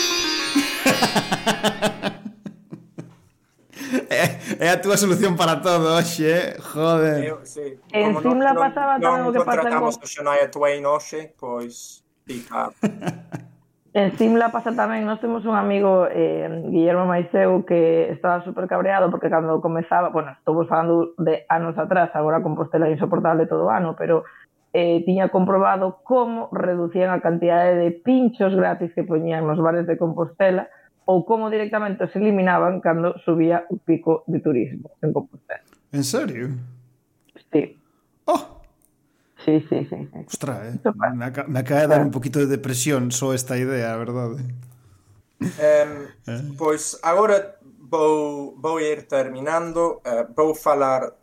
É, 4.10 4.66
é 4.66 4.70
a 4.70 4.80
túa 4.80 4.96
solución 4.96 5.36
para 5.36 5.56
todo, 5.56 5.96
hoxe, 5.96 6.26
eh? 6.26 6.56
joder. 6.60 7.24
Eu, 7.24 7.40
sí. 7.44 7.78
En 7.92 8.14
Simla 8.22 8.54
pasaba 8.54 8.98
tamén 8.98 9.26
o 9.26 9.32
que 9.34 9.42
pasa 9.42 9.66
en... 9.66 9.70
Como 9.70 9.86
non 9.86 9.94
contratamos 9.94 9.94
o 10.02 10.06
Shania 10.06 10.46
Twain 10.50 10.82
hoxe, 10.86 11.34
pois, 11.38 12.02
pica. 12.26 12.70
En 13.92 14.14
Simla 14.14 14.54
pasa 14.54 14.70
tamén, 14.70 15.02
nós 15.02 15.18
temos 15.18 15.42
un 15.42 15.58
amigo, 15.58 16.06
eh, 16.06 16.46
Guillermo 16.70 17.10
Maiseu, 17.10 17.66
que 17.66 18.06
estaba 18.14 18.38
super 18.46 18.70
cabreado 18.70 19.10
porque 19.10 19.26
cando 19.26 19.58
comezaba, 19.58 20.14
bueno, 20.14 20.30
estou 20.30 20.54
falando 20.70 21.10
de 21.18 21.42
anos 21.50 21.74
atrás, 21.74 22.14
agora 22.14 22.38
Compostela 22.38 22.86
é 22.86 22.94
insoportable 22.94 23.50
todo 23.50 23.66
o 23.66 23.74
ano, 23.74 23.98
pero 23.98 24.22
eh, 24.70 25.02
tiña 25.02 25.34
comprobado 25.34 26.06
como 26.06 26.46
reducían 26.54 27.10
a 27.10 27.18
cantidade 27.18 27.74
de 27.74 27.90
pinchos 27.90 28.54
gratis 28.54 28.94
que 28.94 29.02
poñían 29.02 29.42
nos 29.42 29.58
bares 29.58 29.90
de 29.90 29.98
Compostela 29.98 30.70
ou 31.02 31.26
como 31.26 31.50
directamente 31.50 32.06
os 32.06 32.14
eliminaban 32.14 32.78
cando 32.78 33.18
subía 33.26 33.66
o 33.66 33.74
pico 33.74 34.22
de 34.30 34.38
turismo 34.38 34.94
en 35.02 35.10
Compostela. 35.10 35.66
En 35.90 36.06
serio? 36.06 36.54
Sí. 37.50 37.74
Oh! 38.30 38.59
Sí, 39.44 39.64
sí, 39.68 39.86
sí. 39.88 40.08
sí. 40.12 40.24
Ostra, 40.26 40.68
eh? 40.68 40.78
me, 40.94 41.30
me 41.48 41.58
acaba 41.60 41.80
de 41.80 41.86
dar 41.86 42.02
un 42.02 42.10
poquito 42.10 42.38
de 42.38 42.46
depresión 42.46 43.10
só 43.10 43.32
esta 43.34 43.56
idea, 43.56 43.94
a 43.94 43.96
verdade. 43.96 44.44
Um, 45.40 45.48
eh? 46.26 46.42
Pois 46.58 46.98
agora 47.02 47.56
vou, 47.62 48.54
vou 48.56 48.80
ir 48.80 49.08
terminando, 49.08 50.02
uh, 50.04 50.28
vou 50.36 50.54
falar 50.54 51.16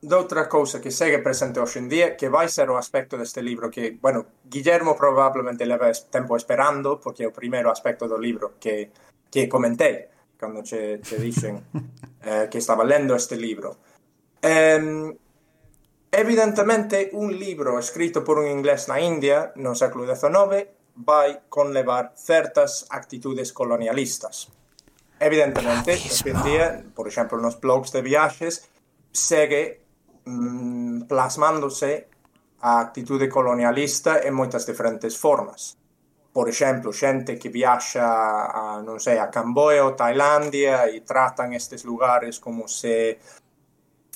doutra 0.00 0.48
cousa 0.48 0.80
que 0.80 0.90
segue 0.90 1.18
presente 1.18 1.58
hoxe 1.58 1.80
en 1.82 1.88
día, 1.88 2.16
que 2.16 2.28
vai 2.28 2.48
ser 2.48 2.70
o 2.70 2.78
aspecto 2.78 3.18
deste 3.18 3.42
libro 3.42 3.70
que, 3.70 3.98
bueno, 4.00 4.26
Guillermo 4.44 4.94
probablemente 4.94 5.66
leva 5.66 5.90
tempo 6.10 6.36
esperando, 6.36 7.00
porque 7.02 7.24
é 7.24 7.28
o 7.28 7.34
primeiro 7.34 7.70
aspecto 7.70 8.06
do 8.06 8.16
libro 8.16 8.54
que, 8.60 8.94
que 9.30 9.48
comentei 9.48 10.06
cando 10.36 10.62
che, 10.62 11.00
che 11.02 11.18
dixen 11.18 11.58
eh, 12.22 12.46
que 12.48 12.58
estaba 12.58 12.84
lendo 12.84 13.14
este 13.14 13.36
libro. 13.36 13.76
Um, 14.42 15.16
Evidentemente, 16.18 17.10
un 17.12 17.38
libro 17.38 17.78
escrito 17.78 18.24
por 18.24 18.38
un 18.38 18.48
inglés 18.48 18.88
na 18.88 18.96
India 18.96 19.52
no 19.60 19.76
século 19.76 20.08
XIX 20.08 20.64
vai 20.96 21.44
conlevar 21.52 22.16
certas 22.16 22.88
actitudes 22.88 23.52
colonialistas. 23.52 24.48
Evidentemente, 25.20 25.92
hoxe 25.92 26.32
en 26.32 26.40
día, 26.40 26.66
por 26.96 27.04
exemplo, 27.04 27.36
nos 27.36 27.60
blogs 27.60 27.92
de 27.92 28.00
viaxes, 28.00 28.64
segue 29.12 29.84
mm, 30.24 31.04
plasmándose 31.04 32.08
a 32.64 32.80
actitude 32.80 33.28
colonialista 33.28 34.24
en 34.24 34.32
moitas 34.32 34.64
diferentes 34.64 35.20
formas. 35.20 35.76
Por 36.32 36.48
exemplo, 36.48 36.96
xente 36.96 37.36
que 37.36 37.52
viaxa 37.52 38.08
a, 38.48 38.80
non 38.80 38.96
sei, 39.04 39.20
a 39.20 39.28
Camboya 39.28 39.84
ou 39.84 39.92
Tailandia 39.92 40.88
e 40.88 41.04
tratan 41.04 41.52
estes 41.52 41.84
lugares 41.84 42.40
como 42.40 42.64
se 42.64 43.20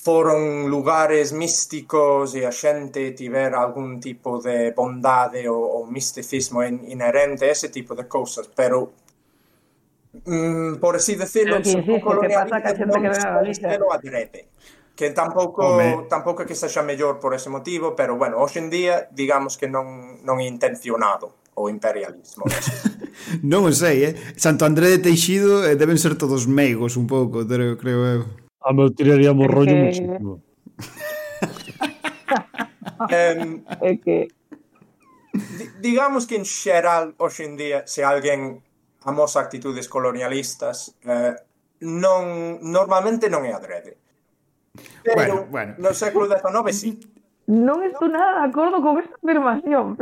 foron 0.01 0.65
lugares 0.65 1.29
místicos 1.31 2.33
e 2.33 2.41
a 2.41 2.49
xente 2.49 3.13
tiver 3.13 3.53
algún 3.53 4.01
tipo 4.01 4.41
de 4.41 4.73
bondade 4.73 5.45
ou, 5.45 5.61
ou 5.61 5.85
misticismo 5.85 6.65
in, 6.65 6.81
inherente, 6.89 7.45
ese 7.45 7.69
tipo 7.69 7.93
de 7.93 8.09
cousas, 8.09 8.49
pero 8.49 8.97
mm, 10.25 10.81
por 10.81 10.97
así 10.97 11.13
decirlo, 11.13 11.61
que, 11.61 11.69
sí, 11.69 11.85
que 11.85 12.01
pasa 12.01 12.57
que 12.65 12.69
a 12.69 12.75
xente 12.75 12.97
que 12.97 13.09
ve 13.13 13.21
a 13.21 13.31
Galicia 13.37 13.77
adrede, 13.77 14.41
que 14.97 15.13
tampouco 15.13 15.77
Home. 15.77 16.09
tampouco 16.09 16.49
que 16.49 16.57
sexa 16.57 16.81
mellor 16.81 17.21
por 17.21 17.37
ese 17.37 17.53
motivo, 17.53 17.93
pero 17.93 18.17
bueno, 18.17 18.41
hoxe 18.41 18.57
en 18.57 18.73
día 18.73 19.05
digamos 19.13 19.53
que 19.53 19.69
non 19.69 20.17
non 20.25 20.41
é 20.41 20.49
intencionado 20.49 21.37
o 21.53 21.69
imperialismo. 21.69 22.49
non 23.45 23.69
o 23.69 23.73
sei, 23.73 24.09
eh? 24.09 24.13
Santo 24.33 24.65
André 24.65 24.89
de 24.89 24.97
Teixido 24.97 25.61
eh, 25.61 25.77
deben 25.77 26.01
ser 26.01 26.17
todos 26.17 26.49
meigos 26.49 26.97
un 26.97 27.05
pouco, 27.05 27.45
creo, 27.45 27.77
creo 27.77 28.01
eu. 28.09 28.41
A 28.61 28.73
meu 28.73 28.93
tiraríamos 28.93 29.45
é 29.45 29.49
rollo 29.49 29.73
que... 29.73 29.83
muchísimo. 29.83 30.41
um, 33.01 33.63
é 33.81 33.97
que... 33.97 34.27
Digamos 35.79 36.27
que 36.27 36.35
en 36.35 36.45
xeral, 36.45 37.15
hoxe 37.17 37.45
en 37.47 37.57
día, 37.57 37.87
se 37.87 38.03
alguén 38.03 38.61
amosa 39.01 39.41
actitudes 39.41 39.89
colonialistas, 39.89 40.93
eh, 41.07 41.33
non 41.81 42.61
normalmente 42.61 43.31
non 43.31 43.41
é 43.47 43.55
adrede. 43.55 43.97
Pero 45.01 45.17
bueno, 45.17 45.35
bueno. 45.49 45.71
no 45.81 45.91
século 45.97 46.29
XIX 46.29 46.69
sí. 46.75 47.01
Non 47.49 47.81
estou 47.81 48.05
nada 48.07 48.45
de 48.45 48.53
acordo 48.53 48.77
con 48.79 49.01
esta 49.01 49.17
afirmación. 49.17 49.97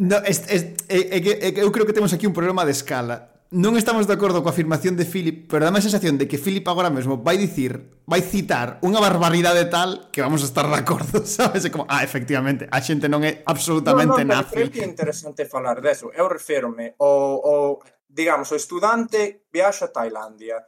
No, 0.00 0.16
es, 0.24 0.42
es, 0.48 0.72
é, 0.88 0.98
é, 1.14 1.18
que, 1.20 1.32
é 1.36 1.48
que 1.52 1.60
eu 1.60 1.70
creo 1.70 1.84
que 1.84 1.92
temos 1.92 2.16
aquí 2.16 2.24
un 2.24 2.32
problema 2.32 2.64
de 2.64 2.72
escala 2.72 3.35
non 3.54 3.78
estamos 3.78 4.10
de 4.10 4.14
acordo 4.18 4.42
coa 4.42 4.50
afirmación 4.50 4.98
de 4.98 5.06
Philip, 5.06 5.46
pero 5.46 5.62
dame 5.62 5.78
a 5.78 5.86
sensación 5.86 6.18
de 6.18 6.26
que 6.26 6.40
Philip 6.40 6.66
agora 6.66 6.90
mesmo 6.90 7.22
vai 7.22 7.38
dicir, 7.38 8.02
vai 8.02 8.18
citar 8.18 8.82
unha 8.82 8.98
barbaridade 8.98 9.70
tal 9.70 10.10
que 10.10 10.18
vamos 10.18 10.42
a 10.42 10.48
estar 10.50 10.66
de 10.66 10.78
acordo, 10.78 11.22
sabes? 11.28 11.62
É 11.62 11.70
como, 11.70 11.86
ah, 11.86 12.02
efectivamente, 12.02 12.66
a 12.66 12.82
xente 12.82 13.06
non 13.06 13.22
é 13.22 13.46
absolutamente 13.46 14.26
no, 14.26 14.34
no, 14.34 14.34
nazi. 14.42 14.66
É 14.66 14.82
interesante 14.82 15.46
falar 15.46 15.78
deso. 15.78 16.10
Eu 16.10 16.26
referme 16.26 16.98
ao, 16.98 17.38
ao 17.46 17.66
digamos, 18.10 18.50
o 18.50 18.56
estudante 18.56 19.46
viaxa 19.52 19.86
a 19.86 19.94
Tailandia, 19.94 20.64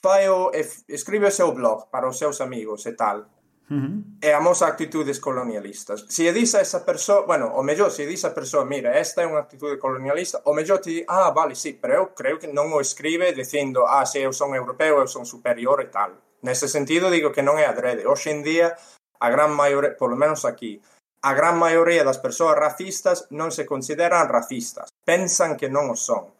fai 0.00 0.28
o, 0.28 0.54
e, 0.54 0.62
escribe 0.88 1.26
o 1.26 1.34
seu 1.34 1.52
blog 1.52 1.90
para 1.90 2.08
os 2.08 2.16
seus 2.16 2.40
amigos 2.40 2.86
e 2.86 2.92
tal, 2.92 3.26
Uh 3.68 3.74
-huh. 3.74 4.02
E 4.22 4.30
amosa 4.32 4.66
actitudes 4.66 5.18
colonialistas. 5.18 6.06
Se 6.08 6.32
dis 6.32 6.54
a 6.54 6.60
esa 6.60 6.84
persoa, 6.86 7.26
bueno, 7.26 7.46
o 7.54 7.62
mellor, 7.62 7.90
se 7.90 8.06
dis 8.06 8.24
a 8.24 8.30
persoa, 8.30 8.64
mira, 8.64 8.94
esta 8.94 9.22
é 9.22 9.26
unha 9.26 9.42
actitude 9.42 9.74
colonialista, 9.78 10.38
o 10.46 10.54
mellor 10.54 10.78
ti 10.78 10.90
di, 10.90 11.04
ah, 11.08 11.34
vale, 11.34 11.58
sí, 11.58 11.74
pero 11.74 11.94
eu 11.94 12.06
creo 12.14 12.38
que 12.38 12.46
non 12.46 12.70
o 12.70 12.78
escribe 12.78 13.34
dicindo, 13.34 13.82
ah, 13.82 14.06
se 14.06 14.22
eu 14.22 14.30
son 14.30 14.54
europeo, 14.54 15.02
eu 15.02 15.10
son 15.10 15.26
superior 15.26 15.82
e 15.82 15.90
tal. 15.90 16.14
Nese 16.46 16.70
sentido, 16.70 17.10
digo 17.10 17.34
que 17.34 17.42
non 17.42 17.58
é 17.58 17.66
adrede. 17.66 18.06
Hoxe 18.06 18.30
en 18.30 18.46
día, 18.46 18.78
a 19.18 19.28
gran 19.34 19.50
maioría, 19.50 19.98
polo 19.98 20.14
menos 20.14 20.46
aquí, 20.46 20.78
a 21.26 21.34
gran 21.34 21.58
maioría 21.58 22.06
das 22.06 22.22
persoas 22.22 22.54
racistas 22.54 23.26
non 23.34 23.50
se 23.50 23.66
consideran 23.66 24.30
racistas. 24.30 24.94
Pensan 25.02 25.58
que 25.58 25.66
non 25.66 25.90
o 25.90 25.98
son. 25.98 26.30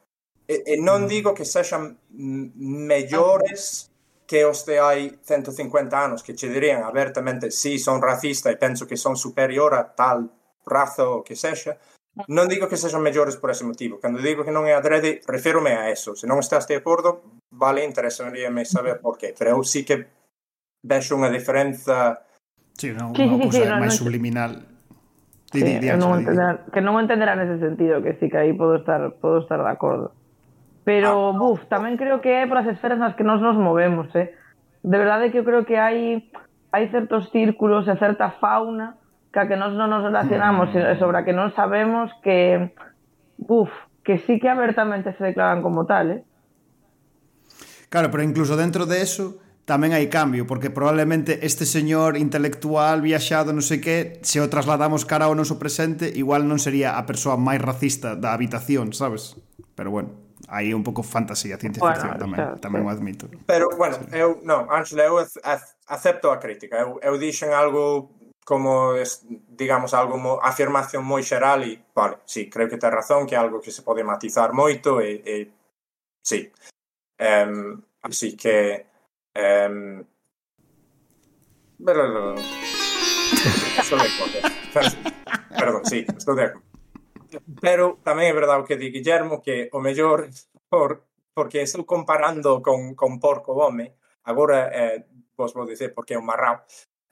E, 0.46 0.62
e 0.62 0.74
non 0.78 1.04
mm. 1.04 1.10
digo 1.10 1.30
que 1.34 1.42
sexan 1.42 1.98
mellores 2.14 3.86
que 4.26 4.44
os 4.44 4.66
de 4.66 4.82
hai 4.82 5.16
150 5.22 5.94
anos 5.94 6.26
que 6.26 6.34
che 6.34 6.50
dirían 6.50 6.82
abertamente 6.82 7.54
si 7.54 7.78
sí, 7.78 7.82
son 7.82 8.02
racista 8.02 8.50
e 8.50 8.58
penso 8.58 8.84
que 8.84 8.98
son 8.98 9.14
superior 9.14 9.72
a 9.78 9.94
tal 9.94 10.34
raza 10.66 11.06
o 11.06 11.22
que 11.22 11.38
sexa, 11.38 11.78
non 12.26 12.48
digo 12.48 12.66
que 12.66 12.80
sexan 12.80 13.04
mellores 13.04 13.36
por 13.36 13.52
ese 13.52 13.68
motivo. 13.68 14.00
Cando 14.00 14.24
digo 14.24 14.42
que 14.42 14.50
non 14.50 14.64
é 14.64 14.72
adrede, 14.72 15.20
reférome 15.28 15.76
a 15.76 15.92
eso. 15.92 16.16
Se 16.16 16.24
non 16.24 16.40
estás 16.40 16.64
de 16.64 16.80
acordo, 16.80 17.22
vale, 17.52 17.84
interesaríame 17.84 18.64
saber 18.64 19.04
por 19.04 19.20
qué. 19.20 19.36
Pero 19.36 19.60
eu 19.60 19.62
sí 19.62 19.84
que 19.84 20.08
vexo 20.80 21.14
unha 21.14 21.28
diferenza... 21.28 22.24
Sí, 22.72 22.96
non, 22.96 23.12
unha 23.12 23.36
cousa 23.36 23.62
sí, 23.62 23.68
máis 23.68 23.94
no, 23.94 24.00
subliminal. 24.00 24.64
Sí, 25.52 25.60
di, 25.60 25.76
di, 25.76 25.86
di, 25.86 25.94
non 25.94 26.18
entender, 26.18 26.66
que 26.72 26.80
non 26.80 26.96
entenderá 26.96 27.36
nese 27.36 27.60
sentido, 27.60 28.00
que 28.00 28.16
sí 28.16 28.32
que 28.32 28.40
aí 28.40 28.56
podo 28.56 28.80
estar, 28.80 29.00
podo 29.20 29.44
estar 29.44 29.60
de 29.60 29.70
acordo. 29.70 30.16
Pero, 30.87 31.34
ah, 31.34 31.34
buf, 31.34 31.66
tamén 31.66 31.99
creo 31.99 32.22
que 32.22 32.30
é 32.30 32.47
por 32.47 32.62
as 32.62 32.70
esferas 32.70 33.03
nas 33.03 33.18
que 33.18 33.26
nós 33.26 33.43
nos 33.43 33.59
movemos, 33.59 34.07
eh? 34.14 34.39
De 34.87 34.95
verdade 34.95 35.34
que 35.34 35.43
eu 35.43 35.47
creo 35.47 35.66
que 35.66 35.74
hai 35.74 36.30
hai 36.70 36.87
certos 36.95 37.26
círculos 37.34 37.91
e 37.91 37.95
certa 37.99 38.30
fauna 38.39 38.95
que 39.34 39.43
a 39.43 39.51
que 39.51 39.59
nós 39.59 39.74
non 39.74 39.91
nos 39.91 40.07
relacionamos 40.07 40.70
mm. 40.70 40.78
e 40.78 40.95
sobre 40.95 41.18
a 41.18 41.26
que 41.26 41.34
non 41.34 41.51
sabemos 41.59 42.14
que, 42.22 42.70
buf, 43.34 43.66
que 44.07 44.22
sí 44.22 44.39
que 44.39 44.47
abertamente 44.47 45.11
se 45.18 45.34
declaran 45.34 45.59
como 45.59 45.91
tal, 45.91 46.07
eh? 46.14 46.20
Claro, 47.91 48.14
pero 48.14 48.22
incluso 48.22 48.55
dentro 48.55 48.87
de 48.87 49.03
eso 49.03 49.43
tamén 49.66 49.91
hai 49.91 50.07
cambio, 50.07 50.47
porque 50.47 50.70
probablemente 50.70 51.43
este 51.43 51.66
señor 51.66 52.14
intelectual 52.14 53.03
viaxado, 53.03 53.51
non 53.51 53.66
sei 53.66 53.82
que, 53.82 54.22
se 54.22 54.39
o 54.39 54.47
trasladamos 54.47 55.03
cara 55.03 55.26
ao 55.26 55.34
noso 55.34 55.59
presente, 55.59 56.14
igual 56.14 56.47
non 56.47 56.62
sería 56.62 56.95
a 56.95 57.03
persoa 57.11 57.34
máis 57.34 57.59
racista 57.59 58.14
da 58.14 58.30
habitación, 58.30 58.95
sabes? 58.95 59.34
Pero 59.74 59.91
bueno. 59.91 60.25
Aí 60.49 60.70
é 60.70 60.76
un 60.76 60.86
pouco 60.86 61.03
fantasía, 61.03 61.59
ciencia 61.59 61.80
bueno, 61.82 61.97
ficción 61.99 62.18
tamén, 62.18 62.38
xa, 62.38 62.47
tamén 62.62 62.82
o 62.86 62.90
admito. 62.90 63.26
Pero, 63.51 63.66
bueno, 63.74 63.99
sí. 63.99 64.14
eu, 64.14 64.38
non, 64.47 64.70
Ángela, 64.70 65.03
eu 65.07 65.18
acepto 65.18 66.30
a 66.30 66.38
crítica. 66.38 66.78
Eu, 66.78 67.03
eu 67.03 67.18
dixen 67.18 67.51
algo 67.51 68.14
como, 68.47 68.94
digamos, 69.51 69.90
algo 69.90 70.14
mo, 70.22 70.38
afirmación 70.38 71.03
moi 71.03 71.26
xeral 71.26 71.66
e, 71.66 71.82
vale, 71.90 72.22
sí, 72.30 72.47
creo 72.47 72.70
que 72.70 72.78
ten 72.78 72.94
razón, 72.94 73.26
que 73.26 73.34
é 73.34 73.42
algo 73.42 73.59
que 73.59 73.74
se 73.74 73.82
pode 73.82 74.07
matizar 74.07 74.55
moito 74.55 75.03
e, 75.03 75.18
e 75.26 75.34
sí. 76.22 76.47
Um, 77.18 77.82
así 78.07 78.38
que... 78.38 78.86
Um, 79.34 80.07
pero, 81.82 82.38
Eso 83.80 83.97
de 83.97 84.09
Perdón, 85.59 85.82
sí, 85.84 86.07
estou 86.16 86.34
de 86.34 86.44
acordo 86.44 86.65
pero 87.60 87.98
tamén 88.02 88.30
é 88.30 88.34
verdade 88.34 88.62
o 88.62 88.66
que 88.68 88.78
di 88.78 88.92
Guillermo 88.94 89.42
que 89.42 89.68
o 89.72 89.78
mellor 89.82 90.30
por, 90.68 91.06
porque 91.34 91.62
estou 91.62 91.84
comparando 91.84 92.62
con, 92.62 92.94
con 92.94 93.18
Porco 93.20 93.54
Home 93.54 93.96
agora 94.24 94.70
eh, 94.72 95.06
vos 95.36 95.52
vou 95.52 95.68
dicer 95.68 95.92
porque 95.92 96.14
é 96.14 96.20
un 96.20 96.26
marrao 96.26 96.64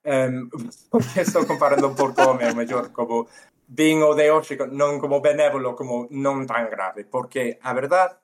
um, 0.04 0.48
porque 0.92 1.22
estou 1.22 1.44
comparando 1.46 1.94
Porco 1.94 2.22
Home 2.22 2.48
o 2.50 2.56
mellor 2.56 2.92
como 2.92 3.28
vin 3.68 4.02
o 4.04 4.12
de 4.14 4.30
hoxe 4.30 4.56
non 4.70 5.00
como 5.00 5.24
benévolo 5.24 5.72
como 5.76 6.08
non 6.12 6.44
tan 6.44 6.68
grave 6.68 7.04
porque 7.08 7.58
a 7.62 7.72
verdad 7.72 8.20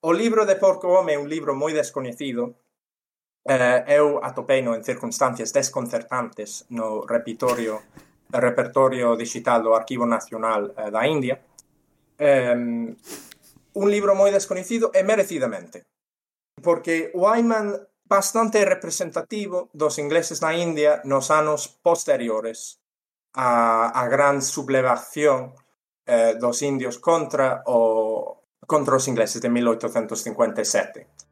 o 0.00 0.12
libro 0.16 0.48
de 0.48 0.56
Porco 0.56 0.88
Home 0.96 1.14
é 1.14 1.20
un 1.20 1.28
libro 1.28 1.52
moi 1.52 1.72
desconhecido 1.76 2.56
eh, 3.44 3.84
eu 3.96 4.20
atopei 4.20 4.60
no 4.60 4.76
en 4.76 4.84
circunstancias 4.84 5.52
desconcertantes 5.52 6.68
no 6.72 7.04
repitorio 7.04 7.80
repertorio 8.32 9.16
digital 9.16 9.62
do 9.62 9.74
Arquivo 9.74 10.06
Nacional 10.06 10.74
eh, 10.76 10.90
da 10.90 11.06
India. 11.06 11.40
Eh, 12.18 12.54
un 13.72 13.86
libro 13.90 14.14
moi 14.14 14.30
desconhecido 14.30 14.90
e 14.92 15.02
merecidamente, 15.02 15.86
porque 16.58 17.10
o 17.14 17.30
Ayman 17.30 17.74
bastante 18.04 18.64
representativo 18.64 19.70
dos 19.72 19.98
ingleses 20.02 20.42
na 20.42 20.50
India 20.50 21.00
nos 21.06 21.30
anos 21.30 21.70
posteriores 21.70 22.82
á, 23.34 23.94
a 23.94 24.04
gran 24.10 24.42
sublevación 24.42 25.54
eh, 26.06 26.34
dos 26.34 26.62
indios 26.66 26.98
contra 26.98 27.62
o 27.70 28.42
contra 28.66 28.94
os 28.98 29.06
ingleses 29.06 29.42
de 29.42 29.50
1857. 29.50 31.29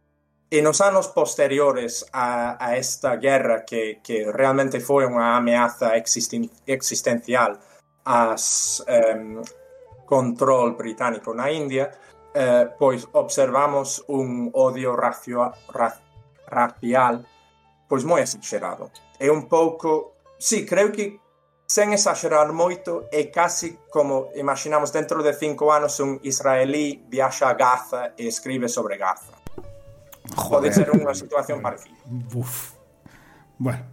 E 0.50 0.62
nos 0.62 0.80
anos 0.80 1.08
posteriores 1.08 2.08
a, 2.10 2.56
a 2.56 2.76
esta 2.76 3.16
guerra 3.16 3.66
que, 3.68 4.00
que 4.00 4.32
realmente 4.32 4.80
foi 4.80 5.04
unha 5.04 5.36
ameaza 5.36 5.92
existen, 5.92 6.48
existencial 6.64 7.60
as 8.08 8.80
um, 8.88 9.44
control 10.08 10.72
británico 10.72 11.36
na 11.36 11.52
India, 11.52 11.92
eh, 12.32 12.64
pois 12.80 13.04
observamos 13.12 14.08
un 14.08 14.48
odio 14.56 14.96
racio, 14.96 15.52
ra, 15.68 15.92
racial 16.48 17.28
pois 17.84 18.08
moi 18.08 18.24
exagerado. 18.24 18.88
É 19.20 19.28
un 19.28 19.52
pouco, 19.52 20.16
sí, 20.40 20.64
creo 20.64 20.88
que 20.88 21.20
sen 21.68 21.92
exagerar 21.92 22.48
moito, 22.56 23.04
é 23.12 23.28
casi 23.28 23.76
como 23.92 24.32
imaginamos 24.32 24.96
dentro 24.96 25.20
de 25.20 25.36
cinco 25.36 25.68
anos 25.76 26.00
un 26.00 26.16
israelí 26.24 27.04
viaxa 27.04 27.52
a 27.52 27.56
Gaza 27.56 28.16
e 28.16 28.24
escribe 28.24 28.72
sobre 28.72 28.96
Gaza 28.96 29.37
Joder. 30.34 30.68
Pode 30.68 30.68
ser 30.74 30.88
unha 30.92 31.14
situación 31.14 31.62
parecida. 31.62 31.96
Buf. 32.06 32.74
Bueno. 33.56 33.84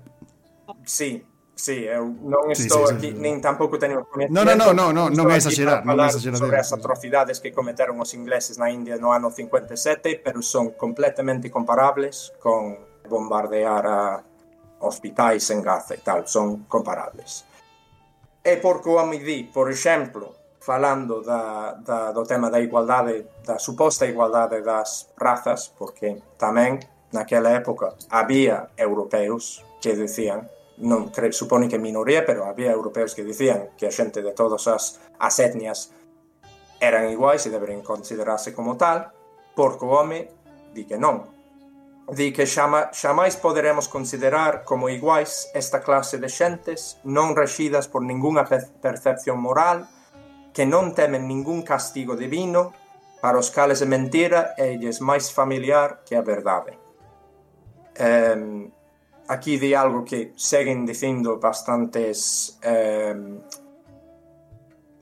Sí, 0.86 1.26
Sí, 1.56 1.88
eh, 1.88 1.96
eu 1.96 2.12
non 2.20 2.52
estou 2.52 2.84
sí, 2.84 2.92
sí, 2.92 2.94
aquí, 3.00 3.10
sí, 3.10 3.16
sí. 3.16 3.24
nin 3.24 3.40
tampouco 3.40 3.80
teño 3.80 4.04
coñecemento. 4.04 4.36
No, 4.36 4.44
no, 4.44 4.60
no, 4.60 4.76
no, 4.76 4.92
no, 4.92 5.04
non 5.08 5.26
é 5.32 5.40
exagerar, 5.40 5.88
non 5.88 5.96
é 6.04 6.12
exagerar. 6.12 6.36
Sobre 6.36 6.60
as 6.60 6.68
atrocidades 6.76 7.40
que 7.40 7.56
cometeron 7.56 7.96
os 8.04 8.12
ingleses 8.12 8.60
na 8.60 8.68
India 8.68 9.00
no 9.00 9.16
ano 9.16 9.32
57, 9.32 10.20
pero 10.20 10.44
son 10.44 10.76
completamente 10.76 11.48
comparables 11.48 12.36
con 12.44 12.76
bombardear 13.08 13.88
a 13.88 14.20
hospitais 14.84 15.48
en 15.56 15.64
Gaza 15.64 15.96
e 15.96 16.04
tal, 16.04 16.28
son 16.28 16.68
comparables. 16.68 17.48
E 18.44 18.60
por 18.60 18.84
Coamidí, 18.84 19.48
por 19.48 19.72
exemplo, 19.72 20.36
falando 20.66 21.22
da, 21.22 21.78
da, 21.78 22.12
do 22.12 22.26
tema 22.26 22.50
da 22.50 22.60
igualdade, 22.60 23.30
da 23.46 23.60
suposta 23.60 24.10
igualdade 24.10 24.66
das 24.66 25.14
razas, 25.14 25.70
porque 25.78 26.18
tamén 26.42 26.82
naquela 27.14 27.54
época 27.54 27.94
había 28.10 28.74
europeos 28.74 29.62
que 29.78 29.94
dicían 29.94 30.50
non 30.82 31.14
cre, 31.14 31.32
supone 31.32 31.70
que 31.70 31.78
minoría, 31.78 32.26
pero 32.26 32.50
había 32.50 32.74
europeos 32.74 33.14
que 33.14 33.24
dicían 33.24 33.78
que 33.78 33.86
a 33.88 33.94
xente 33.94 34.26
de 34.26 34.34
todas 34.34 34.66
as, 34.66 35.00
as 35.22 35.38
etnias 35.38 35.94
eran 36.82 37.08
iguais 37.14 37.46
e 37.46 37.54
deberían 37.54 37.86
considerarse 37.86 38.52
como 38.52 38.76
tal, 38.76 39.14
porque 39.54 39.86
o 39.86 39.94
home 39.94 40.34
di 40.74 40.84
que 40.84 40.98
non. 40.98 41.30
Di 42.10 42.34
que 42.34 42.50
xama, 42.50 42.90
xamais 42.90 43.38
poderemos 43.38 43.86
considerar 43.88 44.66
como 44.66 44.90
iguais 44.90 45.48
esta 45.54 45.80
clase 45.86 46.18
de 46.18 46.28
xentes 46.28 46.98
non 47.06 47.38
rexidas 47.38 47.86
por 47.86 48.02
ningunha 48.02 48.44
percepción 48.82 49.38
moral 49.40 49.88
que 50.56 50.64
non 50.64 50.96
temen 50.96 51.28
ningún 51.28 51.68
castigo 51.68 52.16
divino, 52.16 52.72
para 53.20 53.36
os 53.36 53.52
cales 53.52 53.84
a 53.84 53.90
mentira 53.92 54.56
é 54.56 54.80
lles 54.80 55.04
máis 55.04 55.28
familiar 55.28 56.08
que 56.08 56.16
a 56.16 56.24
verdade. 56.24 56.80
Um, 58.00 58.72
aquí 59.28 59.60
di 59.60 59.76
algo 59.76 60.08
que 60.08 60.32
seguen 60.40 60.88
dicindo 60.88 61.36
bastantes 61.44 62.56
um, 62.64 63.44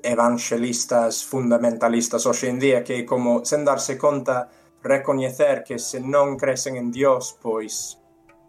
evangelistas 0.01 1.21
fundamentalistas 1.21 2.25
hoxe 2.25 2.49
en 2.49 2.57
día, 2.57 2.81
que 2.81 3.05
como 3.05 3.45
sen 3.45 3.61
darse 3.61 3.93
conta 3.93 4.49
recoñecer 4.81 5.63
que 5.63 5.77
se 5.77 6.01
non 6.01 6.33
crecen 6.33 6.81
en 6.81 6.89
Dios, 6.89 7.37
pois 7.37 8.01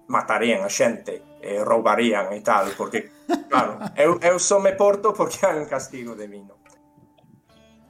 matarían 0.08 0.64
a 0.64 0.72
xente 0.72 1.36
e 1.44 1.60
roubarían 1.60 2.32
e 2.32 2.40
tal, 2.40 2.72
porque, 2.72 3.12
claro, 3.52 3.76
eu, 3.92 4.16
eu 4.24 4.40
só 4.40 4.56
me 4.56 4.72
porto 4.72 5.12
porque 5.12 5.44
hai 5.44 5.60
un 5.60 5.68
castigo 5.68 6.16
divino. 6.16 6.63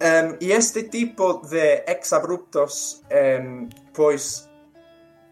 Um, 0.04 0.36
y 0.38 0.52
este 0.52 0.82
tipo 0.82 1.40
de 1.48 1.82
exabruptos, 1.86 3.02
um, 3.10 3.70
pues, 3.94 4.50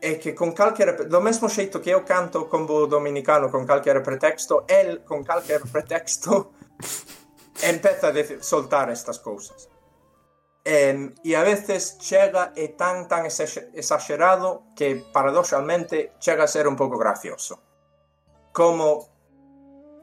eh, 0.01 0.15
è 0.15 0.19
che 0.19 0.33
con 0.33 0.55
qualche 0.55 0.97
lo 1.11 1.21
mesmo 1.21 1.47
scelto 1.47 1.79
che 1.79 1.91
io 1.91 2.03
canto 2.03 2.47
con 2.47 2.65
dominicano 2.65 3.51
con 3.51 3.67
qualche 3.67 4.01
pretexto 4.01 4.67
él 4.67 5.03
con 5.05 5.25
qualche 5.25 5.61
pretexto 5.71 6.55
empieza 7.61 8.09
a 8.09 8.43
soltar 8.43 8.89
estas 8.91 9.19
cosas. 9.19 9.69
Um, 10.65 11.13
y 11.23 11.35
a 11.35 11.43
veces 11.43 11.99
llega 11.99 12.53
es 12.57 12.75
tan 12.79 13.09
tan 13.09 13.27
exagerado 13.27 14.63
que 14.75 15.05
paradoxalmente 15.13 16.15
llega 16.25 16.45
a 16.45 16.49
ser 16.49 16.67
un 16.67 16.77
poco 16.77 16.97
gracioso. 16.97 17.61
Como 18.53 19.12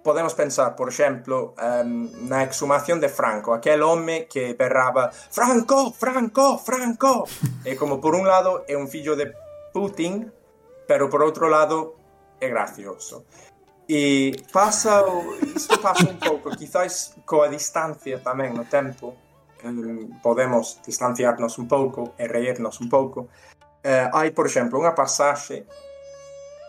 podemos 0.03 0.33
pensar, 0.33 0.75
por 0.75 0.89
exemplo, 0.89 1.53
um, 1.59 2.27
na 2.27 2.43
exhumación 2.43 2.99
de 2.99 3.09
Franco, 3.09 3.53
aquel 3.53 3.83
home 3.83 4.27
que 4.27 4.53
berraba 4.53 5.11
Franco, 5.11 5.91
Franco, 5.91 6.57
Franco. 6.57 7.27
e 7.65 7.75
como 7.75 7.99
por 7.99 8.15
un 8.15 8.25
lado 8.25 8.63
é 8.67 8.75
un 8.79 8.87
fillo 8.87 9.15
de 9.15 9.31
Putin, 9.73 10.31
pero 10.87 11.09
por 11.11 11.21
outro 11.21 11.51
lado 11.51 11.99
é 12.39 12.47
gracioso. 12.47 13.27
E 13.89 14.31
pasa, 14.53 15.03
isto 15.55 15.81
pasa 15.81 16.05
un 16.07 16.21
pouco, 16.21 16.53
quizáis 16.55 17.17
coa 17.25 17.49
distancia 17.49 18.21
tamén 18.21 18.55
no 18.55 18.63
tempo, 18.69 19.17
um, 19.65 20.07
podemos 20.21 20.79
distanciarnos 20.85 21.57
un 21.59 21.67
pouco 21.67 22.15
e 22.15 22.29
reírnos 22.29 22.79
un 22.79 22.87
pouco. 22.87 23.27
Uh, 23.83 24.07
hai, 24.15 24.31
por 24.31 24.47
exemplo, 24.47 24.79
unha 24.79 24.95
pasaxe 24.95 25.67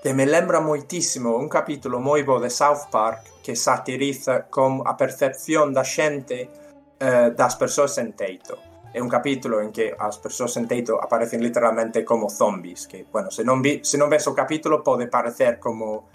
que 0.02 0.14
me 0.14 0.24
lembra 0.24 0.60
moitísimo 0.60 1.36
un 1.36 1.48
capítulo 1.48 2.00
moi 2.00 2.24
bo 2.24 2.40
de 2.40 2.48
South 2.48 2.88
Park 2.88 3.44
que 3.44 3.52
satiriza 3.52 4.48
con 4.48 4.80
a 4.88 4.96
percepción 4.96 5.76
da 5.76 5.84
xente 5.84 6.48
eh, 6.96 7.28
das 7.36 7.56
persoas 7.56 8.00
en 8.00 8.16
teito. 8.16 8.56
É 8.90 8.98
un 8.98 9.08
capítulo 9.12 9.60
en 9.60 9.70
que 9.70 9.94
as 9.94 10.18
persoas 10.18 10.56
en 10.56 10.66
teito 10.66 10.98
aparecen 10.98 11.44
literalmente 11.44 12.02
como 12.02 12.28
zombies, 12.32 12.88
que, 12.88 13.06
bueno, 13.06 13.30
se 13.30 13.44
non, 13.44 13.62
vi, 13.62 13.84
se 13.84 14.00
non 14.00 14.10
ves 14.10 14.26
o 14.26 14.34
capítulo 14.34 14.82
pode 14.82 15.06
parecer 15.06 15.60
como 15.60 16.10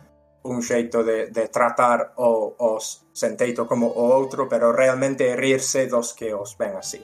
un 0.45 0.61
xeito 0.61 1.01
de, 1.05 1.31
de 1.31 1.47
tratar 1.47 2.13
o, 2.17 2.53
os 2.57 3.05
senteito 3.13 3.65
como 3.65 3.87
o 3.87 4.11
outro, 4.11 4.49
pero 4.49 4.73
realmente 4.73 5.37
rirse 5.37 5.87
dos 5.87 6.13
que 6.13 6.33
os 6.33 6.57
ven 6.57 6.75
así. 6.75 7.01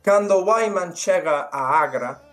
Cando 0.00 0.44
Wyman 0.44 0.94
chega 0.94 1.48
a 1.52 1.82
Agra, 1.82 2.23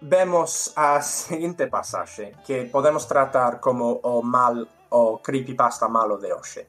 vemos 0.00 0.72
a 0.76 1.00
seguinte 1.02 1.66
pasaxe 1.66 2.34
que 2.46 2.64
podemos 2.64 3.06
tratar 3.06 3.60
como 3.60 4.00
o 4.02 4.22
mal 4.22 4.68
o 4.90 5.18
creepypasta 5.18 5.88
malo 5.88 6.18
de 6.18 6.32
hoxe. 6.32 6.66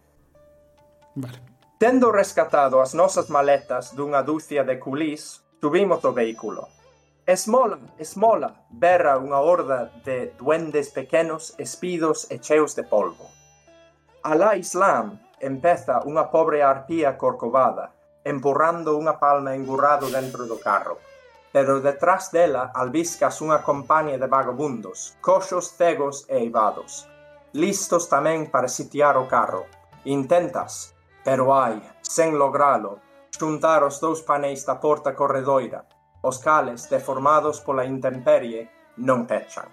Vale. 1.16 1.40
Tendo 1.78 2.12
rescatado 2.12 2.82
as 2.82 2.94
nosas 2.94 3.30
maletas 3.30 3.96
dunha 3.96 4.20
dúcia 4.22 4.68
de 4.68 4.76
culís, 4.80 5.40
subimos 5.62 6.04
o 6.04 6.12
vehículo. 6.12 6.68
Esmola, 7.24 7.80
esmola, 8.02 8.66
berra 8.68 9.22
unha 9.22 9.40
horda 9.40 9.94
de 10.04 10.34
duendes 10.36 10.90
pequenos, 10.90 11.54
espidos 11.62 12.28
e 12.34 12.42
cheos 12.42 12.76
de 12.76 12.84
polvo. 12.84 13.30
Alá 14.26 14.58
Islam 14.58 15.22
empeza 15.40 16.04
unha 16.04 16.28
pobre 16.34 16.66
arpía 16.66 17.16
corcovada, 17.16 17.96
empurrando 18.26 18.98
unha 19.00 19.16
palma 19.22 19.56
engurrado 19.56 20.12
dentro 20.12 20.44
do 20.50 20.60
carro 20.60 21.00
pero 21.52 21.82
detrás 21.82 22.30
dela 22.30 22.70
albiscas 22.74 23.42
unha 23.42 23.66
compañía 23.66 24.22
de 24.22 24.30
vagabundos, 24.30 25.18
coxos, 25.22 25.74
cegos 25.74 26.30
e 26.30 26.46
eivados. 26.46 27.10
Listos 27.58 28.06
tamén 28.06 28.54
para 28.54 28.70
sitiar 28.70 29.18
o 29.18 29.26
carro. 29.26 29.66
Intentas, 30.06 30.94
pero 31.26 31.50
hai, 31.50 31.82
sen 32.06 32.38
logralo, 32.38 33.02
xuntar 33.34 33.82
os 33.82 33.98
dous 33.98 34.22
paneis 34.22 34.62
da 34.68 34.78
porta 34.78 35.18
corredoira. 35.18 35.90
Os 36.22 36.38
cales, 36.38 36.86
deformados 36.92 37.64
pola 37.66 37.88
intemperie, 37.88 38.94
non 39.02 39.26
pechan. 39.26 39.66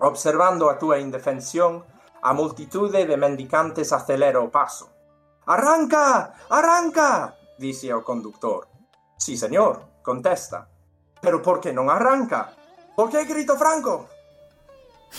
Observando 0.00 0.72
a 0.72 0.80
túa 0.80 0.96
indefensión, 0.96 1.84
a 2.24 2.32
multitude 2.32 3.04
de 3.04 3.16
mendicantes 3.20 3.92
acelera 3.92 4.40
o 4.40 4.48
paso. 4.48 4.88
Arranca! 5.44 6.32
Arranca! 6.48 7.36
dice 7.58 7.92
o 7.92 8.00
conductor. 8.00 8.68
Sí, 9.18 9.36
señor, 9.36 9.89
contesta. 10.10 10.66
Pero 11.22 11.38
por 11.38 11.62
que 11.62 11.70
non 11.70 11.86
arranca? 11.86 12.50
Por 12.98 13.06
que 13.06 13.22
grito 13.22 13.54
franco? 13.54 14.10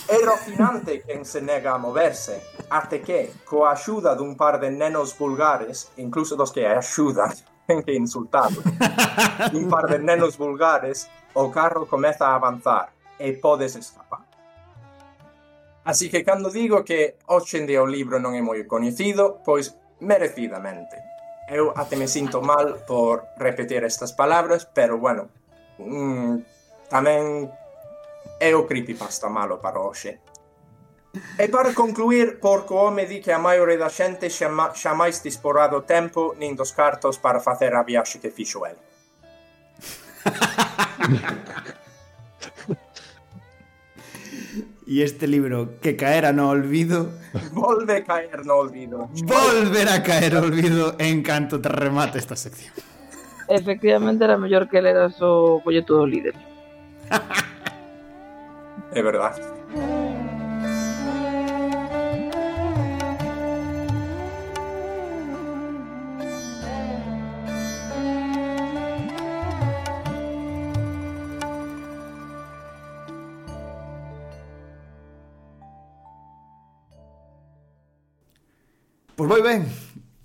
É 0.08 0.20
rocinante 0.24 1.00
quen 1.04 1.24
se 1.24 1.40
nega 1.40 1.72
a 1.72 1.80
moverse, 1.80 2.40
até 2.68 3.00
que, 3.00 3.44
coa 3.44 3.72
axuda 3.72 4.16
dun 4.16 4.36
par 4.36 4.56
de 4.60 4.68
nenos 4.72 5.16
vulgares, 5.16 5.92
incluso 5.96 6.36
dos 6.36 6.52
que 6.52 6.64
axudan, 6.64 7.32
ten 7.68 7.80
que 7.86 7.92
insultalo, 7.92 8.60
un 9.52 9.68
par 9.68 9.88
de 9.88 10.00
nenos 10.00 10.36
vulgares, 10.36 11.08
o 11.36 11.52
carro 11.52 11.84
comeza 11.84 12.28
a 12.28 12.36
avanzar 12.36 12.92
e 13.20 13.36
podes 13.36 13.76
escapar. 13.76 14.24
Así 15.84 16.08
que 16.08 16.24
cando 16.24 16.48
digo 16.48 16.84
que 16.84 17.20
hoxe 17.28 17.60
en 17.60 17.68
día 17.68 17.84
o 17.84 17.88
libro 17.88 18.16
non 18.16 18.32
é 18.32 18.40
moi 18.40 18.64
coñecido, 18.64 19.44
pois 19.44 19.76
merecidamente 20.00 21.11
eu 21.48 21.72
até 21.76 21.96
me 21.96 22.08
sinto 22.08 22.42
mal 22.42 22.84
por 22.86 23.26
repetir 23.36 23.84
estas 23.84 24.12
palabras, 24.12 24.64
pero 24.64 24.98
bueno, 24.98 25.28
mm, 25.78 26.38
tamén 26.88 27.50
é 28.38 28.50
o 28.54 28.66
creepypasta 28.66 29.28
malo 29.28 29.58
para 29.58 29.80
hoxe. 29.80 30.20
E 31.36 31.48
para 31.48 31.76
concluir, 31.76 32.40
Porco 32.40 32.74
Home 32.80 33.04
di 33.04 33.20
que 33.20 33.32
a 33.32 33.38
maioria 33.38 33.76
da 33.76 33.92
xente 33.92 34.32
xa, 34.32 34.48
ma, 34.48 34.72
xa 34.72 34.96
disporá 35.20 35.68
do 35.68 35.84
tempo 35.84 36.32
nin 36.40 36.56
dos 36.56 36.72
cartos 36.72 37.20
para 37.20 37.44
facer 37.44 37.76
a 37.76 37.84
viaxe 37.84 38.16
que 38.18 38.32
fixo 38.32 38.64
el. 38.64 38.78
E 44.92 45.00
este 45.00 45.24
libro 45.26 45.80
que 45.80 45.96
caera 45.96 46.36
no 46.36 46.50
olvido 46.50 47.08
Volve 47.56 48.04
caer 48.04 48.44
no 48.44 48.56
olvido 48.56 49.08
Volver 49.24 49.88
a 49.88 50.02
caer 50.02 50.36
olvido 50.36 50.96
En 50.98 51.22
canto 51.22 51.62
te 51.62 51.70
remate 51.70 52.18
esta 52.18 52.36
sección 52.36 52.74
efectivamente 53.48 54.24
era 54.24 54.38
mellor 54.38 54.68
que 54.68 54.80
leras 54.80 55.20
o 55.20 55.60
folleto 55.62 55.96
do 55.96 56.06
líder. 56.06 56.34
é 58.92 59.02
verdad. 59.02 59.34
Pois 79.22 79.30
moi 79.30 79.38
ben, 79.38 79.70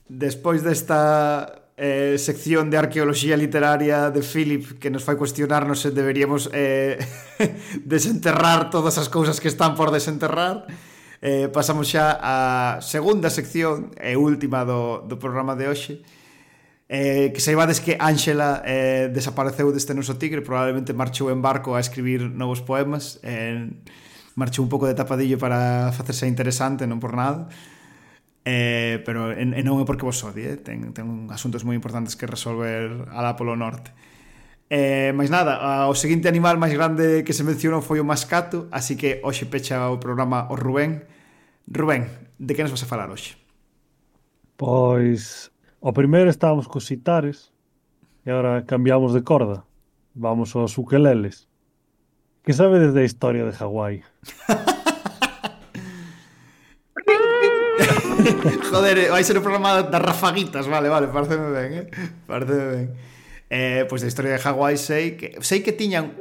despois 0.09 0.65
desta 0.65 1.69
eh, 1.77 2.17
sección 2.17 2.73
de 2.73 2.81
arqueoloxía 2.81 3.37
literaria 3.37 4.09
de 4.09 4.25
Philip 4.25 4.81
que 4.81 4.89
nos 4.89 5.05
fai 5.05 5.13
cuestionarnos 5.13 5.85
se 5.85 5.93
deberíamos 5.93 6.49
eh, 6.49 6.97
desenterrar 7.85 8.73
todas 8.73 8.97
as 8.97 9.05
cousas 9.05 9.37
que 9.37 9.53
están 9.53 9.77
por 9.77 9.93
desenterrar, 9.93 10.65
eh, 11.21 11.45
pasamos 11.45 11.93
xa 11.93 12.17
á 12.17 12.35
segunda 12.81 13.29
sección 13.29 13.93
e 14.01 14.17
última 14.17 14.65
do, 14.65 15.05
do 15.05 15.21
programa 15.21 15.53
de 15.53 15.69
hoxe, 15.69 16.01
Eh, 16.89 17.35
que 17.35 17.41
saibades 17.43 17.77
que 17.83 18.01
Ángela 18.01 18.63
eh, 18.65 19.11
desapareceu 19.13 19.69
deste 19.69 19.93
noso 19.93 20.17
tigre 20.17 20.41
probablemente 20.41 20.97
marchou 20.97 21.29
en 21.29 21.43
barco 21.45 21.77
a 21.77 21.83
escribir 21.83 22.31
novos 22.33 22.65
poemas 22.65 23.19
eh, 23.27 23.69
marchou 24.39 24.65
un 24.65 24.71
pouco 24.73 24.89
de 24.89 24.97
tapadillo 24.97 25.37
para 25.37 25.93
facerse 25.93 26.25
interesante, 26.25 26.89
non 26.89 26.97
por 26.97 27.13
nada. 27.13 27.45
Eh, 28.49 29.03
pero 29.03 29.33
en, 29.35 29.51
en 29.51 29.65
non 29.67 29.83
é 29.83 29.83
porque 29.83 30.07
vos 30.07 30.23
odie, 30.23 30.55
eh? 30.55 30.55
ten, 30.55 30.95
ten 30.95 31.27
asuntos 31.35 31.67
moi 31.67 31.75
importantes 31.75 32.15
que 32.15 32.23
resolver 32.23 33.11
alá 33.11 33.35
polo 33.35 33.59
norte. 33.59 33.91
Eh, 34.71 35.11
mais 35.11 35.27
nada, 35.27 35.59
o 35.91 35.95
seguinte 35.99 36.31
animal 36.31 36.55
máis 36.55 36.71
grande 36.71 37.27
que 37.27 37.35
se 37.35 37.43
mencionou 37.43 37.83
foi 37.83 37.99
o 37.99 38.07
mascato, 38.07 38.71
así 38.71 38.95
que 38.95 39.19
hoxe 39.19 39.51
pecha 39.51 39.91
o 39.91 39.99
programa 39.99 40.47
o 40.47 40.55
Rubén. 40.55 41.03
Rubén, 41.67 42.07
de 42.39 42.55
que 42.55 42.63
nos 42.63 42.71
vas 42.71 42.87
a 42.87 42.87
falar 42.87 43.11
hoxe? 43.11 43.35
Pois, 44.55 45.51
o 45.83 45.91
primeiro 45.91 46.31
estábamos 46.31 46.71
cos 46.71 46.87
sitares 46.87 47.51
e 48.23 48.31
agora 48.31 48.63
cambiamos 48.63 49.11
de 49.11 49.27
corda. 49.27 49.67
Vamos 50.15 50.55
aos 50.55 50.79
ukeleles. 50.79 51.51
Que 52.47 52.55
sabe 52.55 52.79
desde 52.79 53.03
a 53.03 53.07
historia 53.11 53.43
de 53.43 53.51
Hawái? 53.51 54.07
Joder, 58.71 58.97
eh, 58.97 59.09
vai 59.09 59.23
ser 59.23 59.37
o 59.37 59.45
programa 59.45 59.83
das 59.83 60.01
rafaguitas, 60.01 60.67
vale, 60.67 60.89
vale, 60.89 61.07
pareceme 61.07 61.51
ben, 61.51 61.71
eh? 61.73 61.85
Pareceme 62.27 62.65
ben. 62.71 62.87
Eh, 63.47 63.85
pois 63.87 64.03
da 64.03 64.11
historia 64.11 64.35
de 64.35 64.43
Hawái 64.43 64.75
sei 64.75 65.15
que 65.15 65.39
sei 65.39 65.63
que 65.63 65.71
tiñan 65.71 66.11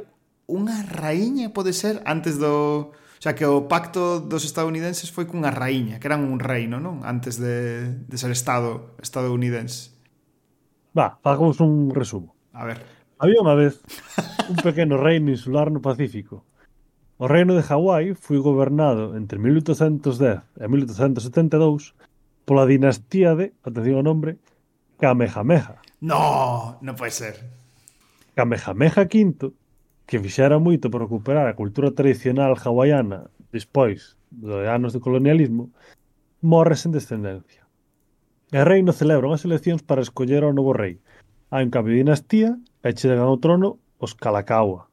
unha 0.47 0.79
raíña, 0.87 1.51
pode 1.51 1.75
ser, 1.75 1.99
antes 2.07 2.39
do 2.39 2.95
O 3.17 3.21
sea, 3.21 3.33
que 3.33 3.49
o 3.49 3.65
pacto 3.65 4.21
dos 4.21 4.45
estadounidenses 4.45 5.09
foi 5.09 5.25
cunha 5.25 5.49
raíña, 5.49 5.97
que 5.97 6.05
eran 6.05 6.21
un 6.21 6.37
reino, 6.37 6.77
non? 6.77 7.01
Antes 7.01 7.41
de, 7.41 7.89
de 8.05 8.17
ser 8.21 8.29
estado 8.29 8.93
estadounidense. 9.01 9.97
Va, 10.93 11.17
fagamos 11.25 11.57
un 11.57 11.89
resumo. 11.89 12.37
A 12.53 12.69
ver. 12.69 12.77
Había 13.17 13.41
unha 13.41 13.57
vez 13.57 13.81
un 14.45 14.61
pequeno 14.61 15.01
reino 15.01 15.33
insular 15.33 15.73
no 15.73 15.81
Pacífico. 15.81 16.45
O 17.17 17.25
reino 17.25 17.57
de 17.57 17.65
Hawái 17.65 18.13
foi 18.13 18.37
gobernado 18.37 19.17
entre 19.17 19.41
1810 19.41 20.45
e 20.61 20.65
1872 20.69 21.96
pola 22.47 22.65
dinastía 22.65 23.35
de, 23.35 23.51
atención 23.67 23.99
ao 23.99 24.07
nombre, 24.07 24.39
Kamehameha. 25.03 25.83
No, 25.99 26.79
non 26.79 26.95
pode 26.95 27.11
ser. 27.11 27.35
Kamehameha 28.39 29.03
V, 29.03 29.51
que 30.07 30.15
fixera 30.23 30.55
moito 30.55 30.87
por 30.87 31.03
recuperar 31.03 31.51
a 31.51 31.59
cultura 31.59 31.91
tradicional 31.91 32.55
hawaiana 32.55 33.27
despois 33.51 34.15
dos 34.31 34.63
anos 34.63 34.95
de 34.95 35.03
colonialismo, 35.03 35.75
morre 36.39 36.79
sen 36.79 36.95
descendencia. 36.95 37.67
E 38.55 38.63
reino 38.63 38.95
celebra 38.95 39.27
unhas 39.27 39.43
eleccións 39.43 39.83
para 39.83 39.99
escoller 39.99 40.47
ao 40.47 40.55
novo 40.55 40.71
rei. 40.71 41.03
Hai 41.51 41.67
un 41.67 41.73
cambio 41.75 41.99
de 41.99 42.07
dinastía 42.07 42.55
e 42.79 42.95
chegan 42.95 43.27
ao 43.27 43.43
trono 43.43 43.75
os 43.99 44.15
Kalakaua. 44.15 44.87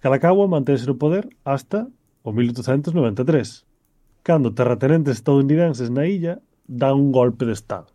Kalakaua 0.00 0.48
mantense 0.48 0.88
no 0.88 0.96
poder 0.96 1.28
hasta 1.44 1.84
o 2.24 2.32
1893, 2.32 3.68
cando 4.24 4.56
terratenentes 4.56 5.20
estadounidenses 5.20 5.92
na 5.92 6.08
illa 6.08 6.40
dan 6.72 6.96
un 6.96 7.12
golpe 7.12 7.44
de 7.44 7.52
Estado. 7.52 7.86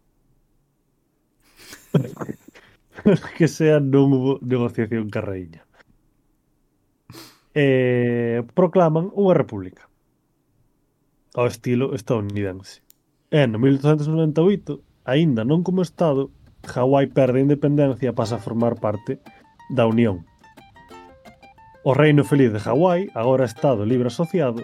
que 3.37 3.47
sea 3.47 3.81
non 3.81 4.13
hubo 4.13 4.37
negociación 4.45 5.09
carreíña. 5.09 5.65
Eh, 7.57 8.45
proclaman 8.53 9.09
unha 9.17 9.33
república 9.33 9.89
ao 11.33 11.49
estilo 11.49 11.97
estadounidense. 11.97 12.85
E 13.33 13.49
no 13.49 13.57
1898, 13.57 15.09
aínda 15.09 15.41
non 15.41 15.65
como 15.65 15.81
Estado, 15.81 16.29
Hawái 16.61 17.09
perde 17.09 17.41
a 17.41 17.45
independencia 17.45 18.13
e 18.13 18.17
pasa 18.17 18.37
a 18.37 18.43
formar 18.43 18.77
parte 18.77 19.17
da 19.73 19.89
Unión. 19.89 20.25
O 21.81 21.97
Reino 21.97 22.27
Feliz 22.27 22.53
de 22.53 22.61
Hawái, 22.61 23.09
agora 23.17 23.49
Estado 23.49 23.89
libre 23.89 24.13
asociado, 24.13 24.61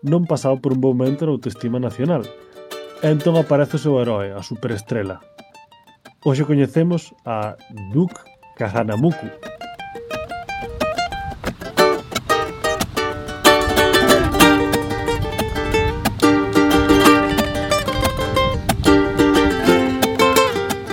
non 0.00 0.24
pasaba 0.24 0.56
por 0.56 0.72
un 0.72 0.80
bom 0.80 0.96
momento 0.96 1.28
na 1.28 1.34
autoestima 1.36 1.76
nacional, 1.76 2.24
Entón 3.02 3.32
aparece 3.40 3.76
o 3.76 3.80
seu 3.80 3.96
heroe, 3.96 4.36
a 4.36 4.44
superestrela. 4.44 5.24
Hoxe 6.20 6.44
coñecemos 6.44 7.16
a 7.24 7.56
Duke 7.96 8.20
Kahanamoku, 8.60 9.24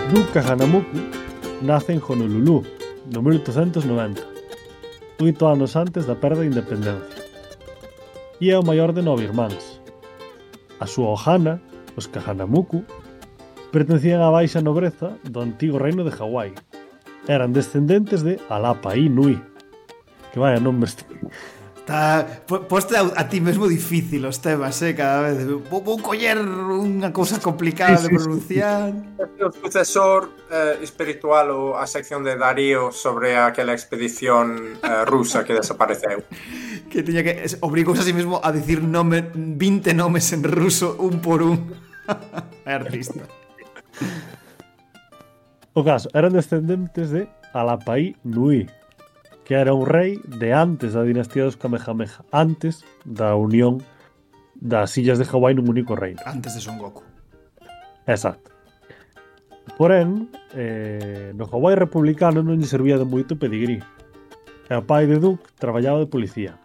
Duke 0.07 0.31
Kahanamuku 0.31 0.95
nace 1.59 1.91
en 1.91 1.99
Honolulu 1.99 2.63
no 3.11 3.19
1890, 3.19 4.23
oito 5.19 5.43
anos 5.43 5.75
antes 5.75 6.07
da 6.07 6.15
perda 6.15 6.39
de 6.39 6.47
independencia. 6.47 7.19
E 8.39 8.47
é 8.47 8.55
o 8.55 8.63
maior 8.63 8.95
de 8.95 9.03
nove 9.03 9.27
irmáns. 9.27 9.83
A 10.79 10.87
súa 10.87 11.11
Ohana 11.11 11.59
Os 11.97 12.05
Kahanamuku, 12.05 12.85
pertencían 13.73 14.21
á 14.21 14.29
baixa 14.29 14.61
nobreza 14.61 15.17
do 15.25 15.41
antigo 15.41 15.81
reino 15.81 16.05
de 16.05 16.13
Hawái. 16.13 16.53
Eran 17.25 17.57
descendentes 17.57 18.21
de 18.21 18.37
Alapa 18.53 18.93
Inui. 18.95 19.41
Que 20.31 20.37
vaya 20.37 20.61
nombres 20.61 21.01
Está 21.87 22.27
poste 22.67 22.97
a, 22.97 23.07
a 23.15 23.29
ti 23.29 23.39
mesmo 23.39 23.65
difícil 23.65 24.25
os 24.27 24.43
temas, 24.43 24.75
eh, 24.83 24.93
cada 24.93 25.31
vez. 25.31 25.47
Vou, 25.71 25.79
vou 25.79 25.95
coller 26.03 26.35
unha 26.35 27.15
cousa 27.15 27.39
complicada 27.39 27.95
sí, 27.95 28.03
sí, 28.03 28.03
de 28.03 28.09
pronunciar. 28.11 28.91
Sí, 28.91 29.39
o 29.39 29.47
sucesor 29.55 30.35
eh, 30.51 30.83
espiritual 30.83 31.47
ou 31.55 31.79
a 31.79 31.87
sección 31.87 32.27
de 32.27 32.35
Darío 32.35 32.91
sobre 32.91 33.39
aquela 33.39 33.71
expedición 33.71 34.75
eh, 34.83 35.07
rusa 35.07 35.47
que 35.47 35.55
desapareceu. 35.55 36.27
que 36.91 37.07
tiña 37.07 37.23
que 37.23 37.47
obrigouse 37.63 38.03
a 38.03 38.03
si 38.03 38.11
sí 38.11 38.19
mesmo 38.19 38.43
a 38.43 38.51
dicir 38.51 38.83
nome 38.83 39.23
20 39.31 39.95
nomes 39.95 40.27
en 40.35 40.43
ruso 40.43 40.99
un 40.99 41.23
por 41.23 41.39
un 41.39 41.86
é 42.65 42.73
artista. 42.73 43.23
O 45.73 45.83
caso, 45.83 46.09
eran 46.13 46.33
descendentes 46.33 47.11
de 47.11 47.29
Alapai 47.53 48.17
Nui, 48.23 48.65
que 49.45 49.55
era 49.55 49.73
un 49.73 49.85
rei 49.85 50.19
de 50.25 50.51
antes 50.53 50.93
da 50.93 51.03
dinastía 51.03 51.45
dos 51.45 51.55
Kamehameha, 51.55 52.25
antes 52.31 52.83
da 53.05 53.35
unión 53.37 53.85
das 54.59 54.97
illas 54.97 55.21
de 55.21 55.25
Hawái 55.29 55.53
nun 55.53 55.69
único 55.69 55.95
reino. 55.95 56.19
Antes 56.25 56.57
de 56.57 56.61
Son 56.65 56.81
Goku. 56.81 57.05
Exacto. 58.09 58.51
Porén, 59.77 60.33
eh, 60.57 61.31
no 61.37 61.45
Hawái 61.45 61.77
republicano 61.77 62.41
non 62.41 62.57
lle 62.57 62.65
servía 62.65 62.97
de 62.97 63.05
moito 63.05 63.37
pedigrí. 63.37 63.79
E 64.67 64.73
o 64.73 64.83
pai 64.83 65.05
de 65.05 65.21
Duke 65.21 65.47
traballaba 65.61 66.01
de 66.01 66.09
policía. 66.09 66.57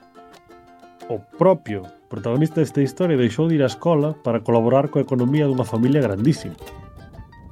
O 1.07 1.21
propio 1.21 1.85
protagonista 2.13 2.61
desta 2.61 2.85
historia 2.85 3.17
deixou 3.17 3.49
de 3.49 3.57
ir 3.57 3.65
á 3.65 3.69
escola 3.73 4.13
para 4.21 4.45
colaborar 4.45 4.93
coa 4.93 5.01
economía 5.01 5.49
dunha 5.49 5.65
familia 5.65 6.05
grandísima. 6.05 6.61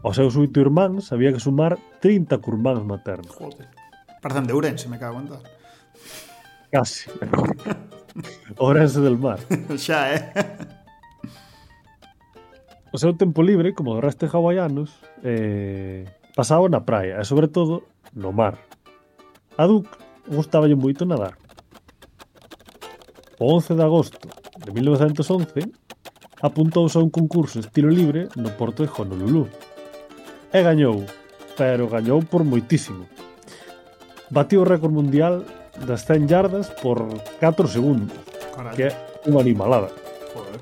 Os 0.05 0.21
seus 0.21 0.37
oito 0.37 0.61
irmáns 0.61 1.17
había 1.17 1.33
que 1.33 1.41
sumar 1.41 1.81
30 2.05 2.37
curmáns 2.45 2.85
maternos. 2.85 3.33
Joder. 3.33 3.73
Parecen 4.21 4.45
de 4.45 4.53
Ourense, 4.53 4.85
me 4.93 5.01
cago 5.01 5.17
en 5.17 5.33
dar. 5.33 5.41
Casi. 6.69 7.09
Ourense 8.61 9.01
del 9.01 9.17
mar. 9.17 9.41
Xa, 9.81 10.13
eh? 10.13 10.29
O 12.93 13.01
seu 13.01 13.17
tempo 13.17 13.41
libre, 13.41 13.73
como 13.73 13.97
o 13.97 14.03
resto 14.05 14.29
de 14.29 14.33
hawaianos, 14.37 14.93
eh, 15.25 16.05
pasaba 16.37 16.69
na 16.69 16.85
praia 16.85 17.17
e, 17.17 17.25
sobre 17.25 17.49
todo, 17.49 17.89
no 18.13 18.29
mar. 18.29 18.61
A 19.57 19.65
Duke 19.65 19.89
gustaballe 20.29 20.77
moito 20.77 21.09
nadar. 21.09 21.41
O 23.41 23.57
11 23.57 23.73
de 23.73 23.85
agosto 23.89 24.41
de 24.65 24.73
1911, 24.73 25.73
apuntouse 26.43 26.99
a 26.99 27.03
un 27.03 27.11
concurso 27.11 27.61
estilo 27.61 27.89
libre 27.89 28.29
no 28.37 28.53
porto 28.57 28.85
de 28.85 28.91
Honolulu. 28.93 29.49
E 30.53 30.61
gañou, 30.63 31.05
pero 31.57 31.89
gañou 31.89 32.21
por 32.25 32.45
moitísimo. 32.45 33.07
Batiu 34.29 34.63
o 34.63 34.69
récord 34.69 34.93
mundial 34.93 35.45
das 35.87 36.05
100 36.05 36.29
yardas 36.29 36.67
por 36.83 37.07
4 37.39 37.69
segundos, 37.69 38.17
Carai. 38.55 38.75
que 38.77 38.83
é 38.89 38.93
unha 39.29 39.41
animalada. 39.41 39.89
Joder. 40.35 40.61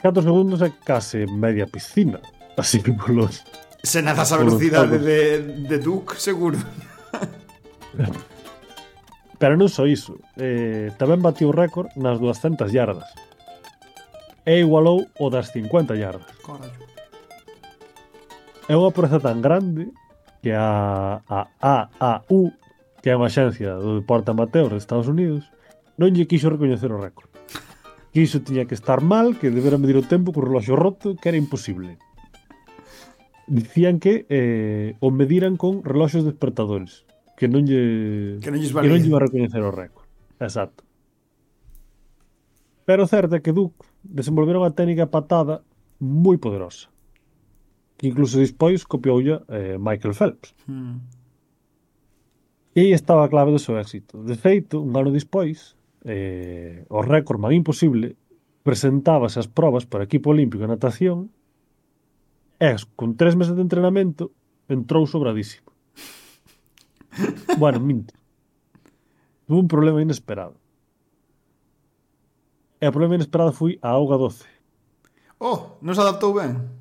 4 0.00 0.22
segundos 0.22 0.60
é 0.62 0.70
case 0.84 1.26
media 1.28 1.66
piscina, 1.66 2.20
así 2.56 2.80
que 2.80 2.92
polos... 2.92 3.44
Se 3.80 4.04
nadas 4.04 4.28
a 4.32 4.36
velocidade 4.36 5.00
de, 5.00 5.40
de 5.64 5.76
Duke, 5.80 6.20
seguro. 6.20 6.60
Pero 9.40 9.56
non 9.56 9.72
só 9.72 9.88
iso, 9.88 10.20
eh, 10.36 10.92
tamén 11.00 11.24
batiu 11.24 11.48
récord 11.48 11.88
nas 11.96 12.20
200 12.20 12.68
yardas. 12.68 13.08
E 14.44 14.60
igualou 14.60 15.08
o 15.16 15.26
das 15.32 15.48
50 15.56 15.96
yardas. 15.96 16.28
Carallo. 16.44 16.84
É 18.68 18.76
unha 18.76 18.92
proeza 18.92 19.16
tan 19.16 19.40
grande 19.40 19.88
que 20.44 20.52
a, 20.52 21.24
a 21.24 21.40
AAU, 21.58 22.52
que 23.00 23.08
é 23.08 23.16
unha 23.16 23.32
xencia 23.32 23.80
do 23.80 23.96
deporte 23.96 24.28
amateur 24.28 24.68
de 24.68 24.76
Estados 24.76 25.08
Unidos, 25.08 25.48
non 25.96 26.12
lle 26.12 26.28
quixo 26.28 26.52
recoñecer 26.52 26.92
o 26.92 27.00
récord. 27.00 27.32
Que 28.12 28.20
iso 28.20 28.44
tiña 28.44 28.68
que 28.68 28.76
estar 28.76 29.00
mal, 29.00 29.40
que 29.40 29.48
debera 29.48 29.80
medir 29.80 29.96
o 29.96 30.04
tempo 30.04 30.36
co 30.36 30.44
reloxo 30.44 30.76
roto, 30.76 31.16
que 31.16 31.32
era 31.32 31.40
imposible 31.40 31.96
dicían 33.50 33.98
que 33.98 34.26
eh, 34.30 34.94
o 35.00 35.10
mediran 35.10 35.58
con 35.58 35.82
reloxos 35.82 36.24
despertadores 36.24 37.04
que 37.40 37.48
non 37.48 37.64
lle 37.64 38.36
que 38.44 38.52
non, 38.52 38.60
que 38.60 38.92
non 38.92 39.00
lle 39.00 39.08
va 39.08 39.24
recoñecer 39.24 39.64
o 39.64 39.72
récord. 39.72 40.04
Exacto. 40.36 40.84
Pero 42.84 43.08
certo 43.08 43.32
é 43.32 43.40
que 43.40 43.56
Duke 43.56 43.88
desenvolvera 44.04 44.60
unha 44.60 44.76
técnica 44.76 45.08
patada 45.08 45.64
moi 46.04 46.36
poderosa 46.36 46.92
que 48.00 48.08
incluso 48.08 48.40
despois 48.40 48.86
copioulla 48.88 49.44
eh, 49.52 49.76
Michael 49.78 50.14
Phelps. 50.14 50.54
Hmm. 50.66 51.04
E 52.74 52.80
aí 52.80 52.92
estaba 52.96 53.26
a 53.26 53.28
clave 53.28 53.52
do 53.52 53.60
seu 53.60 53.76
éxito. 53.76 54.24
De 54.24 54.40
feito, 54.40 54.80
un 54.80 54.96
ano 54.96 55.12
despois, 55.12 55.76
eh, 56.08 56.88
o 56.88 57.04
récord 57.04 57.36
man 57.36 57.52
imposible 57.52 58.16
presentábase 58.64 59.36
as 59.36 59.52
probas 59.52 59.84
para 59.84 60.08
equipo 60.08 60.32
olímpico 60.32 60.64
de 60.64 60.72
natación 60.72 61.28
e 62.56 62.72
con 62.96 63.20
tres 63.20 63.36
meses 63.36 63.52
de 63.52 63.68
entrenamento 63.68 64.32
entrou 64.72 65.04
sobradísimo. 65.04 65.68
Bueno, 67.58 67.80
minto. 67.80 68.14
Tuve 69.46 69.60
un 69.60 69.68
problema 69.68 70.02
inesperado. 70.02 70.54
E 72.80 72.88
o 72.88 72.92
problema 72.92 73.14
inesperado 73.14 73.52
foi 73.52 73.78
a 73.82 73.90
auga 73.90 74.16
doce. 74.16 74.46
Oh, 75.38 75.76
non 75.82 75.94
se 75.94 76.00
adaptou 76.00 76.32
ben. 76.32 76.80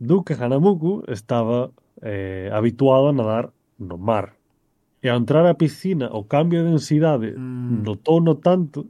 Duke 0.00 0.32
Hanamuku 0.32 1.04
estaba 1.08 1.70
eh, 2.00 2.48
habituado 2.52 3.08
a 3.08 3.12
nadar 3.12 3.52
no 3.78 3.98
mar. 3.98 4.36
E 5.02 5.08
ao 5.08 5.16
entrar 5.16 5.44
á 5.44 5.54
piscina, 5.56 6.08
o 6.12 6.24
cambio 6.24 6.64
de 6.64 6.72
densidade 6.72 7.32
mm. 7.36 7.84
notou 7.84 8.20
no 8.20 8.36
tanto 8.40 8.88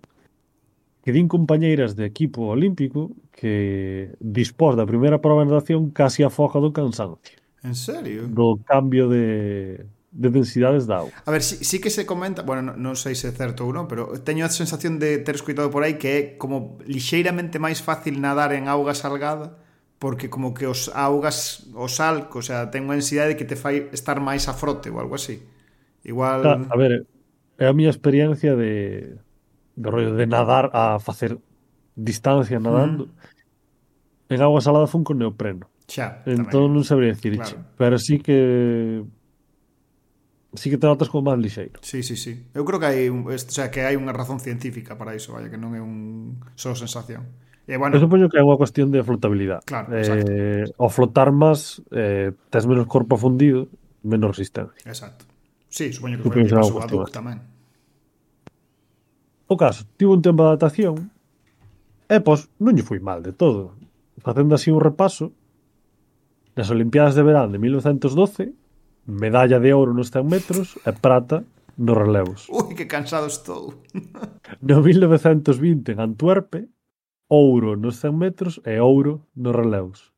que 1.03 1.11
din 1.11 1.27
compañeiras 1.27 1.97
de 1.97 2.05
equipo 2.05 2.51
olímpico 2.51 3.11
que 3.33 4.14
dispós 4.21 4.77
da 4.77 4.87
primeira 4.87 5.18
prova 5.18 5.43
de 5.43 5.51
natación 5.51 5.91
casi 5.91 6.23
afoga 6.23 6.61
do 6.61 6.71
cansancio. 6.71 7.39
En 7.64 7.75
serio? 7.75 8.29
Do 8.29 8.59
cambio 8.62 9.09
de 9.09 9.87
de 10.11 10.28
densidades 10.30 10.86
da 10.90 11.06
auga. 11.06 11.14
A 11.24 11.30
ver, 11.30 11.42
sí, 11.42 11.62
sí 11.64 11.80
que 11.80 11.90
se 11.90 12.04
comenta, 12.04 12.42
bueno, 12.42 12.74
non, 12.74 12.82
non 12.82 12.94
sei 12.98 13.14
se 13.14 13.30
é 13.30 13.34
certo 13.34 13.62
ou 13.62 13.70
non, 13.70 13.86
pero 13.86 14.11
teño 14.26 14.42
a 14.42 14.50
sensación 14.50 14.98
de 14.98 15.22
ter 15.22 15.38
escuitado 15.38 15.70
por 15.70 15.86
aí 15.86 16.02
que 16.02 16.11
é 16.11 16.20
como 16.34 16.82
lixeiramente 16.82 17.62
máis 17.62 17.78
fácil 17.78 18.18
nadar 18.18 18.50
en 18.50 18.66
auga 18.66 18.92
salgada 18.98 19.54
porque 20.00 20.30
como 20.30 20.54
que 20.54 20.66
os 20.66 20.88
augas, 20.96 21.68
o 21.76 21.86
sal, 21.86 22.26
o 22.32 22.42
sea, 22.42 22.72
ten 22.72 22.88
unha 22.88 22.96
densidade 22.96 23.36
que 23.36 23.44
te 23.44 23.54
fai 23.54 23.92
estar 23.92 24.18
máis 24.18 24.48
a 24.48 24.56
frote 24.56 24.88
ou 24.88 24.96
algo 24.96 25.14
así. 25.14 25.44
Igual... 26.02 26.40
A, 26.42 26.56
a 26.56 26.76
ver, 26.80 27.04
é 27.61 27.68
a 27.68 27.76
miña 27.76 27.92
experiencia 27.92 28.56
de, 28.56 29.20
de 29.76 29.88
rollo 29.92 30.16
de 30.16 30.24
nadar 30.24 30.72
a 30.72 30.96
facer 30.98 31.36
distancia 31.92 32.56
nadando. 32.58 33.12
Mm. 33.12 34.32
En 34.32 34.40
agua 34.40 34.64
salada 34.64 34.88
fun 34.88 35.04
con 35.04 35.20
neopreno. 35.20 35.68
Xa, 35.84 36.24
entón 36.24 36.72
non 36.72 36.80
sabría 36.80 37.12
dicir, 37.12 37.36
claro. 37.36 37.61
pero 37.76 38.00
sí 38.00 38.24
que 38.24 39.04
sí 40.55 40.70
que 40.70 40.78
te 40.78 40.86
notas 40.86 41.09
como 41.09 41.30
máis 41.30 41.38
lixeiro. 41.38 41.78
Sí, 41.82 42.03
sí, 42.03 42.16
sí. 42.16 42.51
Eu 42.55 42.66
creo 42.66 42.82
que 42.82 42.88
hai 42.90 43.07
un, 43.07 43.26
o 43.26 43.38
sea, 43.38 43.70
que 43.70 43.86
hai 43.86 43.94
unha 43.94 44.11
razón 44.11 44.42
científica 44.42 44.98
para 44.98 45.14
iso, 45.14 45.34
vaya, 45.34 45.46
que 45.46 45.61
non 45.61 45.78
é 45.78 45.82
un 45.82 46.42
só 46.59 46.74
sensación. 46.74 47.26
E 47.70 47.78
bueno, 47.78 47.94
eu 47.94 48.03
supoño 48.03 48.26
que 48.26 48.38
é 48.38 48.42
unha 48.42 48.59
cuestión 48.59 48.90
de 48.90 49.05
flotabilidade. 49.07 49.62
Claro, 49.62 49.94
eh, 49.94 50.03
exacto. 50.03 50.26
eh, 50.26 50.64
ao 50.74 50.90
flotar 50.90 51.30
máis 51.30 51.78
eh, 51.94 52.34
tes 52.51 52.66
menos 52.66 52.90
corpo 52.90 53.14
fundido, 53.14 53.70
menos 54.03 54.34
resistencia. 54.34 54.82
Exacto. 54.82 55.22
Sí, 55.70 55.94
supoño 55.94 56.18
que 56.18 56.26
foi 56.26 56.42
o 56.42 56.51
que 56.51 56.55
pasou 56.55 57.07
tamén. 57.07 57.38
O 59.46 59.55
caso, 59.55 59.86
tivo 59.94 60.14
un 60.14 60.22
tempo 60.22 60.42
de 60.42 60.55
adaptación 60.55 61.11
e, 62.11 62.18
pois, 62.18 62.51
non 62.59 62.74
lle 62.74 62.82
foi 62.82 62.98
mal 62.98 63.22
de 63.22 63.30
todo. 63.30 63.78
Facendo 64.18 64.59
así 64.59 64.74
un 64.74 64.82
repaso, 64.82 65.30
nas 66.59 66.74
Olimpiadas 66.74 67.14
de 67.14 67.22
Verán 67.22 67.55
de 67.55 67.62
1912 67.62 68.59
medalla 69.07 69.59
de 69.59 69.72
ouro 69.72 69.94
nos 69.94 70.11
100 70.11 70.26
metros 70.26 70.78
e 70.84 70.92
prata 70.92 71.44
nos 71.76 71.96
relevos. 71.96 72.48
Ui, 72.48 72.74
que 72.74 72.86
cansado 72.86 73.26
estou. 73.26 73.74
No 74.61 74.82
1920 74.82 75.92
en 75.92 76.01
Antuerpe, 76.01 76.68
ouro 77.28 77.76
nos 77.76 78.03
100 78.03 78.18
metros 78.18 78.61
e 78.66 78.80
ouro 78.82 79.24
nos 79.34 79.55
relevos. 79.55 80.12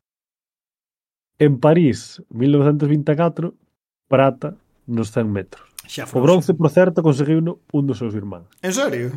En 1.39 1.61
París, 1.61 2.23
1924, 2.31 3.55
prata 4.09 4.57
nos 4.87 5.13
100 5.13 5.29
metros. 5.29 5.69
Xa 5.87 6.07
o 6.07 6.21
bronce, 6.23 6.55
por 6.55 6.71
certo, 6.71 7.03
conseguiu 7.03 7.43
un 7.43 7.85
dos 7.87 7.99
seus 7.99 8.15
irmáns. 8.15 8.49
En 8.63 8.73
serio? 8.73 9.11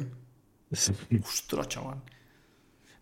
Sí. 0.73 0.93
Ostras, 1.21 1.69
chaval. 1.69 2.01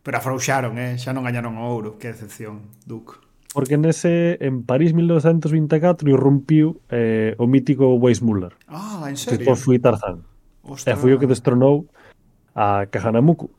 Pero 0.03 0.19
afrouxaron, 0.19 0.75
eh? 0.77 0.99
xa 0.99 1.15
non 1.15 1.23
gañaron 1.23 1.55
o 1.55 1.63
ouro. 1.63 1.95
Que 1.95 2.11
decepción, 2.11 2.67
Duke 2.83 3.22
porque 3.53 3.77
nese 3.77 4.41
en 4.41 4.65
París 4.65 4.97
1924 4.97 6.09
irrumpiu 6.09 6.81
eh, 6.89 7.37
o 7.37 7.45
mítico 7.45 7.93
Weissmuller. 7.95 8.57
Ah, 8.67 9.05
en 9.07 9.15
serio? 9.15 9.37
Que 9.37 9.45
depois 9.45 9.61
foi 9.61 9.77
Tarzán. 9.77 10.25
Ostras. 10.65 10.97
E 10.97 10.99
foi 10.99 11.13
o 11.13 11.19
que 11.21 11.29
destronou 11.29 11.85
a 12.57 12.89
Kahanamuku. 12.89 13.53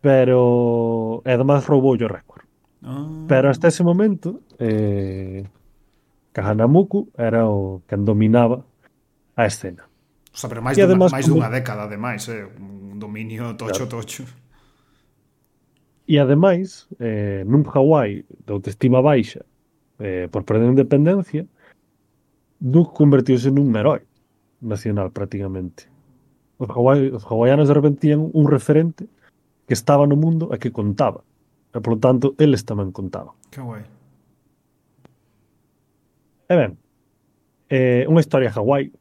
Pero, 0.00 1.20
e 1.22 1.30
además 1.30 1.68
roubou 1.68 1.94
o 1.94 2.08
récord. 2.08 2.48
Ah. 2.82 3.28
Pero 3.28 3.52
hasta 3.52 3.68
ese 3.68 3.84
momento, 3.84 4.40
eh, 4.58 5.44
Kahanamuku 6.32 7.12
era 7.14 7.46
o 7.46 7.84
que 7.86 7.94
dominaba 8.00 8.64
a 9.36 9.46
escena. 9.46 9.84
O 10.32 10.36
sea, 10.36 10.48
pero 10.48 10.64
máis, 10.64 10.74
e 10.74 10.80
dunha, 10.80 10.88
además, 10.88 11.12
máis 11.12 11.28
como... 11.28 11.44
dunha 11.44 11.52
década, 11.52 11.84
ademais, 11.84 12.24
eh? 12.32 12.48
un 12.48 12.96
dominio 12.96 13.52
tocho-tocho. 13.52 14.24
Claro. 14.24 14.32
Tocho. 14.32 14.41
E 16.12 16.20
ademais, 16.20 16.92
eh, 17.00 17.40
nun 17.48 17.64
Hawái 17.64 18.28
de 18.28 18.50
autoestima 18.52 19.00
baixa 19.00 19.48
eh, 19.96 20.28
por 20.28 20.44
perder 20.44 20.68
a 20.68 20.74
independencia, 20.76 21.48
Duke 22.60 22.92
convertiuse 22.92 23.48
nun 23.48 23.72
herói 23.72 24.04
nacional 24.60 25.08
prácticamente. 25.08 25.88
Os, 26.60 26.68
Hawaii, 26.68 27.16
os 27.16 27.24
hawaianos 27.24 27.72
de 27.72 27.74
repente 27.80 28.04
tían 28.04 28.28
un 28.28 28.44
referente 28.44 29.08
que 29.64 29.72
estaba 29.72 30.04
no 30.04 30.20
mundo 30.20 30.52
e 30.52 30.60
que 30.60 30.68
contaba. 30.68 31.24
E, 31.72 31.80
polo 31.80 31.96
tanto, 31.96 32.36
eles 32.36 32.60
tamén 32.68 32.92
contaban. 32.92 33.32
Que 33.48 33.64
guai. 33.64 33.88
E 36.44 36.54
ben, 36.60 36.76
eh, 37.72 38.04
unha 38.04 38.20
historia 38.20 38.52
Hawái, 38.52 38.92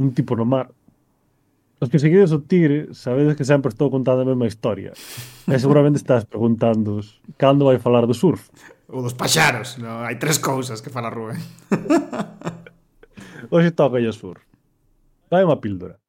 un 0.00 0.16
tipo 0.16 0.32
no 0.32 0.48
mar, 0.48 0.72
Os 1.84 1.90
que 1.90 1.98
seguides 1.98 2.32
o 2.32 2.40
Tigre 2.40 2.94
sabedes 2.96 3.36
que 3.36 3.44
sempre 3.44 3.68
estou 3.68 3.92
contando 3.92 4.22
a 4.22 4.24
mesma 4.24 4.48
historia. 4.48 4.96
E 5.44 5.58
seguramente 5.60 6.00
estás 6.00 6.24
preguntando 6.24 7.04
cando 7.36 7.68
vai 7.68 7.76
falar 7.76 8.08
do 8.08 8.16
surf. 8.16 8.48
Ou 8.88 9.04
dos 9.04 9.12
paxaros. 9.12 9.76
No, 9.76 10.00
hai 10.00 10.16
tres 10.16 10.40
cousas 10.40 10.80
que 10.80 10.88
fala 10.88 11.12
Rubén. 11.12 11.36
Hoxe 13.52 13.76
toca 13.76 14.00
o 14.00 14.12
surf. 14.16 14.40
Vai 15.28 15.44
unha 15.44 15.60
píldora. 15.60 16.00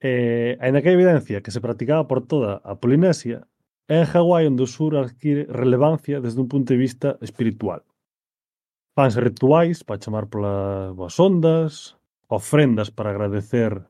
Eh, 0.00 0.56
ainda 0.56 0.80
que 0.80 0.88
hai 0.88 0.96
evidencia 0.96 1.44
que 1.44 1.52
se 1.52 1.60
practicaba 1.60 2.08
por 2.08 2.24
toda 2.24 2.64
a 2.64 2.80
Polinesia, 2.80 3.44
é 3.92 4.00
en 4.00 4.08
Hawái 4.08 4.48
onde 4.48 4.64
o 4.64 4.72
sur 4.72 4.96
adquire 4.96 5.52
relevancia 5.52 6.24
desde 6.24 6.40
un 6.40 6.48
punto 6.48 6.72
de 6.72 6.80
vista 6.80 7.20
espiritual. 7.20 7.84
Fanse 8.96 9.20
rituais 9.20 9.84
para 9.84 10.00
chamar 10.00 10.32
polas 10.32 10.96
boas 10.96 11.20
ondas, 11.20 12.00
ofrendas 12.32 12.88
para 12.88 13.12
agradecer 13.12 13.89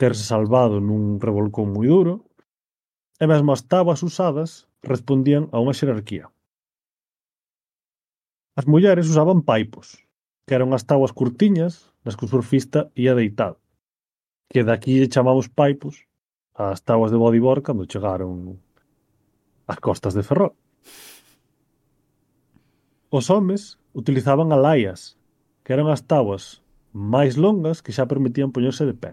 terse 0.00 0.24
salvado 0.24 0.80
nun 0.80 1.20
revolcón 1.20 1.76
moi 1.76 1.84
duro, 1.84 2.14
e 3.20 3.24
mesmo 3.28 3.52
as 3.52 3.68
tabas 3.68 4.00
usadas 4.00 4.64
respondían 4.80 5.52
a 5.52 5.60
unha 5.60 5.76
xerarquía. 5.76 6.32
As 8.56 8.64
mulleres 8.64 9.12
usaban 9.12 9.44
paipos, 9.44 10.00
que 10.48 10.56
eran 10.56 10.72
as 10.72 10.88
tábuas 10.88 11.12
curtiñas 11.12 11.92
nas 12.00 12.16
que 12.16 12.24
o 12.24 12.32
surfista 12.32 12.88
ia 12.96 13.12
deitado, 13.12 13.60
que 14.48 14.64
daqui 14.64 14.96
lle 14.96 15.12
chamamos 15.12 15.52
paipos 15.52 16.08
ás 16.56 16.80
tábuas 16.80 17.12
de 17.12 17.20
bodyboard 17.20 17.60
cando 17.60 17.84
chegaron 17.84 18.56
ás 19.68 19.78
costas 19.84 20.16
de 20.16 20.24
Ferrol. 20.24 20.56
Os 23.12 23.28
homes 23.28 23.76
utilizaban 23.92 24.48
alaias, 24.48 25.20
que 25.62 25.76
eran 25.76 25.92
as 25.92 26.02
tábuas 26.08 26.64
máis 26.90 27.36
longas 27.36 27.84
que 27.84 27.92
xa 27.92 28.08
permitían 28.08 28.48
poñerse 28.48 28.88
de 28.88 28.96
pé. 28.96 29.12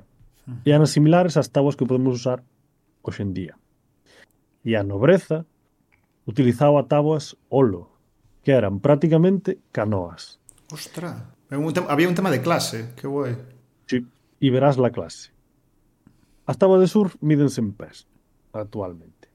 E 0.63 0.71
eran 0.71 0.87
similares 0.87 1.35
ás 1.35 1.51
táboas 1.51 1.75
que 1.75 1.83
podemos 1.83 2.15
usar 2.15 2.39
hoxe 3.03 3.23
en 3.23 3.35
día. 3.35 3.59
E 4.63 4.79
a 4.79 4.83
nobreza 4.83 5.43
utilizaba 6.23 6.87
táboas 6.87 7.35
olo, 7.51 7.91
que 8.43 8.55
eran 8.55 8.79
prácticamente 8.79 9.59
canoas. 9.75 10.39
Ostra, 10.71 11.35
un 11.51 11.73
había 11.87 12.07
un 12.07 12.15
tema 12.15 12.31
de 12.31 12.39
clase, 12.39 12.95
que 12.95 13.07
guai. 13.07 13.35
Sí, 13.87 14.07
e 14.39 14.47
verás 14.51 14.79
la 14.79 14.91
clase. 14.91 15.35
As 16.47 16.55
táboas 16.55 16.79
de 16.79 16.87
surf 16.87 17.19
mídense 17.19 17.59
en 17.59 17.75
pés, 17.75 18.07
actualmente. 18.55 19.27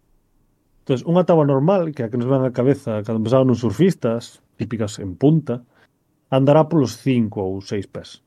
Entón, 0.83 1.05
unha 1.13 1.29
táboa 1.29 1.45
normal, 1.45 1.93
que 1.93 2.03
a 2.05 2.11
que 2.11 2.17
nos 2.17 2.29
ven 2.29 2.41
a 2.41 2.57
cabeza 2.57 3.05
cando 3.05 3.21
pensaban 3.21 3.49
nos 3.53 3.61
surfistas, 3.61 4.41
típicas 4.57 4.97
en 4.97 5.15
punta, 5.21 5.61
andará 6.33 6.67
polos 6.73 6.97
5 7.05 7.37
ou 7.37 7.61
6 7.61 7.87
pés, 7.93 8.25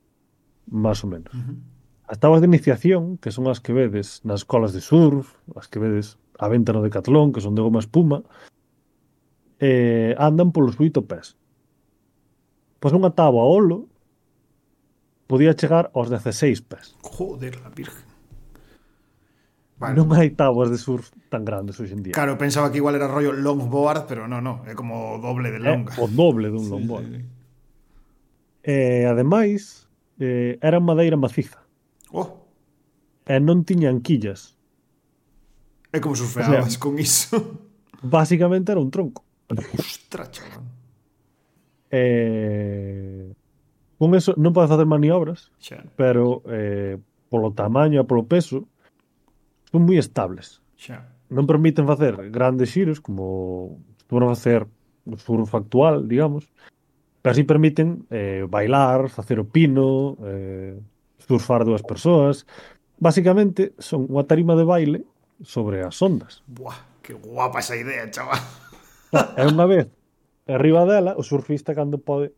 máis 0.70 1.02
ou 1.02 1.10
menos. 1.10 1.34
Uh 1.34 1.42
-huh. 1.42 1.75
As 2.06 2.20
tabas 2.22 2.42
de 2.42 2.48
iniciación, 2.48 3.18
que 3.18 3.34
son 3.34 3.50
as 3.50 3.58
que 3.58 3.74
vedes 3.74 4.22
nas 4.22 4.46
colas 4.46 4.78
de 4.78 4.82
surf, 4.82 5.34
as 5.58 5.66
que 5.66 5.82
vedes 5.82 6.22
a 6.38 6.46
venta 6.46 6.70
no 6.70 6.86
Decathlon, 6.86 7.34
que 7.34 7.42
son 7.42 7.58
de 7.58 7.66
goma 7.66 7.82
espuma, 7.82 8.22
eh, 9.58 10.14
andan 10.22 10.54
polos 10.54 10.78
oito 10.78 11.02
pés. 11.02 11.34
Pois 12.78 12.94
unha 12.94 13.10
tábua 13.10 13.42
a 13.42 13.50
olo 13.50 13.90
podía 15.26 15.58
chegar 15.58 15.90
aos 15.98 16.14
16 16.14 16.62
pés. 16.70 16.94
Joder, 17.02 17.58
a 17.66 17.74
virgen. 17.74 18.06
Vale. 19.82 19.98
Non 19.98 20.14
hai 20.14 20.32
tábuas 20.32 20.70
de 20.70 20.78
surf 20.78 21.10
tan 21.28 21.42
grandes 21.42 21.82
hoxe 21.82 21.98
en 21.98 22.06
día. 22.06 22.14
Claro, 22.14 22.38
pensaba 22.38 22.70
que 22.70 22.80
igual 22.80 22.96
era 22.96 23.10
rollo 23.10 23.34
longboard, 23.34 24.06
pero 24.06 24.30
non, 24.30 24.46
non, 24.46 24.62
é 24.70 24.78
como 24.78 25.18
doble 25.20 25.50
de 25.50 25.58
longa. 25.58 25.92
É, 25.92 26.00
o 26.00 26.08
doble 26.08 26.48
dun 26.54 26.64
sí, 26.64 26.72
longboard. 26.72 27.10
Sí, 27.10 27.18
sí. 27.18 27.24
Eh, 28.66 29.04
ademais, 29.10 29.90
eh, 30.22 30.62
era 30.62 30.80
madeira 30.80 31.18
maciza. 31.18 31.65
Oh. 32.12 32.46
E 33.26 33.40
non 33.42 33.66
tiñan 33.66 34.02
quillas. 34.06 34.54
É 35.90 35.98
como 35.98 36.14
surfeabas 36.14 36.68
o 36.68 36.70
sea, 36.70 36.82
con 36.82 37.00
iso. 37.00 37.38
Básicamente 38.04 38.72
era 38.72 38.82
un 38.82 38.92
tronco. 38.92 39.24
Ostras, 39.50 40.30
chaval. 40.32 40.62
Eh, 41.90 43.34
con 43.98 44.14
eso 44.14 44.36
non 44.36 44.52
podes 44.52 44.68
facer 44.68 44.86
maniobras, 44.86 45.50
xa. 45.58 45.80
pero 45.96 46.44
eh, 46.52 47.00
polo 47.32 47.56
tamaño 47.56 48.04
e 48.04 48.06
polo 48.06 48.28
peso 48.28 48.68
son 49.72 49.88
moi 49.88 49.98
estables. 49.98 50.60
Xa. 50.76 51.08
Non 51.32 51.48
permiten 51.48 51.88
facer 51.88 52.14
grandes 52.30 52.76
xiros 52.76 53.00
como 53.00 53.80
para 54.12 54.30
facer 54.36 54.68
o 55.06 55.16
surf 55.18 55.50
actual, 55.56 56.06
digamos, 56.12 56.52
pero 57.22 57.34
si 57.34 57.44
permiten 57.48 58.06
eh, 58.12 58.46
bailar, 58.46 59.10
facer 59.10 59.40
o 59.40 59.50
pino, 59.50 60.20
eh, 60.22 60.78
surfar 61.28 61.66
dúas 61.66 61.82
persoas. 61.82 62.46
Básicamente, 63.02 63.74
son 63.82 64.08
unha 64.08 64.24
tarima 64.24 64.56
de 64.56 64.64
baile 64.64 65.00
sobre 65.44 65.84
as 65.84 66.00
ondas. 66.00 66.46
Buah, 66.48 67.02
que 67.02 67.18
guapa 67.18 67.60
esa 67.60 67.76
idea, 67.76 68.08
chaval. 68.08 68.40
É 69.36 69.44
unha 69.48 69.66
vez, 69.68 69.88
arriba 70.48 70.86
dela, 70.88 71.18
o 71.18 71.24
surfista 71.24 71.76
cando 71.76 72.00
pode 72.00 72.32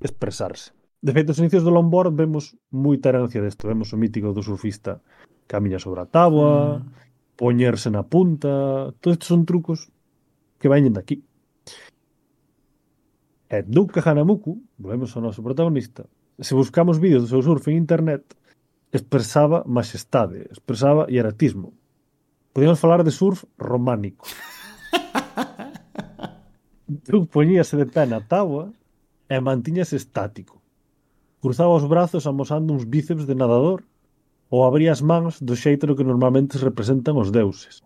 expresarse. 0.00 0.72
De 1.02 1.12
feito, 1.12 1.30
os 1.30 1.38
inicios 1.38 1.62
do 1.62 1.70
longboard 1.70 2.16
vemos 2.16 2.56
moita 2.72 3.12
herencia 3.12 3.44
desto. 3.44 3.68
Vemos 3.68 3.92
o 3.92 4.00
mítico 4.00 4.32
do 4.32 4.42
surfista 4.42 4.98
camiña 5.46 5.78
sobre 5.78 6.02
a 6.02 6.10
tábua, 6.10 6.82
mm. 6.82 7.38
poñerse 7.38 7.92
na 7.92 8.02
punta... 8.02 8.90
Todos 8.98 9.20
estes 9.20 9.30
son 9.30 9.46
trucos 9.46 9.92
que 10.58 10.66
veñen 10.66 10.96
daqui. 10.96 11.22
E 13.46 13.62
Duke 13.62 14.02
Hanamuku, 14.02 14.58
volvemos 14.74 15.14
ao 15.14 15.22
noso 15.22 15.38
protagonista, 15.46 16.10
se 16.40 16.54
buscamos 16.54 17.00
vídeos 17.00 17.24
do 17.24 17.32
seu 17.32 17.42
surf 17.42 17.68
en 17.68 17.80
internet, 17.80 18.36
expresaba 18.92 19.64
majestade, 19.66 20.48
expresaba 20.52 21.08
hieratismo. 21.08 21.72
Podíamos 22.52 22.80
falar 22.80 23.04
de 23.04 23.10
surf 23.10 23.44
románico. 23.58 24.26
Tú 27.04 27.26
poñíase 27.26 27.76
de 27.76 27.86
pé 27.88 28.06
na 28.06 28.20
tábua 28.20 28.70
e 29.28 29.40
mantiñase 29.40 29.96
estático. 29.96 30.60
Cruzaba 31.40 31.74
os 31.74 31.88
brazos 31.88 32.28
amosando 32.28 32.72
uns 32.72 32.84
bíceps 32.84 33.26
de 33.26 33.34
nadador 33.34 33.82
ou 34.52 34.64
abría 34.64 34.92
as 34.92 35.02
mans 35.02 35.42
do 35.42 35.56
xeito 35.56 35.88
no 35.88 35.96
que 35.96 36.06
normalmente 36.06 36.60
se 36.60 36.64
representan 36.64 37.18
os 37.18 37.32
deuses. 37.32 37.82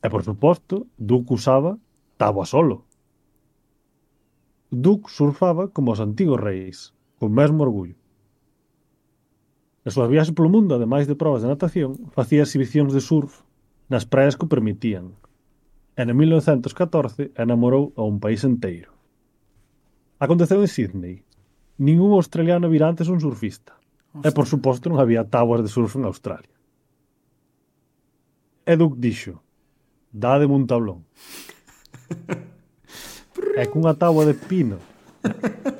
E, 0.00 0.08
por 0.08 0.24
suposto, 0.24 0.86
Duke 0.96 1.34
usaba 1.34 1.76
tábua 2.16 2.46
solo. 2.46 2.86
Duke 4.70 5.10
surfaba 5.10 5.68
como 5.68 5.92
os 5.92 6.00
antigos 6.00 6.40
reis, 6.40 6.93
co 7.18 7.28
mesmo 7.28 7.62
orgullo. 7.62 7.96
Nas 9.84 9.92
súas 9.92 10.08
viaxes 10.08 10.32
polo 10.32 10.48
mundo, 10.48 10.74
ademais 10.74 11.04
de 11.04 11.14
probas 11.14 11.44
de 11.44 11.52
natación, 11.52 12.08
facía 12.16 12.42
exhibicións 12.42 12.96
de 12.96 13.04
surf 13.04 13.44
nas 13.92 14.08
praias 14.08 14.34
que 14.36 14.48
o 14.48 14.52
permitían. 14.52 15.12
E 15.94 16.02
en 16.02 16.10
1914 16.16 17.36
enamorou 17.36 17.92
a 17.94 18.02
un 18.02 18.16
país 18.18 18.42
enteiro. 18.42 18.90
Aconteceu 20.18 20.64
en 20.64 20.70
Sydney. 20.72 21.16
Ningún 21.76 22.16
australiano 22.16 22.72
vira 22.72 22.88
antes 22.88 23.12
un 23.12 23.20
surfista. 23.20 23.76
Hostia. 24.14 24.30
E, 24.30 24.32
por 24.32 24.46
suposto, 24.48 24.88
non 24.88 24.98
había 24.98 25.28
tábuas 25.28 25.60
de 25.60 25.68
surf 25.68 26.00
en 26.00 26.08
Australia. 26.08 26.56
E 28.64 28.72
Duc 28.80 28.96
dixo, 28.96 29.44
dádeme 30.10 30.56
un 30.56 30.64
tablón. 30.64 31.04
e 33.60 33.64
cunha 33.68 33.94
táboa 33.94 34.24
de 34.24 34.34
pino 34.34 34.78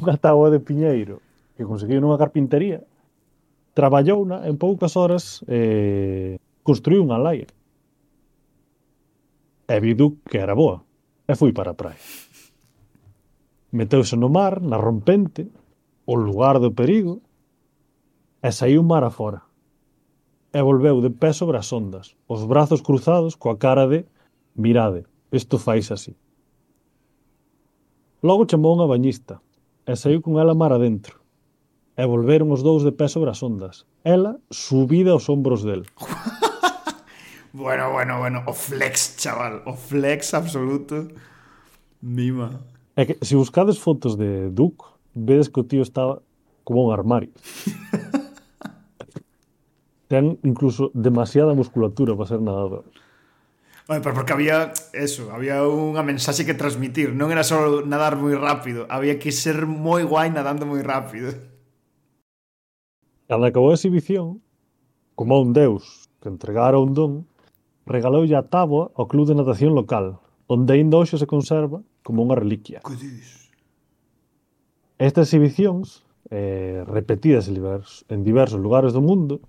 unha 0.00 0.16
táboa 0.16 0.48
de 0.48 0.60
piñeiro 0.64 1.20
que 1.60 1.68
conseguiu 1.68 2.00
nunha 2.00 2.16
carpintería, 2.16 2.80
traballouna 3.76 4.48
en 4.48 4.56
poucas 4.56 4.96
horas 4.96 5.44
eh, 5.44 6.40
construiu 6.64 7.04
unha 7.04 7.20
laia. 7.20 7.48
E 9.68 9.76
vidu 9.78 10.18
que 10.24 10.40
era 10.40 10.56
boa. 10.56 10.82
E 11.28 11.36
fui 11.36 11.52
para 11.52 11.76
a 11.76 11.78
praia. 11.78 12.00
Meteuse 13.70 14.16
no 14.16 14.32
mar, 14.32 14.58
na 14.58 14.80
rompente, 14.80 15.46
o 16.08 16.16
lugar 16.16 16.58
do 16.58 16.74
perigo, 16.74 17.22
e 18.42 18.50
saiu 18.50 18.82
mar 18.82 19.04
afora. 19.04 19.46
E 20.50 20.58
volveu 20.64 20.98
de 20.98 21.12
pé 21.14 21.30
sobre 21.30 21.60
as 21.60 21.70
ondas, 21.70 22.16
os 22.26 22.42
brazos 22.48 22.82
cruzados 22.82 23.38
coa 23.38 23.60
cara 23.60 23.86
de 23.86 24.08
mirade, 24.56 25.06
isto 25.30 25.60
fais 25.60 25.92
así. 25.94 26.16
Logo 28.24 28.48
chamou 28.50 28.74
unha 28.74 28.90
bañista, 28.90 29.38
e 29.90 29.98
saiu 29.98 30.22
con 30.22 30.38
ela 30.38 30.54
mar 30.54 30.70
adentro. 30.70 31.18
E 31.98 32.06
volveron 32.06 32.54
os 32.54 32.62
dous 32.62 32.86
de 32.86 32.94
pé 32.94 33.10
sobre 33.10 33.34
as 33.34 33.42
ondas. 33.42 33.82
Ela 34.06 34.38
subida 34.46 35.10
aos 35.10 35.26
ombros 35.26 35.66
del. 35.66 35.82
bueno, 37.52 37.90
bueno, 37.90 38.22
bueno. 38.22 38.46
O 38.46 38.54
flex, 38.54 39.18
chaval. 39.18 39.66
O 39.66 39.74
flex 39.74 40.32
absoluto. 40.32 41.10
Mima. 41.98 42.62
É 42.94 43.04
que 43.04 43.18
se 43.20 43.34
buscades 43.34 43.82
fotos 43.82 44.14
de 44.14 44.48
Duke, 44.54 44.86
vedes 45.12 45.50
que 45.50 45.60
o 45.60 45.66
tío 45.66 45.82
estaba 45.82 46.22
como 46.62 46.86
un 46.86 46.94
armario. 46.94 47.34
Ten 50.10 50.38
incluso 50.42 50.90
demasiada 50.94 51.54
musculatura 51.54 52.14
para 52.14 52.30
ser 52.30 52.40
nadador. 52.40 52.86
Bueno, 53.90 54.04
pero 54.04 54.14
porque 54.14 54.32
había 54.32 54.72
eso, 54.92 55.32
había 55.34 55.66
unha 55.66 56.06
mensaxe 56.06 56.46
que 56.46 56.54
transmitir, 56.54 57.10
non 57.10 57.34
era 57.34 57.42
só 57.42 57.82
nadar 57.82 58.14
moi 58.14 58.38
rápido, 58.38 58.86
había 58.86 59.18
que 59.18 59.34
ser 59.34 59.66
moi 59.66 60.06
guai 60.06 60.30
nadando 60.30 60.62
moi 60.62 60.78
rápido. 60.78 61.34
Cando 63.26 63.50
acabou 63.50 63.74
a 63.74 63.78
exhibición, 63.82 64.38
como 65.18 65.42
un 65.42 65.50
deus 65.50 66.06
que 66.22 66.30
entregara 66.30 66.78
un 66.78 66.94
don, 66.94 67.26
regaloulle 67.82 68.38
a 68.38 68.46
táboa 68.46 68.94
ao 68.94 69.10
club 69.10 69.26
de 69.26 69.34
natación 69.34 69.74
local, 69.74 70.22
onde 70.46 70.78
ainda 70.78 70.94
hoxe 70.94 71.18
se 71.18 71.26
conserva 71.26 71.82
como 72.06 72.22
unha 72.22 72.38
reliquia. 72.38 72.86
Que 72.86 72.94
dis? 72.94 73.50
Estas 75.02 75.34
exhibicións, 75.34 76.06
eh, 76.30 76.86
repetidas 76.86 77.50
en 77.50 77.58
diversos, 77.58 78.06
en 78.06 78.22
diversos 78.22 78.62
lugares 78.62 78.94
do 78.94 79.02
mundo, 79.02 79.42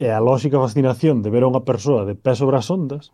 E 0.00 0.08
a 0.08 0.16
lóxica 0.16 0.56
fascinación 0.56 1.20
de 1.20 1.28
ver 1.28 1.44
a 1.44 1.52
unha 1.52 1.60
persoa 1.60 2.08
de 2.08 2.16
pé 2.16 2.32
sobre 2.32 2.56
as 2.56 2.72
ondas 2.72 3.12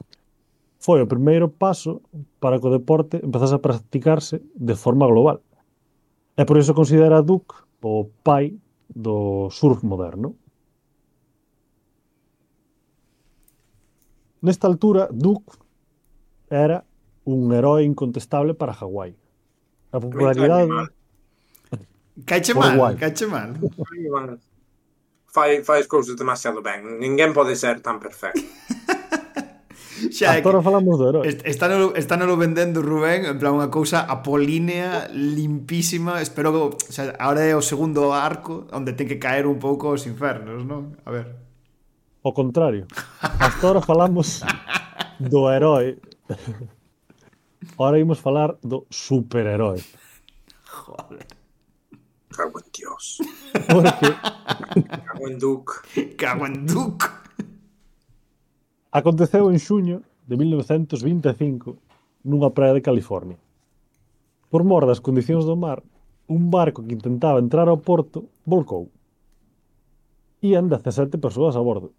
foi 0.79 1.03
o 1.03 1.11
primeiro 1.11 1.51
paso 1.51 1.99
para 2.39 2.63
que 2.63 2.67
o 2.71 2.75
deporte 2.79 3.19
empezase 3.19 3.59
a 3.59 3.65
practicarse 3.67 4.39
de 4.55 4.75
forma 4.79 5.03
global. 5.11 5.43
E 6.39 6.47
por 6.47 6.55
iso 6.63 6.79
considera 6.79 7.27
Duke 7.27 7.67
o 7.83 8.07
pai 8.23 8.55
do 8.87 9.51
surf 9.51 9.83
moderno. 9.83 10.39
Nesta 14.43 14.71
altura, 14.71 15.11
Duke 15.11 15.59
era 16.47 16.87
un 17.27 17.51
herói 17.51 17.83
incontestable 17.83 18.55
para 18.55 18.75
Hawái. 18.75 19.15
A 19.91 19.99
popularidade... 19.99 20.71
Caiche 22.25 22.55
mal, 22.55 22.97
caiche 22.97 23.27
mal 23.27 23.59
fai, 25.37 25.61
fai 25.61 25.85
escousas 25.85 26.17
demasiado 26.17 26.65
ben. 26.65 26.97
Ninguén 26.97 27.37
pode 27.37 27.53
ser 27.61 27.85
tan 27.85 28.01
perfecto. 28.01 28.41
Xa, 29.97 30.33
ah, 30.33 30.37
Agora 30.37 30.61
falamos 30.61 30.97
do 30.97 31.09
herói. 31.09 31.29
Está 31.45 31.69
no, 31.69 31.93
está 31.97 32.17
no 32.17 32.37
vendendo 32.37 32.81
Rubén, 32.81 33.25
en 33.25 33.37
plan 33.41 33.57
unha 33.57 33.69
cousa 33.73 34.05
apolínea, 34.05 35.09
limpísima, 35.13 36.21
espero 36.21 36.53
que, 36.53 36.61
o 36.77 36.93
sea, 36.93 37.17
ahora 37.17 37.45
é 37.45 37.57
o 37.57 37.65
segundo 37.65 38.13
arco 38.13 38.69
onde 38.73 38.93
ten 38.93 39.09
que 39.09 39.17
caer 39.17 39.49
un 39.49 39.57
pouco 39.57 39.93
os 39.93 40.05
infernos, 40.05 40.65
non? 40.65 40.97
A 41.05 41.13
ver. 41.13 41.33
O 42.21 42.33
contrario. 42.37 42.85
Hasta 43.21 43.63
ahora 43.65 43.81
falamos 43.81 44.45
do 45.17 45.49
herói. 45.49 45.97
Ahora 47.81 47.97
imos 47.97 48.21
falar 48.21 48.57
do 48.61 48.85
superherói. 48.93 49.81
Joder. 50.65 51.46
Cago 52.37 52.59
en 52.61 52.67
Dios. 52.73 53.19
¿Por 53.69 53.85
qué? 53.99 54.13
Cago 55.07 55.29
en 55.29 55.39
Duke. 55.39 55.73
Cago 56.17 56.47
en 56.47 56.67
Duke. 56.67 57.07
Aconteceu 58.93 59.49
en 59.49 59.59
xuño 59.59 60.03
de 60.29 60.37
1925 60.37 61.81
nunha 62.29 62.51
praia 62.53 62.77
de 62.77 62.85
California. 62.85 63.39
Por 64.53 64.63
mor 64.69 64.85
das 64.85 65.01
condicións 65.01 65.49
do 65.49 65.57
mar, 65.57 65.81
un 66.29 66.51
barco 66.53 66.85
que 66.85 66.93
intentaba 66.93 67.41
entrar 67.41 67.69
ao 67.69 67.81
porto 67.81 68.29
volcou. 68.45 68.93
Ian 70.45 70.69
17 70.69 71.17
persoas 71.17 71.57
a 71.57 71.63
bordo. 71.65 71.97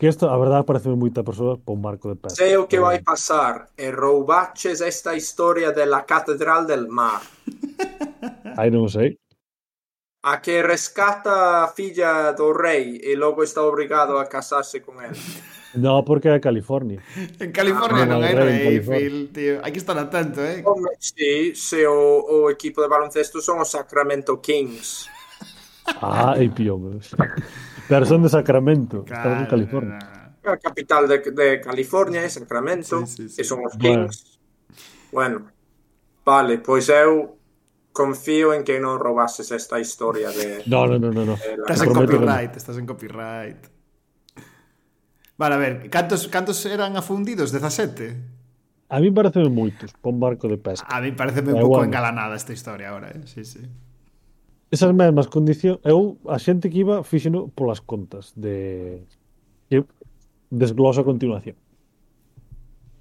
Que 0.00 0.08
isto, 0.08 0.32
a 0.32 0.38
verdade, 0.40 0.64
parece 0.64 0.88
moita 0.96 1.20
persoa 1.20 1.60
para 1.60 1.76
un 1.76 1.84
barco 1.84 2.08
de 2.08 2.16
pesca. 2.16 2.40
Sei 2.40 2.56
o 2.56 2.64
que 2.64 2.80
vai 2.80 3.04
pasar 3.04 3.68
e 3.76 3.92
roubaches 3.92 4.80
esta 4.80 5.12
historia 5.12 5.76
della 5.76 6.08
Catedral 6.08 6.64
del 6.64 6.88
Mar. 6.88 7.20
Aí 8.56 8.72
non 8.72 8.88
sei. 8.88 9.20
A 10.24 10.40
que 10.40 10.64
rescata 10.64 11.64
a 11.64 11.68
filla 11.68 12.32
do 12.32 12.56
rei 12.56 12.96
e 12.96 13.12
logo 13.12 13.44
está 13.44 13.60
obrigado 13.60 14.16
a 14.16 14.24
casarse 14.24 14.80
con 14.80 15.04
él. 15.04 15.12
No, 15.76 16.00
porque 16.00 16.32
é 16.32 16.40
California. 16.40 17.04
En 17.36 17.52
California 17.52 18.08
Ah, 18.08 18.08
non 18.08 18.24
hai 18.24 18.32
rei. 18.32 18.80
Phil, 18.80 19.28
tío. 19.36 19.60
Hai 19.60 19.68
que 19.68 19.84
estar 19.84 20.00
atento, 20.00 20.40
eh. 20.40 20.64
Home, 20.64 20.96
sí, 20.96 21.52
se 21.52 21.84
o, 21.84 22.24
o 22.24 22.48
equipo 22.48 22.80
de 22.80 22.88
baloncesto 22.88 23.44
son 23.44 23.60
os 23.60 23.68
Sacramento 23.68 24.40
Kings. 24.40 25.12
Ah, 26.00 26.40
ei 26.40 26.48
pión. 26.48 27.04
Garzón 27.90 28.22
de 28.22 28.28
Sacramento, 28.30 29.04
Cal... 29.04 29.18
estamos 29.18 29.38
en 29.40 29.46
California. 29.46 29.98
A 30.46 30.56
capital 30.56 31.06
de, 31.06 31.18
de 31.18 31.60
California 31.60 32.22
é 32.22 32.30
Sacramento, 32.30 33.04
sí, 33.04 33.28
sí, 33.28 33.28
sí. 33.28 33.40
e 33.40 33.44
son 33.44 33.60
os 33.66 33.76
Kings. 33.76 34.40
Bueno. 35.12 35.44
bueno, 35.44 35.52
vale, 36.24 36.62
pois 36.62 36.88
eu 36.88 37.36
confío 37.92 38.54
en 38.54 38.62
que 38.62 38.78
non 38.78 38.96
robases 38.96 39.50
esta 39.50 39.82
historia 39.82 40.30
de... 40.30 40.64
No, 40.70 40.86
no, 40.86 40.96
no, 40.96 41.10
no. 41.10 41.34
no. 41.34 41.36
Estás 41.36 41.82
en 41.82 41.92
copyright, 41.92 42.56
estás 42.56 42.78
en 42.78 42.86
copyright. 42.86 43.60
Vale, 45.36 45.54
a 45.54 45.58
ver, 45.58 45.74
cantos, 45.90 46.28
cantos 46.28 46.64
eran 46.64 46.96
afundidos? 46.96 47.50
17? 47.52 48.16
A 48.88 48.98
mí 48.98 49.10
parece 49.10 49.44
moitos, 49.50 49.92
pon 50.00 50.16
barco 50.16 50.48
de 50.48 50.56
pesca. 50.56 50.86
A 50.88 51.02
mí 51.02 51.12
parece 51.12 51.42
un 51.42 51.58
pouco 51.58 51.84
engalanada 51.84 52.34
esta 52.38 52.54
historia 52.54 52.90
ahora, 52.90 53.10
eh? 53.10 53.22
sí, 53.26 53.44
sí 53.44 53.60
esas 54.70 54.94
mesmas 54.94 55.26
condicións 55.26 55.82
eu 55.82 56.16
a 56.30 56.38
xente 56.38 56.70
que 56.70 56.80
iba 56.86 57.02
fíxeno 57.02 57.50
polas 57.50 57.82
contas 57.82 58.30
de 58.38 59.02
que 59.66 59.82
desgloso 60.50 61.02
a 61.02 61.08
continuación. 61.08 61.58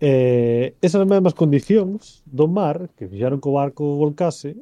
Eh, 0.01 0.73
esas 0.81 1.05
mesmas 1.05 1.37
condicións 1.37 2.25
do 2.25 2.47
mar 2.47 2.89
que 2.97 3.05
fixaron 3.05 3.37
co 3.43 3.53
barco 3.53 3.99
volcase 3.99 4.57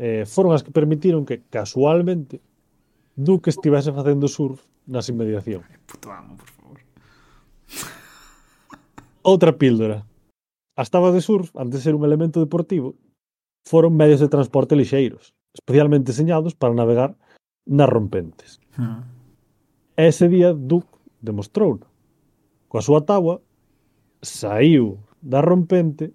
eh, 0.00 0.24
foron 0.24 0.56
as 0.56 0.64
que 0.64 0.72
permitiron 0.72 1.28
que 1.28 1.44
casualmente 1.52 2.40
Duque 3.14 3.50
estivese 3.50 3.94
facendo 3.94 4.26
surf 4.26 4.66
nas 4.90 5.06
inmediacións. 5.06 5.62
Puto 5.86 6.10
amo, 6.10 6.34
por 6.34 6.50
favor. 6.50 6.78
Outra 9.22 9.54
píldora. 9.54 10.02
As 10.74 10.90
tabas 10.90 11.14
de 11.14 11.22
surf 11.22 11.54
antes 11.54 11.78
de 11.78 11.84
ser 11.86 11.94
un 11.94 12.02
elemento 12.02 12.42
deportivo 12.42 12.98
foron 13.62 13.94
medios 13.94 14.18
de 14.18 14.26
transporte 14.26 14.74
lixeiros 14.74 15.30
especialmente 15.54 16.10
diseñados 16.10 16.54
para 16.54 16.74
navegar 16.74 17.16
nas 17.64 17.88
rompentes. 17.88 18.60
Hmm. 18.76 19.06
E 19.96 20.10
ese 20.10 20.28
día 20.28 20.52
Duke 20.52 20.90
demostrou 21.22 21.78
-no. 21.78 21.88
Coa 22.68 22.82
súa 22.82 23.06
tábua 23.06 23.40
saiu 24.20 24.98
da 25.22 25.40
rompente 25.40 26.10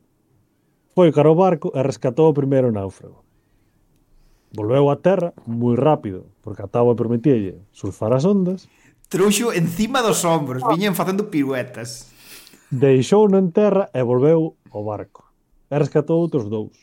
foi 0.93 1.15
cara 1.15 1.31
ao 1.31 1.39
barco 1.39 1.71
e 1.71 1.79
rescatou 1.79 2.27
o 2.29 2.35
primeiro 2.35 2.75
náufrago. 2.75 3.23
Volveu 4.51 4.91
á 4.91 4.97
terra 4.99 5.31
moi 5.47 5.79
rápido, 5.79 6.35
porque 6.43 6.59
a 6.59 6.67
tábua 6.67 6.99
permitíalle 6.99 7.63
surfar 7.71 8.11
as 8.11 8.25
ondas. 8.25 8.67
Trouxo 9.07 9.55
encima 9.55 10.03
dos 10.03 10.25
ombros, 10.25 10.61
viñen 10.67 10.97
facendo 10.99 11.31
piruetas. 11.31 12.11
Deixou 12.69 13.25
en 13.31 13.55
terra 13.55 13.89
e 13.95 14.01
volveu 14.03 14.59
ao 14.75 14.83
barco. 14.83 15.23
E 15.71 15.75
rescatou 15.79 16.19
outros 16.19 16.49
dous, 16.49 16.75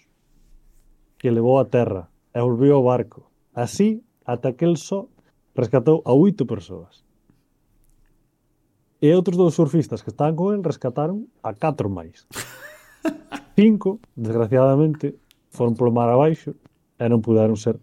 que 1.18 1.28
levou 1.28 1.60
a 1.60 1.68
terra 1.68 2.08
e 2.36 2.40
volveu 2.44 2.76
ao 2.76 2.84
barco. 2.84 3.32
Así, 3.56 4.04
ata 4.28 4.52
que 4.52 4.68
el 4.68 4.76
só 4.76 5.08
rescatou 5.56 6.04
a 6.04 6.12
oito 6.12 6.44
persoas. 6.44 7.00
E 9.00 9.08
outros 9.16 9.40
dous 9.40 9.56
surfistas 9.56 10.04
que 10.04 10.12
estaban 10.12 10.36
con 10.36 10.52
el 10.52 10.60
rescataron 10.60 11.32
a 11.40 11.56
catro 11.56 11.88
máis. 11.88 12.28
Cinco, 13.56 14.04
desgraciadamente, 14.12 15.16
foron 15.48 15.72
polo 15.80 15.96
mar 15.96 16.12
abaixo 16.12 16.52
e 17.00 17.04
non 17.08 17.24
puderon 17.24 17.56
ser 17.56 17.80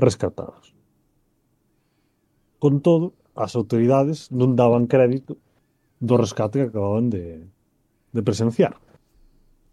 rescatados. 0.00 0.72
Con 2.56 2.80
todo, 2.80 3.12
as 3.36 3.52
autoridades 3.52 4.32
non 4.32 4.56
daban 4.56 4.88
crédito 4.88 5.36
do 6.00 6.16
rescate 6.16 6.64
que 6.64 6.72
acababan 6.72 7.12
de, 7.12 7.44
de 8.16 8.20
presenciar. 8.24 8.80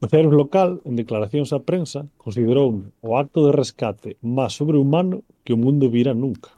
O 0.06 0.08
CERF 0.08 0.30
local, 0.38 0.86
en 0.86 0.94
declaracións 0.94 1.50
á 1.50 1.58
prensa, 1.66 2.06
considerou 2.22 2.94
o 3.02 3.18
acto 3.18 3.42
de 3.42 3.50
rescate 3.50 4.22
máis 4.22 4.54
sobrehumano 4.54 5.26
que 5.42 5.50
o 5.50 5.58
mundo 5.58 5.90
vira 5.90 6.14
nunca. 6.14 6.54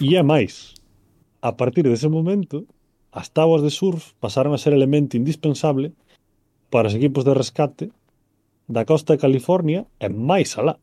E 0.00 0.16
é 0.16 0.24
máis, 0.24 0.72
a 1.44 1.52
partir 1.60 1.84
dese 1.84 2.08
momento, 2.08 2.64
as 3.12 3.28
tábuas 3.28 3.60
de 3.60 3.68
surf 3.68 4.16
pasaron 4.16 4.56
a 4.56 4.62
ser 4.64 4.72
elemento 4.72 5.20
indispensable 5.20 5.92
para 6.72 6.88
os 6.88 6.96
equipos 6.96 7.28
de 7.28 7.36
rescate 7.36 7.92
da 8.64 8.88
costa 8.88 9.12
de 9.12 9.20
California 9.20 9.84
e 10.00 10.08
máis 10.08 10.56
alá. 10.56 10.80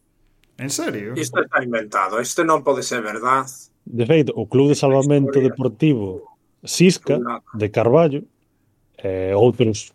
En 0.61 0.69
serio? 0.69 1.17
Isto 1.17 1.41
está 1.41 1.65
inventado, 1.65 2.21
isto 2.21 2.45
non 2.45 2.61
pode 2.61 2.86
ser 2.86 3.01
verdad. 3.01 3.49
De 3.89 4.05
feito, 4.05 4.38
o 4.38 4.45
Club 4.45 4.69
de 4.69 4.77
Salvamento 4.77 5.41
Deportivo 5.41 6.38
Sisca, 6.61 7.17
de 7.57 7.73
Carballo, 7.73 8.21
e 9.01 9.33
outros 9.33 9.94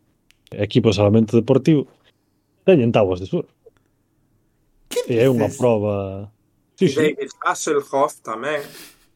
equipos 0.51 0.95
de 0.95 0.97
salvamento 1.03 1.37
deportivo 1.37 1.87
teñen 2.65 2.93
táboas 2.93 3.21
de 3.21 3.27
surf. 3.27 3.49
Que 4.91 5.23
é 5.23 5.27
unha 5.31 5.49
proba... 5.55 6.29
Sí, 6.77 6.91
sí. 6.91 7.15
David 7.15 7.31
Hasselhoff 7.45 8.21
tamén. 8.25 8.63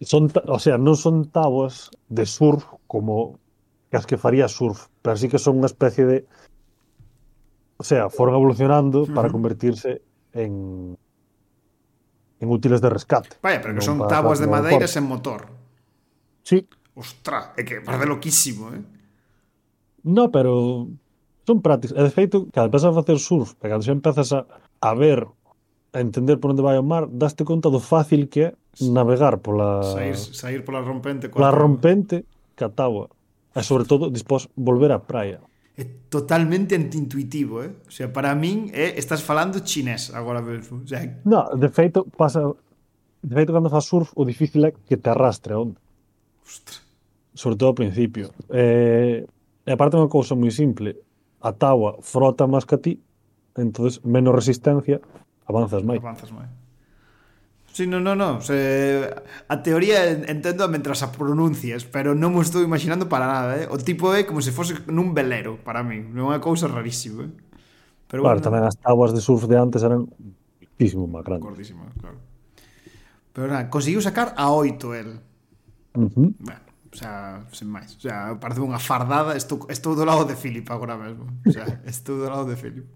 Son, 0.04 0.28
o 0.30 0.60
sea, 0.60 0.76
non 0.78 0.94
son 0.94 1.30
táboas 1.30 1.90
de 2.10 2.24
surf 2.26 2.66
como 2.86 3.38
as 3.94 4.06
que 4.10 4.18
faría 4.18 4.50
surf, 4.50 4.90
pero 5.02 5.14
sí 5.14 5.30
que 5.30 5.38
son 5.38 5.62
unha 5.62 5.70
especie 5.70 6.04
de... 6.06 6.18
O 7.78 7.84
sea, 7.86 8.10
foron 8.10 8.34
evolucionando 8.38 9.02
uh 9.02 9.06
-huh. 9.06 9.14
para 9.14 9.30
convertirse 9.30 10.02
en 10.34 10.94
en 12.44 12.50
útiles 12.50 12.80
de 12.80 12.90
rescate. 12.90 13.36
Vaya, 13.42 13.60
pero 13.62 13.74
que 13.74 13.80
son 13.80 13.98
para, 13.98 14.20
tábuas 14.20 14.38
de 14.38 14.46
madeira 14.46 14.86
sen 14.86 15.04
motor. 15.06 15.48
Sí. 16.42 16.68
Ostra, 16.94 17.54
é 17.56 17.64
que 17.64 17.80
parece 17.80 18.06
loquísimo, 18.06 18.70
eh? 18.70 18.82
No, 20.04 20.30
pero 20.30 20.86
son 21.46 21.60
prácticas. 21.60 21.96
E 21.96 22.02
de 22.02 22.12
feito, 22.12 22.48
cada 22.52 22.66
empezas 22.68 22.90
a 22.90 22.96
facer 22.96 23.18
surf, 23.20 23.54
e 23.60 23.68
cando 23.68 23.84
xa 23.84 23.92
empezas 23.92 24.32
a, 24.32 24.48
a 24.80 24.92
ver, 24.96 25.28
a 25.92 26.00
entender 26.00 26.40
por 26.40 26.50
onde 26.50 26.64
vai 26.64 26.76
o 26.80 26.84
mar, 26.84 27.06
daste 27.06 27.44
conta 27.44 27.70
do 27.70 27.78
fácil 27.78 28.26
que 28.28 28.40
é 28.40 28.48
navegar 28.80 29.38
pola... 29.38 29.84
Sair, 29.84 30.16
sair 30.16 30.60
pola 30.64 30.80
rompente. 30.80 31.28
Pola 31.28 31.52
rompente, 31.52 32.24
catagua. 32.56 33.08
E 33.54 33.62
sobre 33.62 33.84
todo, 33.84 34.10
dispós, 34.10 34.48
volver 34.56 34.90
á 34.90 34.98
praia. 34.98 35.40
É 35.76 35.84
totalmente 36.10 36.74
antiintuitivo, 36.74 37.62
eh? 37.62 37.70
O 37.86 37.92
sea, 37.92 38.10
para 38.10 38.34
min 38.34 38.70
é, 38.72 38.90
eh, 38.90 38.98
estás 38.98 39.22
falando 39.22 39.62
chinés 39.62 40.10
agora 40.14 40.42
mesmo. 40.42 40.82
O 40.82 40.88
sea... 40.88 41.02
No, 41.24 41.54
de 41.54 41.68
feito, 41.68 42.06
pasa... 42.16 42.42
De 43.22 43.34
feito, 43.34 43.52
cando 43.52 43.70
faz 43.70 43.84
surf, 43.86 44.12
o 44.16 44.24
difícil 44.24 44.64
é 44.66 44.72
que 44.72 44.96
te 44.96 45.08
arrastre 45.10 45.54
a 45.54 45.58
onda. 45.58 45.78
Ostra. 46.44 46.76
Sobre 47.34 47.56
todo 47.56 47.68
ao 47.68 47.74
principio. 47.74 48.30
Eh, 48.50 49.26
e 49.66 49.70
aparte 49.72 49.96
unha 49.96 50.12
cousa 50.12 50.36
moi 50.36 50.52
simple 50.52 50.94
a 51.44 51.52
taua 51.52 52.00
frota 52.00 52.48
máis 52.48 52.64
que 52.64 52.80
ti, 52.80 52.94
entonces 53.52 54.00
menos 54.00 54.32
resistencia, 54.32 55.04
avanzas 55.44 55.84
máis. 55.84 56.00
Avanzas 56.00 56.32
máis. 56.32 56.48
Sí, 57.74 57.86
no, 57.86 57.98
no, 58.00 58.14
no. 58.14 58.40
Se, 58.40 59.10
a 59.48 59.56
teoría 59.62 60.06
entendo 60.08 60.68
mentras 60.70 61.02
a 61.02 61.10
pronuncias, 61.10 61.84
pero 61.84 62.14
non 62.14 62.32
me 62.32 62.40
estou 62.40 62.62
imaginando 62.62 63.10
para 63.10 63.26
nada, 63.28 63.58
eh? 63.60 63.66
O 63.68 63.76
tipo 63.76 64.14
é 64.14 64.24
como 64.24 64.40
se 64.40 64.54
fose 64.54 64.78
nun 64.88 65.12
velero, 65.12 65.60
para 65.60 65.84
mí. 65.84 66.00
É 66.00 66.22
unha 66.22 66.40
cousa 66.40 66.70
rarísima, 66.70 67.28
eh? 67.28 67.32
Pero 68.08 68.24
claro, 68.24 68.38
bueno, 68.38 68.46
tamén 68.46 68.62
as 68.64 68.78
tábuas 68.78 69.10
de 69.10 69.18
surf 69.18 69.50
de 69.50 69.58
antes 69.58 69.82
eran 69.82 70.06
muchísimo 70.06 71.10
máis 71.10 71.26
grandes. 71.26 71.44
Gordísima, 71.50 71.90
claro. 71.98 72.22
Pero 73.34 73.50
nada, 73.50 73.66
conseguiu 73.66 73.98
sacar 73.98 74.38
a 74.38 74.54
8 74.54 74.94
el. 74.94 75.18
Uh 75.98 76.06
-huh. 76.14 76.30
Bueno, 76.38 76.64
O 76.94 76.96
sea, 76.96 77.42
sen 77.50 77.66
máis. 77.66 77.98
O 77.98 78.00
sea, 78.06 78.38
parece 78.38 78.62
unha 78.62 78.78
fardada. 78.78 79.34
Estou, 79.34 79.66
estou 79.66 79.98
do 79.98 80.06
lado 80.06 80.22
de 80.22 80.38
Philip 80.38 80.62
agora 80.70 80.94
mesmo. 80.94 81.26
O 81.42 81.50
sea, 81.50 81.66
estou 81.90 82.22
do 82.22 82.30
lado 82.30 82.46
de 82.46 82.54
Philip. 82.54 82.86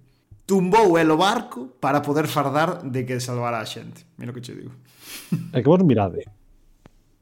Tumbou 0.47 0.95
el 0.97 1.11
o 1.11 1.19
barco 1.19 1.75
para 1.83 1.99
poder 1.99 2.31
fardar 2.31 2.87
de 2.87 3.03
que 3.03 3.19
salvara 3.19 3.59
a 3.59 3.67
xente. 3.67 4.07
Mira 4.15 4.31
o 4.31 4.35
que 4.35 4.41
che 4.41 4.55
digo. 4.55 4.71
É 5.53 5.59
que 5.59 5.69
vos 5.69 5.83
mirade. 5.83 6.31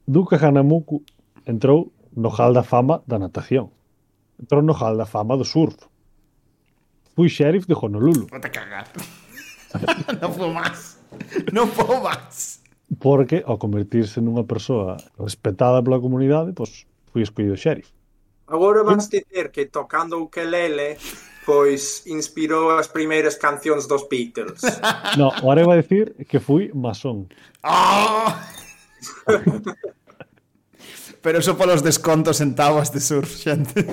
Duque 0.04 0.36
Hanamuku 0.36 1.00
entrou 1.48 1.96
no 2.12 2.28
hall 2.28 2.52
da 2.52 2.62
fama 2.62 3.00
da 3.08 3.18
natación. 3.18 3.72
Entrou 4.36 4.60
no 4.60 4.76
hall 4.76 5.00
da 5.00 5.06
fama 5.08 5.34
do 5.36 5.48
surf. 5.48 5.80
Fui 7.16 7.32
sheriff 7.32 7.66
de 7.66 7.72
Honolulu. 7.72 8.28
Vou 8.28 8.40
te 8.40 8.52
cagar. 8.52 8.92
non 10.20 10.30
podo 10.36 10.52
máis. 10.52 11.00
Non 11.56 11.72
podo 11.72 12.04
máis 12.04 12.60
porque 12.98 13.42
ao 13.46 13.58
convertirse 13.58 14.20
nunha 14.20 14.44
persoa 14.44 14.96
respetada 15.18 15.82
pola 15.82 16.00
comunidade, 16.00 16.52
pois 16.52 16.86
fui 17.10 17.22
escollido 17.22 17.56
xerif. 17.56 17.90
Agora 18.46 18.84
vas 18.84 19.10
dizer 19.10 19.50
que 19.50 19.66
tocando 19.66 20.22
o 20.22 20.30
quelele 20.30 20.96
pois 21.46 22.02
inspirou 22.06 22.74
as 22.74 22.88
primeiras 22.88 23.38
cancións 23.38 23.86
dos 23.86 24.08
Beatles. 24.10 24.60
No, 25.16 25.30
agora 25.30 25.62
iba 25.62 25.72
a 25.72 25.80
decir 25.80 26.14
que 26.28 26.40
fui 26.40 26.70
masón. 26.74 27.30
Oh! 27.62 28.26
Pero 31.22 31.38
eso 31.38 31.56
polos 31.56 31.82
descontos 31.82 32.40
en 32.40 32.54
tabas 32.54 32.92
de 32.92 33.00
surf, 33.00 33.30
xente. 33.38 33.86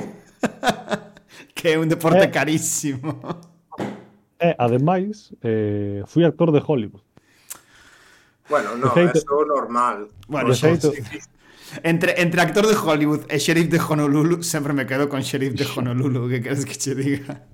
que 1.56 1.74
é 1.74 1.80
un 1.80 1.88
deporte 1.88 2.26
eh, 2.26 2.32
carísimo. 2.32 3.22
E, 4.38 4.52
eh, 4.52 4.56
ademais, 4.60 5.34
eh, 5.42 6.04
fui 6.06 6.26
actor 6.26 6.52
de 6.52 6.60
Hollywood. 6.60 7.06
Bueno, 8.50 8.76
non, 8.76 8.92
é 8.98 9.12
normal. 9.48 10.08
Bueno, 10.28 10.52
de 10.52 10.60
feito, 10.60 10.92
entre, 11.84 12.22
entre 12.22 12.42
actor 12.42 12.68
de 12.68 12.76
Hollywood 12.76 13.24
e 13.30 13.40
xerif 13.40 13.70
de 13.72 13.80
Honolulu 13.80 14.44
sempre 14.44 14.74
me 14.74 14.86
quedo 14.86 15.08
con 15.08 15.24
xerif 15.24 15.56
de 15.56 15.66
Honolulu 15.66 16.28
que 16.30 16.44
queres 16.44 16.66
que 16.66 16.76
che 16.76 16.94
diga 16.94 17.48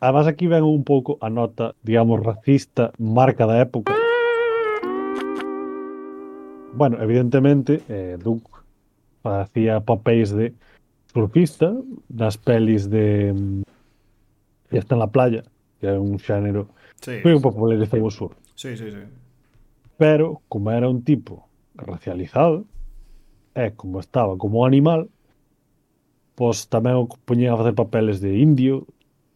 Además 0.00 0.26
aquí 0.26 0.46
ven 0.46 0.62
un 0.62 0.84
pouco 0.84 1.16
a 1.20 1.30
nota, 1.30 1.74
digamos, 1.82 2.20
racista, 2.20 2.92
marca 2.98 3.46
da 3.46 3.60
época. 3.60 3.96
Bueno, 6.74 7.00
evidentemente, 7.00 7.80
eh, 7.88 8.18
Duke 8.20 8.50
facía 9.22 9.80
papéis 9.80 10.36
de 10.36 10.52
surfista 11.14 11.72
nas 12.12 12.36
pelis 12.36 12.90
de 12.90 13.32
Ya 14.70 14.80
está 14.80 14.94
en 14.96 15.00
la 15.00 15.06
playa, 15.06 15.42
que 15.80 15.86
é 15.86 15.98
un 15.98 16.18
xénero 16.18 16.68
sí. 17.00 17.22
foi 17.22 17.32
un 17.32 17.40
popular 17.40 17.78
de 17.78 17.86
Facebook 17.86 18.12
Sur. 18.12 18.36
Sí, 18.54 18.76
sí, 18.76 18.90
sí. 18.90 19.02
Pero, 19.96 20.42
como 20.48 20.70
era 20.70 20.88
un 20.88 21.02
tipo 21.04 21.48
racializado, 21.74 22.64
e 23.56 23.72
como 23.72 24.00
estaba 24.00 24.36
como 24.36 24.68
animal, 24.68 25.08
pois 26.36 26.68
tamén 26.68 27.00
o 27.00 27.08
poñían 27.08 27.56
a 27.56 27.60
facer 27.60 27.72
papeles 27.72 28.20
de 28.20 28.36
indio, 28.36 28.84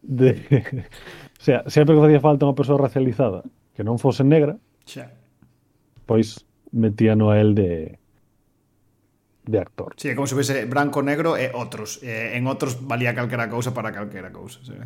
de... 0.05 0.37
o 1.41 1.43
sea, 1.43 1.65
sempre 1.65 1.97
que 1.97 2.05
facía 2.05 2.21
falta 2.21 2.45
unha 2.45 2.57
persoa 2.57 2.77
racializada 2.77 3.41
que 3.73 3.81
non 3.81 3.97
fose 3.97 4.21
negra, 4.21 4.61
xa. 4.85 5.09
pois 6.05 6.45
metíano 6.69 7.33
a 7.33 7.41
él 7.41 7.57
de 7.57 7.97
de 9.41 9.57
actor. 9.57 9.97
Sí, 9.97 10.13
como 10.13 10.29
se 10.29 10.37
fose 10.37 10.69
branco, 10.69 11.01
negro 11.01 11.33
e 11.33 11.49
outros. 11.57 11.97
E, 12.05 12.37
en 12.37 12.45
outros 12.45 12.77
valía 12.85 13.17
calquera 13.17 13.49
cousa 13.49 13.73
para 13.73 13.89
calquera 13.89 14.29
cousa, 14.29 14.61
sí. 14.61 14.77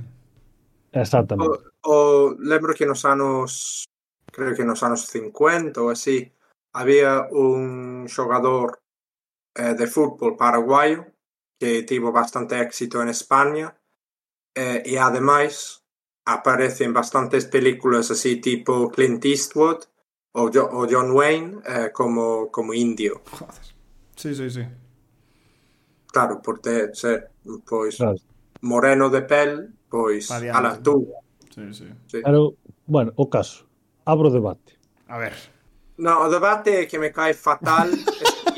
Exactamente. 0.96 1.60
O, 1.84 1.92
o 1.92 1.96
lembro 2.40 2.72
que 2.72 2.88
nos 2.88 3.04
anos 3.04 3.84
creo 4.36 4.54
que 4.54 4.66
nos 4.66 4.84
anos 4.84 5.08
50 5.08 5.80
ou 5.80 5.90
así, 5.96 6.28
había 6.76 7.32
un 7.32 8.04
xogador 8.12 8.84
eh, 9.56 9.80
de 9.80 9.88
fútbol 9.88 10.36
paraguaio 10.36 11.08
que 11.56 11.88
tivo 11.88 12.12
bastante 12.12 12.60
éxito 12.60 13.00
en 13.00 13.08
España 13.08 13.72
eh, 14.52 14.84
e 14.84 15.00
ademais 15.00 15.88
aparece 16.28 16.84
en 16.84 16.92
bastantes 16.92 17.48
películas 17.48 18.12
así 18.12 18.44
tipo 18.44 18.92
Clint 18.92 19.24
Eastwood 19.24 19.88
ou, 20.36 20.52
jo 20.52 20.68
ou 20.68 20.84
John 20.84 21.16
Wayne 21.16 21.64
eh, 21.64 21.96
como, 21.96 22.52
como 22.52 22.76
indio. 22.76 23.24
Joder. 23.32 23.72
Sí, 24.20 24.36
sí, 24.36 24.52
sí. 24.52 24.68
Claro, 26.12 26.44
por 26.44 26.60
ter 26.60 26.92
ser 26.92 27.32
pois 27.64 27.96
claro. 27.96 28.20
moreno 28.68 29.08
de 29.08 29.24
pel, 29.24 29.72
pois 29.88 30.28
Variante. 30.28 30.60
a 30.60 30.62
la. 30.62 30.72
Sí, 31.56 31.72
sí. 31.72 31.88
sí. 32.12 32.20
Claro, 32.20 32.60
bueno, 32.84 33.14
o 33.16 33.30
caso 33.30 33.65
abro 34.06 34.30
debate. 34.30 34.78
A 35.08 35.18
ver. 35.18 35.34
No, 35.98 36.30
debate 36.30 36.88
que 36.88 36.98
me 37.00 37.12
cae 37.12 37.34
fatal. 37.34 37.90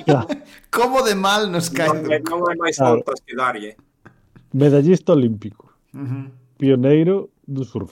Como 0.72 1.02
de 1.04 1.16
mal 1.16 1.52
nos 1.52 1.70
cae 1.70 1.90
Duke? 1.90 2.22
non 2.30 2.44
hai 2.64 2.72
Claro. 2.74 3.04
que 3.26 3.36
darlle. 3.36 3.72
Medallista 4.54 5.12
olímpico, 5.14 5.74
Ujú. 5.94 6.32
pioneiro 6.58 7.30
do 7.46 7.64
surf, 7.68 7.92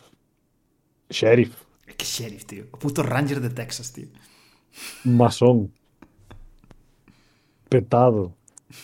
sheriff, 1.12 1.54
É 1.86 1.94
que 1.94 2.06
sheriff, 2.06 2.46
tío. 2.48 2.66
O 2.74 2.78
puto 2.80 3.04
Ranger 3.04 3.40
de 3.40 3.50
Texas, 3.52 3.92
tío. 3.92 4.08
masón, 5.04 5.70
petado, 7.70 8.34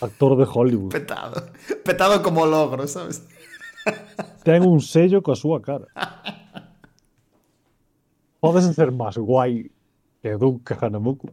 actor 0.00 0.36
de 0.36 0.44
Hollywood. 0.44 0.90
Petado. 0.92 1.50
Petado 1.84 2.22
como 2.22 2.46
logro, 2.46 2.86
sabes? 2.86 3.26
Ten 4.44 4.62
un 4.68 4.80
sello 4.80 5.22
coa 5.22 5.34
súa 5.34 5.58
cara. 5.60 5.86
Podes 8.42 8.66
ser 8.74 8.90
máis 8.90 9.14
guai 9.14 9.70
que 10.18 10.34
Duke 10.36 10.74
Hanamuku. 10.74 11.30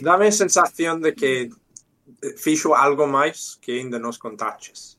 Dame 0.00 0.28
a 0.28 0.32
sensación 0.32 1.04
de 1.04 1.12
que 1.12 1.52
eh, 2.24 2.32
fixo 2.40 2.72
algo 2.72 3.04
máis 3.04 3.60
que 3.60 3.76
ainda 3.76 4.00
nos 4.00 4.16
contaches. 4.16 4.96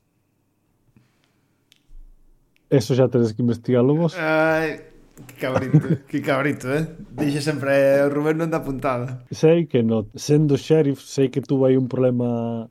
Eso 2.70 2.94
xa 2.94 3.10
tedes 3.10 3.34
que 3.34 3.42
investigalo 3.42 3.98
vos. 3.98 4.14
Ai, 4.14 4.86
que 5.26 5.34
cabrito, 5.42 5.86
que 6.10 6.22
cabrito, 6.22 6.70
eh? 6.70 6.86
Dixe 7.10 7.42
sempre, 7.42 7.74
eh, 7.74 8.06
o 8.06 8.10
Rubén 8.10 8.38
non 8.38 8.46
da 8.46 8.62
puntada. 8.62 9.26
Sei 9.34 9.66
que 9.66 9.82
no, 9.82 10.06
sendo 10.14 10.54
sheriff, 10.54 11.02
sei 11.02 11.34
que 11.34 11.42
tuvo 11.42 11.66
aí 11.66 11.74
un 11.74 11.90
problema 11.90 12.70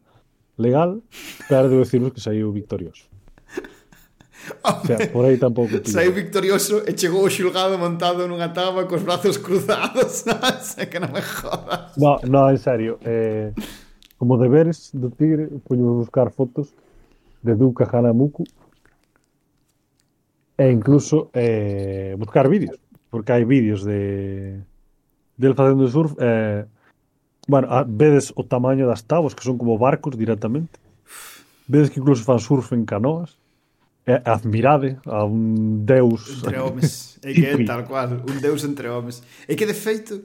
legal, 0.55 1.03
pero 1.51 1.67
debo 1.67 1.83
deciros 1.83 2.15
que 2.15 2.23
saiu 2.23 2.55
victorioso. 2.55 3.11
O 4.63 4.85
sea, 4.85 4.97
por 5.11 5.25
aí 5.25 5.37
tampouco. 5.37 5.79
Tío. 5.79 5.91
Saiu 5.91 6.13
victorioso 6.13 6.83
e 6.87 6.93
chegou 6.93 7.23
o 7.23 7.29
xulgado 7.29 7.77
montado 7.77 8.27
nunha 8.27 8.49
tábua 8.49 8.85
cos 8.85 9.01
brazos 9.01 9.37
cruzados. 9.37 10.25
é 10.77 10.85
que 10.85 10.99
non 10.99 11.11
me 11.11 11.21
jodas. 11.21 11.95
No, 11.97 12.19
no, 12.23 12.49
en 12.49 12.57
serio. 12.57 12.97
Eh, 13.05 13.53
como 14.17 14.37
deberes 14.37 14.91
do 14.93 15.09
tigre, 15.09 15.49
poño 15.67 15.97
buscar 16.01 16.31
fotos 16.31 16.73
de 17.43 17.53
Duca 17.55 17.85
Hanamuku 17.85 18.43
e 20.57 20.71
incluso 20.71 21.29
eh, 21.33 22.15
buscar 22.17 22.47
vídeos, 22.47 22.79
porque 23.11 23.35
hai 23.35 23.43
vídeos 23.43 23.83
de 23.83 24.63
del 25.37 25.53
facendo 25.53 25.87
surf 25.87 26.15
eh, 26.19 26.65
bueno, 27.47 27.67
a, 27.69 27.83
vedes 27.83 28.31
o 28.35 28.43
tamaño 28.43 28.87
das 28.87 29.03
tábuas 29.03 29.35
que 29.35 29.43
son 29.43 29.59
como 29.59 29.77
barcos 29.77 30.17
directamente 30.17 30.79
vedes 31.67 31.91
que 31.91 31.99
incluso 31.99 32.23
fan 32.23 32.39
surf 32.39 32.71
en 32.71 32.87
canoas 32.87 33.37
admirade 34.05 34.99
a 35.05 35.25
un 35.25 35.85
deus. 35.85 36.43
Entre 36.43 36.59
homes, 36.59 37.17
é 37.23 37.33
que 37.33 37.45
é 37.45 37.57
tal 37.65 37.85
cual, 37.85 38.21
un 38.21 38.37
deus 38.37 38.61
entre 38.63 38.87
homes. 38.87 39.25
É 39.49 39.57
que 39.57 39.65
de 39.65 39.73
feito 39.73 40.21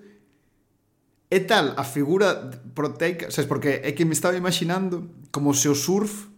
é 1.30 1.40
tal 1.40 1.72
a 1.78 1.84
figura 1.84 2.50
proteica, 2.74 3.30
sabes, 3.30 3.48
porque 3.48 3.80
é 3.80 3.92
que 3.92 4.04
me 4.04 4.12
estaba 4.12 4.36
imaginando 4.36 5.08
como 5.30 5.54
se 5.54 5.68
o 5.68 5.74
surf 5.74 6.28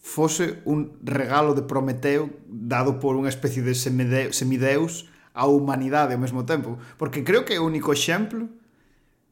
fose 0.00 0.60
un 0.64 0.98
regalo 1.04 1.54
de 1.54 1.62
Prometeo 1.62 2.28
dado 2.48 2.98
por 2.98 3.16
unha 3.16 3.32
especie 3.32 3.62
de 3.62 3.76
semideus 3.76 5.08
á 5.32 5.46
humanidade 5.46 6.12
ao 6.12 6.20
mesmo 6.20 6.44
tempo, 6.44 6.76
porque 6.98 7.22
creo 7.22 7.46
que 7.46 7.54
é 7.56 7.60
o 7.60 7.68
único 7.68 7.92
exemplo 7.94 8.50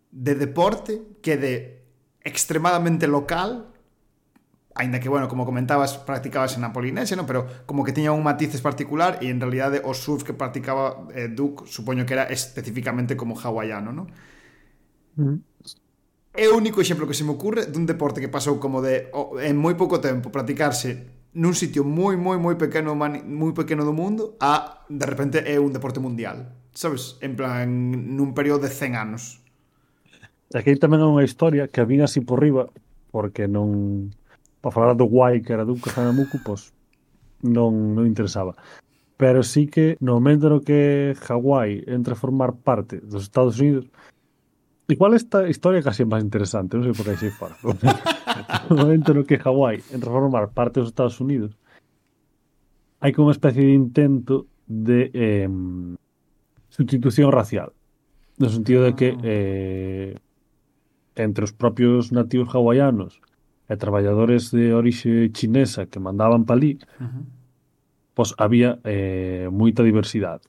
de 0.09 0.39
deporte 0.39 1.21
que 1.21 1.37
de 1.37 1.85
extremadamente 2.25 3.05
local 3.09 3.73
aínda 4.79 5.03
que, 5.03 5.11
bueno, 5.11 5.27
como 5.27 5.45
comentabas, 5.45 5.99
practicabas 5.99 6.57
en 6.57 6.65
a 6.65 6.73
Polinesia, 6.73 7.19
pero 7.27 7.67
como 7.67 7.83
que 7.83 7.93
tiña 7.93 8.15
un 8.15 8.23
matices 8.23 8.63
particular 8.63 9.19
e 9.21 9.29
en 9.29 9.43
realidade 9.43 9.83
o 9.83 9.93
surf 9.93 10.23
que 10.23 10.33
practicaba 10.33 11.11
eh, 11.13 11.27
Duke 11.27 11.67
supoño 11.67 12.07
que 12.07 12.15
era 12.15 12.31
especificamente 12.31 13.19
como 13.19 13.35
hawaiano, 13.35 13.91
non? 13.91 14.07
Mm. 15.19 15.23
Mm-hmm. 15.23 15.39
É 16.39 16.47
o 16.47 16.55
único 16.55 16.79
exemplo 16.79 17.11
que 17.11 17.19
se 17.19 17.27
me 17.27 17.35
ocurre 17.35 17.67
dun 17.67 17.83
deporte 17.83 18.23
que 18.23 18.31
pasou 18.31 18.63
como 18.63 18.79
de 18.79 19.11
oh, 19.11 19.43
en 19.43 19.59
moi 19.59 19.75
pouco 19.75 19.99
tempo 19.99 20.31
practicarse 20.31 21.11
nun 21.35 21.51
sitio 21.59 21.83
moi 21.83 22.15
moi 22.15 22.39
moi 22.39 22.55
pequeno 22.55 22.95
moi 22.95 23.51
pequeno 23.51 23.83
do 23.83 23.91
mundo 23.91 24.39
a 24.39 24.87
de 24.87 25.03
repente 25.03 25.43
é 25.43 25.59
un 25.59 25.75
deporte 25.75 25.99
mundial. 25.99 26.55
Sabes? 26.71 27.19
En 27.27 27.35
plan 27.35 27.67
nun 28.15 28.39
período 28.39 28.63
de 28.63 28.71
100 28.71 28.95
anos. 28.95 29.43
Aquí 30.55 30.71
tamén 30.79 31.03
é 31.03 31.11
unha 31.11 31.27
historia 31.27 31.67
que 31.67 31.83
a 31.83 31.89
vin 31.91 32.07
así 32.07 32.23
por 32.23 32.39
riba 32.39 32.71
porque 33.11 33.51
non 33.51 34.15
ao 34.69 34.75
falar 34.75 34.93
do 34.93 35.09
guai 35.09 35.41
que 35.41 35.57
era 35.57 35.65
Duncan 35.65 35.97
Hanamuku, 35.97 36.45
pois 36.45 36.77
non, 37.41 37.97
non 37.97 38.05
interesaba. 38.05 38.53
Pero 39.17 39.43
sí 39.43 39.67
que 39.67 39.97
no 39.99 40.21
momento 40.21 40.53
no 40.53 40.61
que 40.61 41.17
Hawái 41.17 41.89
entra 41.89 42.15
a 42.15 42.21
formar 42.21 42.55
parte 42.61 43.01
dos 43.01 43.25
Estados 43.25 43.57
Unidos, 43.59 43.89
Igual 44.91 45.13
esta 45.13 45.47
historia 45.47 45.83
casi 45.85 46.01
é 46.01 46.09
máis 46.09 46.25
interesante, 46.25 46.73
non 46.73 46.89
sei 46.89 46.97
por 46.97 47.05
que 47.05 47.13
hai 47.13 47.29
fora. 47.29 47.53
no 48.73 48.89
momento 48.89 49.13
no 49.13 49.29
que 49.29 49.37
Hawái 49.37 49.85
entra 49.93 50.09
a 50.09 50.17
formar 50.17 50.49
parte 50.57 50.81
dos 50.81 50.89
Estados 50.89 51.21
Unidos, 51.21 51.53
hai 53.05 53.13
como 53.13 53.29
unha 53.29 53.37
especie 53.37 53.69
de 53.69 53.77
intento 53.77 54.49
de 54.65 55.13
eh, 55.13 55.51
sustitución 56.73 57.29
racial. 57.37 57.77
No 58.41 58.49
sentido 58.49 58.81
de 58.89 58.97
que 58.97 59.13
ah. 59.13 59.21
eh, 59.29 60.13
entre 61.21 61.45
os 61.45 61.53
propios 61.53 62.09
nativos 62.09 62.49
hawaianos 62.57 63.21
e 63.69 63.77
traballadores 63.77 64.51
de 64.51 64.73
orixe 64.73 65.29
chinesa 65.37 65.85
que 65.87 66.01
mandaban 66.01 66.49
palí, 66.49 66.81
uh 66.97 67.05
-huh. 67.05 67.25
pois 68.17 68.33
había 68.41 68.81
eh, 68.83 69.53
moita 69.53 69.85
diversidade. 69.85 70.49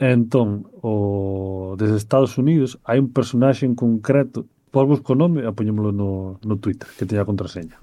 E 0.00 0.10
entón, 0.10 0.66
o, 0.82 1.76
desde 1.78 2.00
Estados 2.00 2.34
Unidos, 2.40 2.80
hai 2.88 2.98
un 2.98 3.12
personaxe 3.12 3.68
en 3.68 3.76
concreto, 3.76 4.48
pois 4.72 4.88
busco 4.88 5.12
o 5.12 5.18
nome 5.20 5.44
e 5.44 5.50
poñémolo 5.52 5.92
no, 5.92 6.40
no 6.40 6.56
Twitter, 6.56 6.88
que 6.96 7.06
teña 7.06 7.22
a 7.22 7.28
contraseña. 7.28 7.76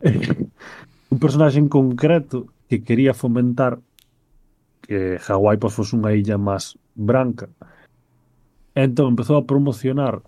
un 1.12 1.18
personaxe 1.20 1.60
en 1.60 1.68
concreto 1.68 2.50
que 2.66 2.82
quería 2.82 3.14
fomentar 3.14 3.78
que 4.82 5.18
Hawái 5.20 5.60
pois, 5.60 5.76
fose 5.76 5.92
unha 5.94 6.16
illa 6.16 6.40
máis 6.40 6.80
branca. 6.96 7.52
E 8.72 8.80
entón 8.80 9.12
empezou 9.12 9.36
a 9.36 9.46
promocionar 9.46 10.24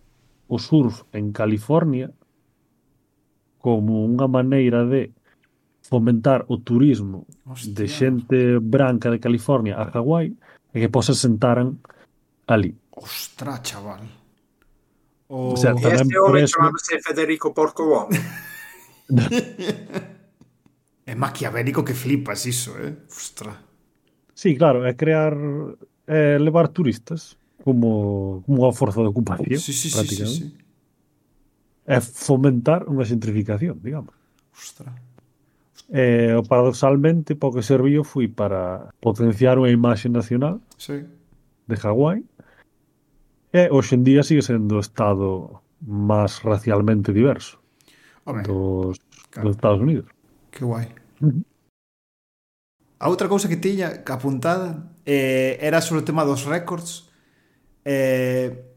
o 0.48 0.56
surf 0.60 1.08
en 1.16 1.32
California 1.32 2.12
como 3.58 4.06
unha 4.06 4.30
maneira 4.30 4.86
de 4.86 5.10
fomentar 5.82 6.44
o 6.48 6.60
turismo 6.60 7.26
Hostia. 7.46 7.74
de 7.74 7.88
xente 7.88 8.58
branca 8.60 9.10
de 9.10 9.18
California 9.18 9.80
a 9.80 9.88
Hawái 9.88 10.36
e 10.74 10.80
que 10.80 10.92
posa 10.92 11.16
sentaran 11.16 11.80
ali. 12.46 12.76
Ostra, 12.92 13.62
chaval. 13.62 14.04
O, 15.28 15.52
o 15.52 15.56
sea, 15.56 15.72
este 15.72 16.18
home 16.18 16.32
preso... 16.32 16.56
chamábase 16.56 17.00
Federico 17.00 17.52
Porco 17.52 18.08
é 21.08 21.14
maquiavélico 21.14 21.84
que 21.84 21.96
flipas 21.96 22.44
iso, 22.44 22.76
eh? 22.76 22.92
Ostra. 23.08 23.56
Sí, 24.34 24.56
claro, 24.56 24.84
é 24.84 24.92
crear 24.92 25.32
é 26.06 26.38
levar 26.38 26.68
turistas 26.68 27.38
como 27.64 28.44
como 28.44 28.68
unha 28.68 28.76
forza 28.76 29.00
de 29.00 29.08
ocupación, 29.08 29.60
sí, 29.60 29.72
sí, 29.72 29.88
prácticamente. 29.88 30.36
Sí, 30.36 30.52
sí, 30.52 30.52
sí 30.52 30.67
é 31.88 31.98
fomentar 32.04 32.84
unha 32.84 33.08
xentrificación, 33.08 33.80
digamos. 33.80 34.12
Ostra. 34.52 34.92
Eh, 35.88 36.36
paradoxalmente, 36.44 37.32
para 37.32 37.48
o 37.48 37.54
que 37.56 37.64
serviu 37.64 38.04
foi 38.04 38.28
para 38.28 38.92
potenciar 39.00 39.56
unha 39.56 39.72
imaxe 39.72 40.12
nacional 40.12 40.60
sí. 40.76 41.00
de 41.64 41.76
Hawái 41.80 42.20
e 43.56 43.72
hoxendía 43.72 44.20
sigue 44.20 44.44
sendo 44.44 44.76
o 44.76 44.84
estado 44.84 45.64
máis 45.80 46.44
racialmente 46.44 47.08
diverso 47.16 47.56
Home, 48.28 48.44
dos, 48.44 49.00
claro. 49.32 49.48
dos 49.48 49.56
Estados 49.56 49.80
Unidos. 49.80 50.12
Que 50.52 50.68
guai. 50.68 50.92
A 53.00 53.08
outra 53.08 53.32
cousa 53.32 53.48
que 53.48 53.56
tiña 53.56 54.04
apuntada 54.04 54.92
eh, 55.08 55.56
era 55.64 55.80
sobre 55.80 56.04
o 56.04 56.04
tema 56.04 56.28
dos 56.28 56.44
récords 56.44 57.08
eh, 57.88 58.67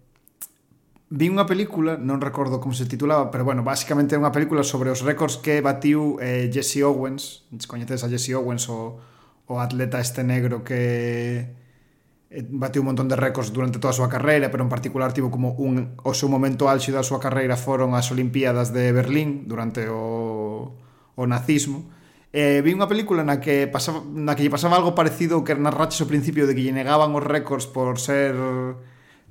Vi 1.12 1.28
unha 1.28 1.44
película, 1.44 2.00
non 2.00 2.24
recordo 2.24 2.64
como 2.64 2.72
se 2.72 2.88
titulaba, 2.88 3.28
pero 3.36 3.44
bueno, 3.44 3.68
basicamente 3.68 4.16
é 4.16 4.22
unha 4.24 4.32
película 4.32 4.64
sobre 4.64 4.88
os 4.96 5.04
récords 5.04 5.36
que 5.44 5.60
batiu 5.60 6.16
eh, 6.24 6.48
Jesse 6.48 6.88
Owens. 6.88 7.44
Coñeces 7.68 8.08
a 8.08 8.08
Jesse 8.08 8.32
Owens, 8.32 8.72
o, 8.72 8.96
o 9.44 9.60
atleta 9.60 10.00
este 10.00 10.24
negro 10.24 10.64
que 10.64 11.52
eh, 12.32 12.48
batiu 12.48 12.80
un 12.80 12.96
montón 12.96 13.12
de 13.12 13.20
récords 13.20 13.52
durante 13.52 13.76
toda 13.76 13.92
a 13.92 14.00
súa 14.00 14.08
carreira, 14.08 14.48
pero 14.56 14.64
en 14.64 14.72
particular 14.72 15.12
tivo 15.12 15.28
como 15.28 15.52
un 15.60 16.00
o 16.00 16.16
seu 16.16 16.32
momento 16.32 16.72
álxido 16.72 16.96
da 16.96 17.04
súa 17.04 17.20
carreira 17.20 17.60
foron 17.60 17.92
as 17.92 18.08
Olimpíadas 18.08 18.72
de 18.72 18.96
Berlín 18.96 19.52
durante 19.52 19.92
o, 19.92 20.80
o 20.80 21.24
nazismo. 21.28 21.92
Eh, 22.32 22.64
vi 22.64 22.72
unha 22.72 22.88
película 22.88 23.28
na 23.28 23.44
que 23.44 23.68
pasaba, 23.68 24.00
na 24.00 24.32
que 24.40 24.48
lle 24.48 24.54
pasaba 24.56 24.80
algo 24.80 24.96
parecido 24.96 25.44
que 25.44 25.60
nas 25.60 25.76
rachas 25.76 26.00
ao 26.00 26.08
principio 26.08 26.48
de 26.48 26.56
que 26.56 26.64
lle 26.64 26.72
negaban 26.72 27.12
os 27.12 27.26
récords 27.28 27.68
por 27.68 28.00
ser 28.00 28.32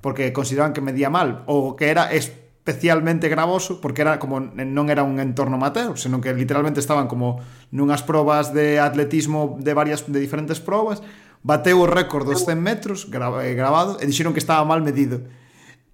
porque 0.01 0.33
consideraban 0.33 0.73
que 0.73 0.81
medía 0.81 1.13
mal 1.13 1.45
ou 1.47 1.77
que 1.77 1.93
era 1.93 2.09
especialmente 2.13 3.29
gravoso 3.29 3.81
porque 3.81 4.03
era 4.05 4.21
como 4.21 4.41
non 4.41 4.87
era 4.89 5.05
un 5.05 5.21
entorno 5.21 5.57
amateur, 5.57 5.97
senón 5.97 6.21
que 6.21 6.33
literalmente 6.33 6.81
estaban 6.81 7.09
como 7.09 7.41
nunhas 7.73 8.05
probas 8.05 8.53
de 8.53 8.81
atletismo 8.81 9.57
de 9.61 9.73
varias 9.73 10.05
de 10.05 10.21
diferentes 10.21 10.61
probas, 10.61 11.01
bateu 11.41 11.81
o 11.81 11.89
récord 11.89 12.29
dos 12.29 12.45
100 12.45 12.61
metros 12.61 12.99
grabado 13.09 13.97
eh, 13.97 14.05
e 14.05 14.05
dixeron 14.05 14.37
que 14.37 14.43
estaba 14.45 14.65
mal 14.69 14.85
medido. 14.85 15.25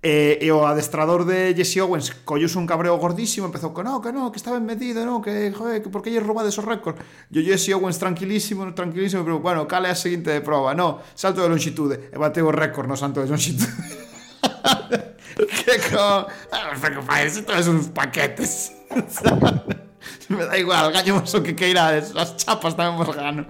E, 0.07 0.39
e 0.39 0.55
o 0.55 0.62
adestrador 0.62 1.27
de 1.27 1.51
Jesse 1.51 1.83
Owens 1.83 2.15
collouse 2.23 2.55
un 2.55 2.62
cabreo 2.62 2.95
gordísimo, 2.95 3.51
empezou 3.51 3.74
que 3.74 3.83
no, 3.83 3.99
que 3.99 4.15
no, 4.15 4.31
que 4.31 4.39
estaba 4.39 4.55
enmedido, 4.55 5.03
no, 5.03 5.19
que, 5.19 5.51
joder, 5.51 5.83
que 5.83 5.91
por 5.91 5.99
que 5.99 6.15
lle 6.15 6.23
roubades 6.23 6.55
esos 6.55 6.62
récords? 6.62 7.03
E 7.35 7.43
Jesse 7.43 7.74
Owens 7.74 7.99
tranquilísimo, 7.99 8.70
tranquilísimo, 8.70 9.27
pero 9.27 9.43
bueno, 9.43 9.66
cale 9.66 9.91
a 9.91 9.99
seguinte 9.99 10.31
de 10.31 10.47
prova, 10.47 10.78
no, 10.78 11.03
salto 11.19 11.43
de 11.43 11.51
longitude, 11.51 11.99
e 11.99 12.15
eh, 12.15 12.23
bateu 12.23 12.47
o 12.47 12.55
récord 12.55 12.87
no 12.87 12.95
salto 12.95 13.19
de 13.19 13.27
longitude. 13.27 13.66
que 15.66 15.74
co... 15.91 16.31
Ah, 16.55 16.70
que 16.70 17.03
fai, 17.03 17.27
isto 17.27 17.51
é 17.51 17.59
uns 17.66 17.91
paquetes. 17.91 18.78
Me 20.31 20.47
da 20.47 20.55
igual, 20.55 20.95
gañemos 20.95 21.35
o 21.35 21.43
que 21.43 21.59
queirades, 21.59 22.15
as 22.15 22.39
chapas 22.39 22.78
tamén 22.78 22.95
vos 22.95 23.11
gano 23.11 23.43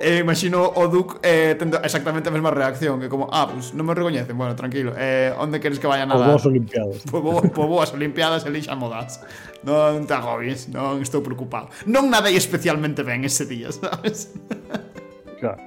eh, 0.00 0.18
imagino 0.18 0.64
o 0.64 0.88
Duke 0.88 1.20
eh, 1.22 1.54
tendo 1.58 1.76
exactamente 1.82 2.28
a 2.28 2.32
mesma 2.32 2.50
reacción, 2.50 2.98
que 3.00 3.08
como, 3.08 3.28
ah, 3.30 3.46
pues 3.52 3.76
non 3.76 3.84
me 3.84 3.92
recoñecen, 3.92 4.32
bueno, 4.32 4.56
tranquilo, 4.56 4.96
eh, 4.96 5.30
onde 5.36 5.60
queres 5.60 5.76
que 5.76 5.86
vaya 5.86 6.08
nada? 6.08 6.24
Poboas 6.24 6.46
Olimpiadas. 6.48 7.04
Po, 7.04 7.20
po 7.20 7.68
boas 7.68 7.92
Olimpiadas 7.92 8.48
elixa 8.48 8.72
modas. 8.72 9.20
Non 9.60 10.08
te 10.08 10.16
agobies, 10.16 10.72
non 10.72 11.04
estou 11.04 11.20
preocupado. 11.20 11.68
Non 11.84 12.08
nadei 12.08 12.32
especialmente 12.32 13.04
ben 13.04 13.28
ese 13.28 13.44
día, 13.44 13.68
sabes? 13.76 14.32
Claro. 15.36 15.60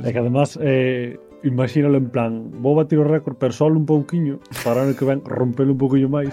É 0.00 0.08
que 0.12 0.18
además, 0.18 0.56
eh, 0.62 1.20
imagínalo 1.44 2.00
en 2.00 2.08
plan, 2.08 2.32
vou 2.64 2.72
batir 2.72 2.96
o 2.96 3.04
récord, 3.04 3.36
pero 3.36 3.52
só 3.52 3.68
un 3.68 3.84
pouquiño, 3.84 4.40
para 4.64 4.88
o 4.88 4.96
que 4.96 5.04
ven 5.04 5.20
rompelo 5.28 5.76
un 5.76 5.80
pouquiño 5.80 6.08
máis, 6.08 6.32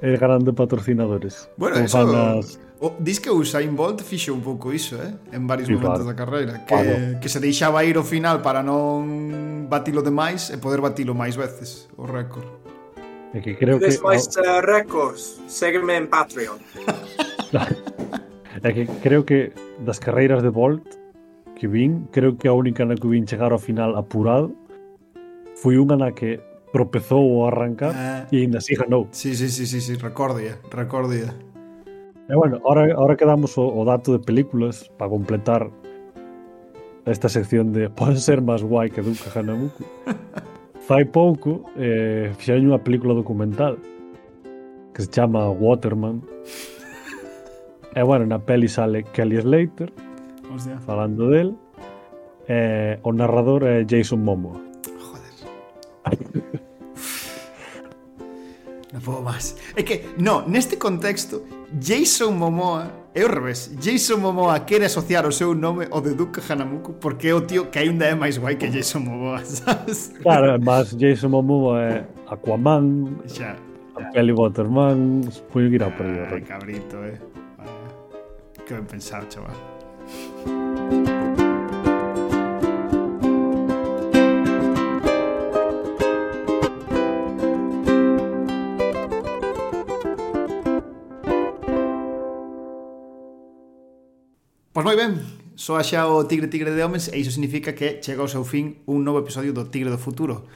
e 0.00 0.14
eh, 0.14 0.16
ganando 0.16 0.56
patrocinadores. 0.56 1.52
Bueno, 1.60 1.84
eso... 1.84 2.00
Fanas, 2.00 2.56
O, 2.80 2.94
dis 3.00 3.18
que 3.18 3.28
o 3.28 3.34
Usain 3.34 3.74
Bolt 3.74 4.02
fixo 4.02 4.32
un 4.32 4.40
pouco 4.40 4.72
iso, 4.72 5.02
eh? 5.02 5.12
En 5.32 5.48
varios 5.48 5.66
sí, 5.66 5.74
momentos 5.74 6.06
claro. 6.06 6.06
da 6.06 6.14
carreira 6.14 6.52
que, 6.62 6.66
claro. 6.66 7.18
que 7.20 7.28
se 7.28 7.40
deixaba 7.40 7.82
ir 7.82 7.96
ao 7.98 8.06
final 8.06 8.38
para 8.38 8.62
non 8.62 9.66
batilo 9.66 9.98
demais 9.98 10.54
E 10.54 10.62
poder 10.62 10.78
batilo 10.78 11.10
máis 11.10 11.34
veces 11.34 11.90
o 11.98 12.06
récord 12.06 12.46
É 13.34 13.42
que 13.42 13.58
creo 13.58 13.82
que... 13.82 13.90
máis 13.98 14.30
uh, 14.38 14.62
récords, 14.62 15.42
segueme 15.50 15.98
en 15.98 16.06
Patreon 16.06 16.62
É 18.62 18.70
que 18.70 18.86
creo 19.02 19.26
que 19.26 19.50
das 19.82 19.98
carreiras 19.98 20.46
de 20.46 20.54
Bolt 20.54 20.86
que 21.58 21.66
vin 21.66 22.06
Creo 22.14 22.38
que 22.38 22.46
a 22.46 22.54
única 22.54 22.86
na 22.86 22.94
que 22.94 23.10
vin 23.10 23.26
chegar 23.26 23.50
ao 23.50 23.58
final 23.58 23.98
apurado 23.98 24.54
Foi 25.58 25.82
unha 25.82 25.98
na 25.98 26.14
que 26.14 26.38
tropezou 26.70 27.42
ao 27.42 27.50
arrancar 27.50 27.90
eh, 27.90 28.22
E 28.30 28.46
ainda 28.46 28.62
así 28.62 28.78
ganou 28.78 29.10
Si, 29.10 29.34
si, 29.34 29.50
si, 29.50 29.66
si, 29.66 29.82
si 29.82 29.98
recordia, 29.98 30.62
recordia 30.70 31.34
E 32.28 32.34
bueno, 32.36 32.60
ahora, 32.64 32.92
ahora 32.94 33.16
que 33.16 33.24
damos 33.24 33.56
o, 33.56 33.64
o 33.64 33.84
dato 33.88 34.12
de 34.12 34.20
películas 34.20 34.92
para 34.98 35.08
completar 35.08 35.70
esta 37.06 37.28
sección 37.28 37.72
de 37.72 37.88
pode 37.88 38.20
ser 38.20 38.44
máis 38.44 38.60
guai 38.60 38.92
que 38.92 39.00
Duke 39.00 39.32
Hanamuku 39.32 39.80
fai 40.88 41.08
pouco 41.08 41.64
eh, 41.80 42.28
fixeron 42.36 42.68
unha 42.68 42.84
película 42.84 43.16
documental 43.16 43.80
que 44.92 45.00
se 45.04 45.08
chama 45.08 45.48
Waterman. 45.48 46.20
E 47.96 48.02
bueno, 48.04 48.28
na 48.28 48.36
peli 48.36 48.68
sale 48.68 49.08
Kelly 49.08 49.40
Slater 49.40 49.88
Hostia. 50.52 50.76
falando 50.84 51.32
del 51.32 51.56
eh, 52.44 53.00
o 53.00 53.12
narrador 53.16 53.64
é 53.64 53.88
Jason 53.88 54.20
Momoa. 54.20 54.60
Joder. 55.00 56.44
Non 58.88 59.04
podo 59.04 59.20
máis. 59.20 59.52
É 59.76 59.84
que, 59.84 60.16
no, 60.16 60.48
neste 60.48 60.80
contexto, 60.80 61.44
Jason 61.76 62.32
Momoa 62.32 62.88
é 63.12 63.20
o 63.20 63.28
revés. 63.28 63.68
Jason 63.76 64.16
Momoa 64.16 64.56
quere 64.64 64.88
asociar 64.88 65.28
o 65.28 65.32
seu 65.32 65.52
nome 65.52 65.84
ao 65.92 66.00
de 66.00 66.16
Duke 66.16 66.40
Hanamuku 66.40 66.96
porque 66.96 67.28
é 67.28 67.34
o 67.34 67.44
tío 67.44 67.68
que 67.68 67.78
aínda 67.78 68.08
é 68.08 68.14
máis 68.16 68.40
guai 68.40 68.56
que 68.56 68.68
Jason 68.68 69.04
Momoa, 69.04 69.44
sabes? 69.48 70.16
Claro, 70.22 70.56
mas 70.56 70.96
Jason 70.96 71.28
Momoa 71.28 71.82
é 71.84 72.04
Aquaman, 72.32 73.20
xa, 73.28 73.56
xa. 73.92 74.08
Peli 74.12 74.32
Waterman, 74.32 75.28
foi 75.52 75.68
ir 75.68 75.82
a 75.84 75.90
por 75.92 76.06
aí. 76.06 76.40
Cabrito, 76.40 76.96
eh. 77.04 77.20
Que 78.64 78.72
ben 78.74 78.84
pensado, 78.84 79.26
chaval. 79.28 79.56
Pois 94.78 94.86
moi 94.86 94.94
ben, 94.94 95.18
soa 95.58 95.82
xa 95.82 96.06
o 96.06 96.22
Tigre 96.30 96.46
Tigre 96.46 96.70
de 96.70 96.86
Homens 96.86 97.10
e 97.10 97.18
iso 97.18 97.34
significa 97.34 97.74
que 97.74 97.98
chega 97.98 98.22
ao 98.22 98.30
seu 98.30 98.46
fin 98.46 98.78
un 98.86 99.02
novo 99.02 99.18
episodio 99.18 99.50
do 99.50 99.66
Tigre 99.66 99.90
do 99.90 99.98
Futuro. 99.98 100.46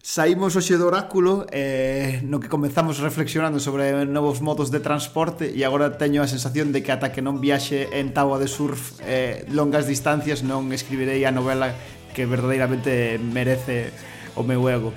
Saímos 0.00 0.56
hoxe 0.56 0.80
do 0.80 0.88
oráculo 0.88 1.44
eh, 1.52 2.24
no 2.24 2.40
que 2.40 2.48
comenzamos 2.48 3.04
reflexionando 3.04 3.60
sobre 3.60 4.08
novos 4.08 4.40
modos 4.40 4.72
de 4.72 4.80
transporte 4.80 5.52
e 5.52 5.68
agora 5.68 6.00
teño 6.00 6.24
a 6.24 6.32
sensación 6.32 6.72
de 6.72 6.80
que 6.80 6.96
ata 6.96 7.12
que 7.12 7.20
non 7.20 7.44
viaxe 7.44 7.92
en 7.92 8.16
táboa 8.16 8.40
de 8.40 8.48
surf 8.48 8.96
eh, 9.04 9.44
longas 9.52 9.84
distancias 9.84 10.40
non 10.40 10.72
escribirei 10.72 11.20
a 11.28 11.30
novela 11.36 11.76
que 12.16 12.24
verdadeiramente 12.24 13.20
merece 13.20 13.92
o 14.32 14.48
meu 14.48 14.64
ego. 14.64 14.96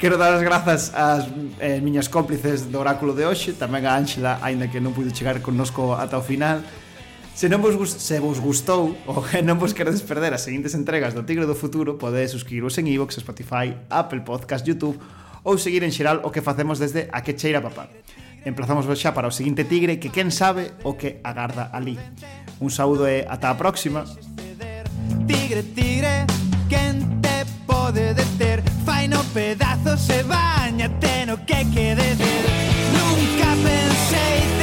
Quero 0.00 0.16
dar 0.16 0.32
as 0.32 0.40
grazas 0.40 0.96
ás 0.96 1.28
eh, 1.60 1.84
miñas 1.84 2.08
cómplices 2.08 2.72
do 2.72 2.80
oráculo 2.80 3.12
de 3.12 3.28
hoxe, 3.28 3.52
tamén 3.52 3.84
a 3.84 4.00
Ángela, 4.00 4.40
aínda 4.40 4.72
que 4.72 4.80
non 4.80 4.96
pude 4.96 5.12
chegar 5.12 5.44
connosco 5.44 5.92
ata 5.92 6.16
o 6.16 6.24
final, 6.24 6.64
Se 7.34 7.48
non 7.48 7.64
vos, 7.64 7.80
gust, 7.80 7.96
se 7.98 8.20
vos 8.20 8.38
gustou 8.38 8.92
ou 9.08 9.24
non 9.40 9.56
vos 9.56 9.72
queredes 9.72 10.04
perder 10.04 10.36
as 10.36 10.44
seguintes 10.44 10.76
entregas 10.76 11.16
do 11.16 11.24
Tigre 11.24 11.48
do 11.48 11.56
Futuro, 11.56 11.96
podedes 11.96 12.36
suscribiros 12.36 12.76
en 12.76 12.86
iVoox, 12.92 13.24
Spotify, 13.24 13.72
Apple 13.88 14.20
Podcast, 14.20 14.62
YouTube 14.68 15.00
ou 15.42 15.56
seguir 15.56 15.82
en 15.82 15.90
xeral 15.90 16.20
o 16.22 16.30
que 16.30 16.44
facemos 16.44 16.76
desde 16.76 17.08
A 17.08 17.24
que 17.24 17.32
cheira 17.32 17.64
papá. 17.64 17.88
Emplazamos 18.44 18.84
vos 18.84 19.00
xa 19.00 19.16
para 19.16 19.32
o 19.32 19.34
seguinte 19.34 19.64
Tigre 19.64 19.96
que 19.96 20.12
quen 20.12 20.28
sabe 20.28 20.76
o 20.84 20.94
que 20.94 21.24
agarda 21.24 21.72
ali. 21.72 21.96
Un 22.60 22.70
saúdo 22.70 23.08
e 23.08 23.24
ata 23.24 23.48
a 23.48 23.58
próxima. 23.58 24.04
Tigre, 25.24 25.64
tigre, 25.72 26.28
quen 26.68 27.22
te 27.24 27.48
pode 27.64 28.12
deter? 28.12 28.60
Fai 28.84 29.08
no 29.08 29.24
pedazos 29.32 30.04
e 30.12 30.20
bañate 30.22 31.26
no 31.26 31.40
que 31.48 31.64
quedes. 31.72 32.20
Nunca 32.92 33.50
pensei 33.64 34.61